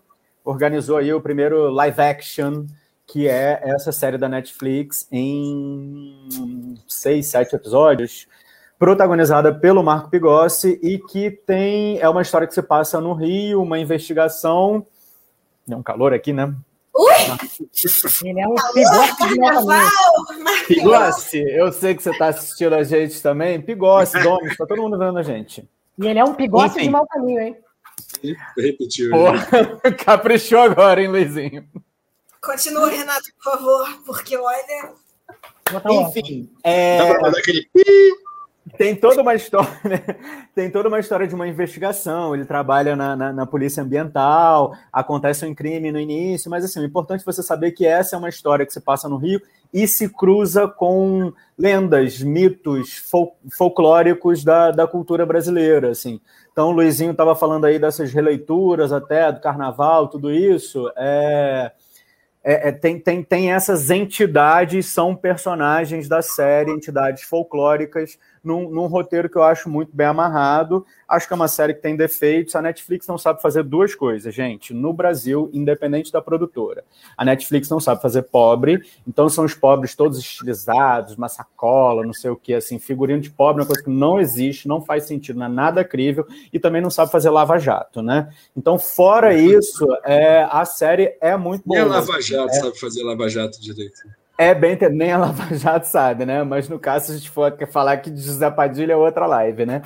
organizou 0.45 0.97
aí 0.97 1.11
o 1.11 1.19
primeiro 1.19 1.71
live 1.71 1.99
action, 1.99 2.67
que 3.07 3.27
é 3.27 3.59
essa 3.63 3.91
série 3.91 4.17
da 4.17 4.29
Netflix, 4.29 5.07
em 5.11 6.75
seis, 6.87 7.25
sete 7.25 7.55
episódios, 7.55 8.27
protagonizada 8.77 9.51
pelo 9.51 9.81
Marco 9.81 10.11
Pigossi, 10.11 10.79
e 10.83 10.99
que 10.99 11.31
tem. 11.31 11.97
É 11.99 12.07
uma 12.07 12.21
história 12.21 12.45
que 12.45 12.53
se 12.53 12.61
passa 12.61 13.01
no 13.01 13.13
Rio, 13.13 13.63
uma 13.63 13.79
investigação. 13.79 14.85
É 15.67 15.75
um 15.75 15.81
calor 15.81 16.13
aqui, 16.13 16.31
né? 16.31 16.53
Ui! 16.97 17.13
Ele 18.23 18.39
é 18.39 18.47
um 18.47 18.55
Pigossi 18.73 19.27
de 20.67 20.75
Pigossi, 20.75 21.39
eu 21.39 21.71
sei 21.71 21.93
que 21.93 22.01
você 22.01 22.09
está 22.09 22.29
assistindo 22.29 22.73
a 22.73 22.83
gente 22.83 23.21
também. 23.21 23.61
Pigossi, 23.61 24.19
Domus, 24.23 24.51
está 24.51 24.65
todo 24.65 24.81
mundo 24.81 24.97
vendo 24.97 25.19
a 25.19 25.23
gente. 25.23 25.69
E 25.99 26.07
ele 26.07 26.17
é 26.17 26.23
um 26.23 26.33
Pigossi 26.33 26.77
Enfim. 26.77 26.85
de 26.85 26.89
mau 26.89 27.05
caminho, 27.05 27.41
hein? 27.41 27.57
Repetiu. 28.57 29.11
caprichou 30.03 30.59
agora, 30.59 31.01
hein, 31.01 31.07
Luizinho? 31.07 31.67
Continua, 32.41 32.89
Renato, 32.89 33.29
por 33.35 33.53
favor, 33.53 34.01
porque 34.05 34.35
olha. 34.35 34.93
Enfim, 35.91 36.49
é... 36.63 36.97
Dá 36.97 37.19
pra 37.19 37.29
dar 37.29 37.39
aquele 37.39 37.69
tem 38.77 38.95
toda 38.95 39.21
uma 39.21 39.33
história, 39.35 39.69
né? 39.83 39.99
tem 40.53 40.69
toda 40.69 40.87
uma 40.87 40.99
história 40.99 41.27
de 41.27 41.35
uma 41.35 41.47
investigação. 41.47 42.35
Ele 42.35 42.45
trabalha 42.45 42.95
na, 42.95 43.15
na, 43.15 43.33
na, 43.33 43.45
polícia 43.45 43.83
ambiental, 43.83 44.73
acontece 44.91 45.45
um 45.45 45.53
crime 45.53 45.91
no 45.91 45.99
início, 45.99 46.49
mas 46.49 46.63
assim, 46.63 46.79
o 46.79 46.85
importante 46.85 47.21
é 47.21 47.25
você 47.25 47.41
saber 47.43 47.71
que 47.71 47.85
essa 47.85 48.15
é 48.15 48.19
uma 48.19 48.29
história 48.29 48.65
que 48.65 48.73
se 48.73 48.81
passa 48.81 49.09
no 49.09 49.17
Rio 49.17 49.41
e 49.73 49.87
se 49.87 50.09
cruza 50.09 50.67
com 50.67 51.33
lendas, 51.57 52.21
mitos 52.21 52.97
fol 52.97 53.35
folclóricos 53.57 54.43
da, 54.43 54.71
da 54.71 54.87
cultura 54.87 55.25
brasileira, 55.25 55.89
assim. 55.89 56.21
Então, 56.51 56.69
o 56.69 56.71
Luizinho 56.71 57.11
estava 57.11 57.35
falando 57.35 57.65
aí 57.65 57.77
dessas 57.77 58.11
releituras 58.11 58.91
até 58.91 59.31
do 59.31 59.41
Carnaval, 59.41 60.07
tudo 60.07 60.31
isso. 60.31 60.91
É 60.95 61.71
é, 62.49 62.69
é, 62.69 62.71
tem, 62.71 62.97
tem, 62.97 63.21
tem 63.21 63.51
essas 63.51 63.89
entidades, 63.89 64.85
são 64.85 65.13
personagens 65.13 66.07
da 66.07 66.21
série, 66.21 66.71
entidades 66.71 67.23
folclóricas, 67.23 68.17
num, 68.47 68.69
num, 68.69 68.87
roteiro 68.87 69.29
que 69.29 69.37
eu 69.37 69.43
acho 69.43 69.69
muito 69.69 69.93
bem 69.93 70.07
amarrado. 70.07 70.85
Acho 71.07 71.27
que 71.27 71.33
é 71.33 71.35
uma 71.35 71.47
série 71.47 71.73
que 71.73 71.81
tem 71.81 71.95
defeitos. 71.95 72.55
A 72.55 72.61
Netflix 72.61 73.05
não 73.05 73.17
sabe 73.17 73.41
fazer 73.41 73.63
duas 73.63 73.93
coisas, 73.93 74.33
gente. 74.33 74.73
No 74.73 74.93
Brasil, 74.93 75.49
independente 75.53 76.11
da 76.11 76.21
produtora. 76.21 76.83
A 77.17 77.25
Netflix 77.25 77.69
não 77.69 77.79
sabe 77.79 78.01
fazer 78.01 78.23
pobre, 78.23 78.81
então 79.05 79.27
são 79.27 79.43
os 79.43 79.53
pobres 79.53 79.95
todos 79.95 80.17
estilizados, 80.17 81.15
uma 81.15 81.27
sacola, 81.27 82.05
não 82.05 82.13
sei 82.13 82.31
o 82.31 82.35
que, 82.35 82.53
assim, 82.53 82.79
figurino 82.79 83.21
de 83.21 83.29
pobre, 83.29 83.61
uma 83.61 83.67
coisa 83.67 83.83
que 83.83 83.89
não 83.89 84.19
existe, 84.19 84.67
não 84.67 84.81
faz 84.81 85.03
sentido, 85.03 85.39
não 85.39 85.47
é 85.47 85.49
nada 85.49 85.83
crível, 85.83 86.25
e 86.51 86.59
também 86.59 86.81
não 86.81 86.89
sabe 86.89 87.11
fazer 87.11 87.29
lava-jato, 87.29 88.01
né? 88.01 88.33
Então, 88.55 88.79
fora 88.79 89.33
isso, 89.33 89.85
é, 90.05 90.47
a 90.49 90.63
série 90.63 91.17
é 91.19 91.35
muito 91.35 91.63
boa. 91.65 91.79
Nem 91.79 91.89
a 91.89 91.95
lava-jato 91.97 92.49
é, 92.49 92.59
sabe 92.59 92.79
fazer 92.79 93.03
lava-jato 93.03 93.61
direito. 93.61 94.01
É 94.37 94.53
bem, 94.53 94.77
nem 94.91 95.11
a 95.11 95.17
Lava 95.17 95.55
Jato 95.55 95.87
sabe, 95.87 96.25
né? 96.25 96.43
Mas 96.43 96.69
no 96.69 96.79
caso, 96.79 97.07
se 97.07 97.11
a 97.11 97.15
gente 97.15 97.29
for 97.29 97.57
falar 97.71 97.97
que 97.97 98.11
de 98.11 98.21
José 98.21 98.49
Padilha 98.51 98.93
é 98.93 98.95
outra 98.95 99.25
live, 99.25 99.65
né? 99.65 99.81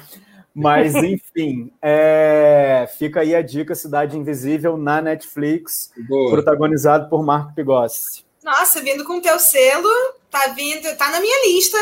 Mas, 0.53 0.93
enfim, 1.01 1.71
é... 1.81 2.85
fica 2.97 3.21
aí 3.21 3.33
a 3.33 3.41
dica 3.41 3.73
Cidade 3.73 4.17
Invisível 4.17 4.75
na 4.75 5.01
Netflix, 5.01 5.91
Boa. 6.07 6.31
protagonizado 6.31 7.09
por 7.09 7.23
Marco 7.23 7.53
Pigossi. 7.55 8.25
Nossa, 8.43 8.81
vindo 8.81 9.05
com 9.05 9.17
o 9.17 9.21
teu 9.21 9.39
selo, 9.39 9.89
tá 10.29 10.47
vindo, 10.47 10.95
tá 10.97 11.09
na 11.11 11.21
minha 11.21 11.47
lista. 11.47 11.77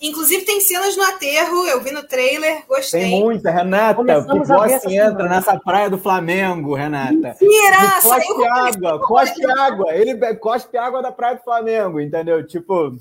Inclusive 0.00 0.44
tem 0.44 0.60
cenas 0.60 0.96
no 0.96 1.02
aterro, 1.02 1.66
eu 1.66 1.80
vi 1.80 1.90
no 1.90 2.02
trailer, 2.02 2.64
gostei. 2.66 3.00
Tem 3.00 3.20
muita, 3.20 3.50
Renata. 3.50 3.94
Começamos 3.94 4.48
Pigossi 4.48 4.94
entra 4.94 5.28
nessa 5.28 5.58
praia 5.58 5.88
do 5.88 5.98
Flamengo, 5.98 6.74
Renata. 6.74 7.36
Mentira! 7.40 8.00
Cospe 8.02 8.46
água, 8.46 9.06
cospe 9.06 9.50
água. 9.58 9.94
Ele 9.94 10.34
cospe 10.36 10.76
água 10.76 11.00
da 11.02 11.10
praia 11.10 11.36
do 11.36 11.42
Flamengo, 11.42 12.00
entendeu? 12.00 12.46
Tipo, 12.46 12.94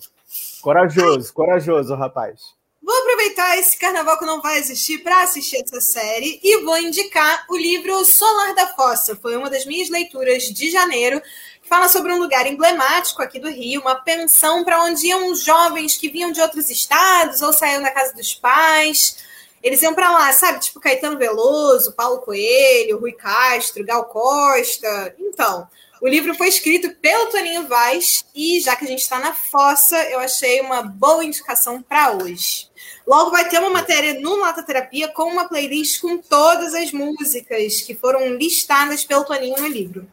corajoso, 0.61 1.33
corajoso, 1.33 1.95
rapaz. 1.95 2.55
Vou 2.85 2.95
aproveitar 2.99 3.57
esse 3.57 3.79
carnaval 3.79 4.19
que 4.19 4.25
não 4.25 4.43
vai 4.43 4.59
existir 4.59 4.99
para 4.99 5.23
assistir 5.23 5.57
essa 5.57 5.81
série 5.81 6.39
e 6.43 6.63
vou 6.63 6.77
indicar 6.77 7.43
o 7.49 7.57
livro 7.57 8.05
Solar 8.05 8.53
da 8.53 8.67
Fossa. 8.67 9.15
Foi 9.15 9.35
uma 9.35 9.49
das 9.49 9.65
minhas 9.65 9.89
leituras 9.89 10.43
de 10.43 10.69
janeiro, 10.69 11.19
fala 11.67 11.89
sobre 11.89 12.13
um 12.13 12.19
lugar 12.19 12.45
emblemático 12.47 13.21
aqui 13.21 13.39
do 13.39 13.49
Rio, 13.49 13.81
uma 13.81 13.95
pensão 13.95 14.63
para 14.63 14.83
onde 14.83 15.07
iam 15.07 15.35
jovens 15.35 15.97
que 15.97 16.09
vinham 16.09 16.31
de 16.31 16.41
outros 16.41 16.69
estados 16.69 17.41
ou 17.41 17.51
saíam 17.51 17.81
da 17.81 17.91
casa 17.91 18.13
dos 18.13 18.33
pais. 18.33 19.17
Eles 19.61 19.81
iam 19.81 19.95
para 19.95 20.11
lá, 20.11 20.31
sabe? 20.31 20.59
Tipo 20.59 20.79
Caetano 20.79 21.17
Veloso, 21.17 21.93
Paulo 21.93 22.21
Coelho, 22.21 22.99
Rui 22.99 23.13
Castro, 23.13 23.83
Gal 23.83 24.05
Costa. 24.05 25.15
Então, 25.17 25.67
o 26.01 26.07
livro 26.07 26.35
foi 26.35 26.49
escrito 26.49 26.93
pelo 26.97 27.31
Toninho 27.31 27.67
Vaz 27.67 28.23
e 28.35 28.59
já 28.59 28.75
que 28.75 28.85
a 28.85 28.87
gente 28.87 29.01
está 29.01 29.17
na 29.17 29.33
fossa, 29.33 29.97
eu 30.11 30.19
achei 30.19 30.61
uma 30.61 30.83
boa 30.83 31.25
indicação 31.25 31.81
para 31.81 32.11
hoje. 32.11 32.69
Logo 33.07 33.31
vai 33.31 33.49
ter 33.49 33.59
uma 33.59 33.71
matéria 33.71 34.19
no 34.19 34.35
Lata 34.35 34.61
Terapia 34.61 35.07
com 35.07 35.23
uma 35.23 35.47
playlist 35.47 35.99
com 35.99 36.17
todas 36.17 36.75
as 36.75 36.91
músicas 36.91 37.81
que 37.81 37.95
foram 37.95 38.35
listadas 38.35 39.03
pelo 39.03 39.23
Toninho 39.23 39.59
no 39.59 39.67
livro. 39.67 40.07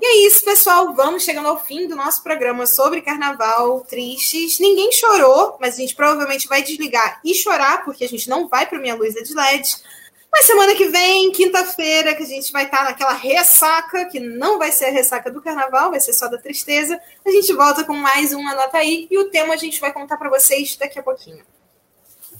E 0.00 0.06
é 0.06 0.26
isso, 0.26 0.44
pessoal. 0.44 0.94
Vamos 0.94 1.22
chegando 1.22 1.48
ao 1.48 1.62
fim 1.62 1.86
do 1.86 1.94
nosso 1.96 2.22
programa 2.22 2.66
sobre 2.66 3.00
carnaval 3.00 3.80
tristes. 3.82 4.58
Ninguém 4.58 4.92
chorou, 4.92 5.56
mas 5.60 5.74
a 5.74 5.76
gente 5.78 5.94
provavelmente 5.94 6.48
vai 6.48 6.62
desligar 6.62 7.20
e 7.24 7.34
chorar, 7.34 7.84
porque 7.84 8.04
a 8.04 8.08
gente 8.08 8.28
não 8.28 8.48
vai 8.48 8.66
para 8.66 8.78
minha 8.78 8.94
luz 8.94 9.14
de 9.14 9.34
LED. 9.34 9.76
Mas 10.32 10.46
semana 10.46 10.74
que 10.74 10.88
vem, 10.88 11.30
quinta-feira, 11.30 12.12
que 12.12 12.24
a 12.24 12.26
gente 12.26 12.50
vai 12.50 12.64
estar 12.64 12.82
naquela 12.82 13.12
ressaca, 13.12 14.06
que 14.06 14.18
não 14.18 14.58
vai 14.58 14.72
ser 14.72 14.86
a 14.86 14.90
ressaca 14.90 15.30
do 15.30 15.40
carnaval, 15.40 15.92
vai 15.92 16.00
ser 16.00 16.12
só 16.12 16.26
da 16.26 16.38
tristeza. 16.38 17.00
A 17.24 17.30
gente 17.30 17.52
volta 17.52 17.84
com 17.84 17.94
mais 17.94 18.32
um 18.32 18.46
Anota 18.48 18.78
aí 18.78 19.06
e 19.08 19.16
o 19.16 19.30
tema 19.30 19.54
a 19.54 19.56
gente 19.56 19.80
vai 19.80 19.92
contar 19.92 20.16
para 20.16 20.28
vocês 20.28 20.76
daqui 20.76 20.98
a 20.98 21.04
pouquinho. 21.04 21.44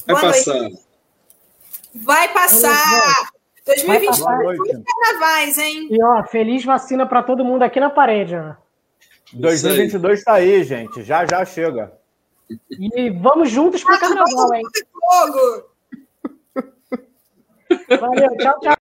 Vai 0.07 0.20
Boa 0.20 0.32
passar. 0.32 0.55
Noite. 0.55 0.78
Vai 1.94 2.32
passar. 2.32 3.30
2021 3.66 4.84
carnavais, 4.84 5.58
hein? 5.58 5.88
E 5.90 6.02
ó, 6.02 6.24
feliz 6.24 6.64
vacina 6.64 7.06
para 7.06 7.22
todo 7.22 7.44
mundo 7.44 7.62
aqui 7.62 7.80
na 7.80 7.90
parede, 7.90 8.36
ó. 8.36 8.54
2022 9.32 10.18
está 10.18 10.34
aí, 10.34 10.62
gente. 10.62 11.02
Já 11.02 11.24
já 11.26 11.44
chega. 11.44 11.92
E 12.70 13.10
vamos 13.10 13.50
juntos 13.50 13.82
para 13.82 13.96
o 13.96 14.00
carnaval, 14.00 14.54
hein? 14.54 14.62
Fogo. 14.92 15.74
Valeu, 18.00 18.36
tchau, 18.36 18.60
tchau. 18.60 18.76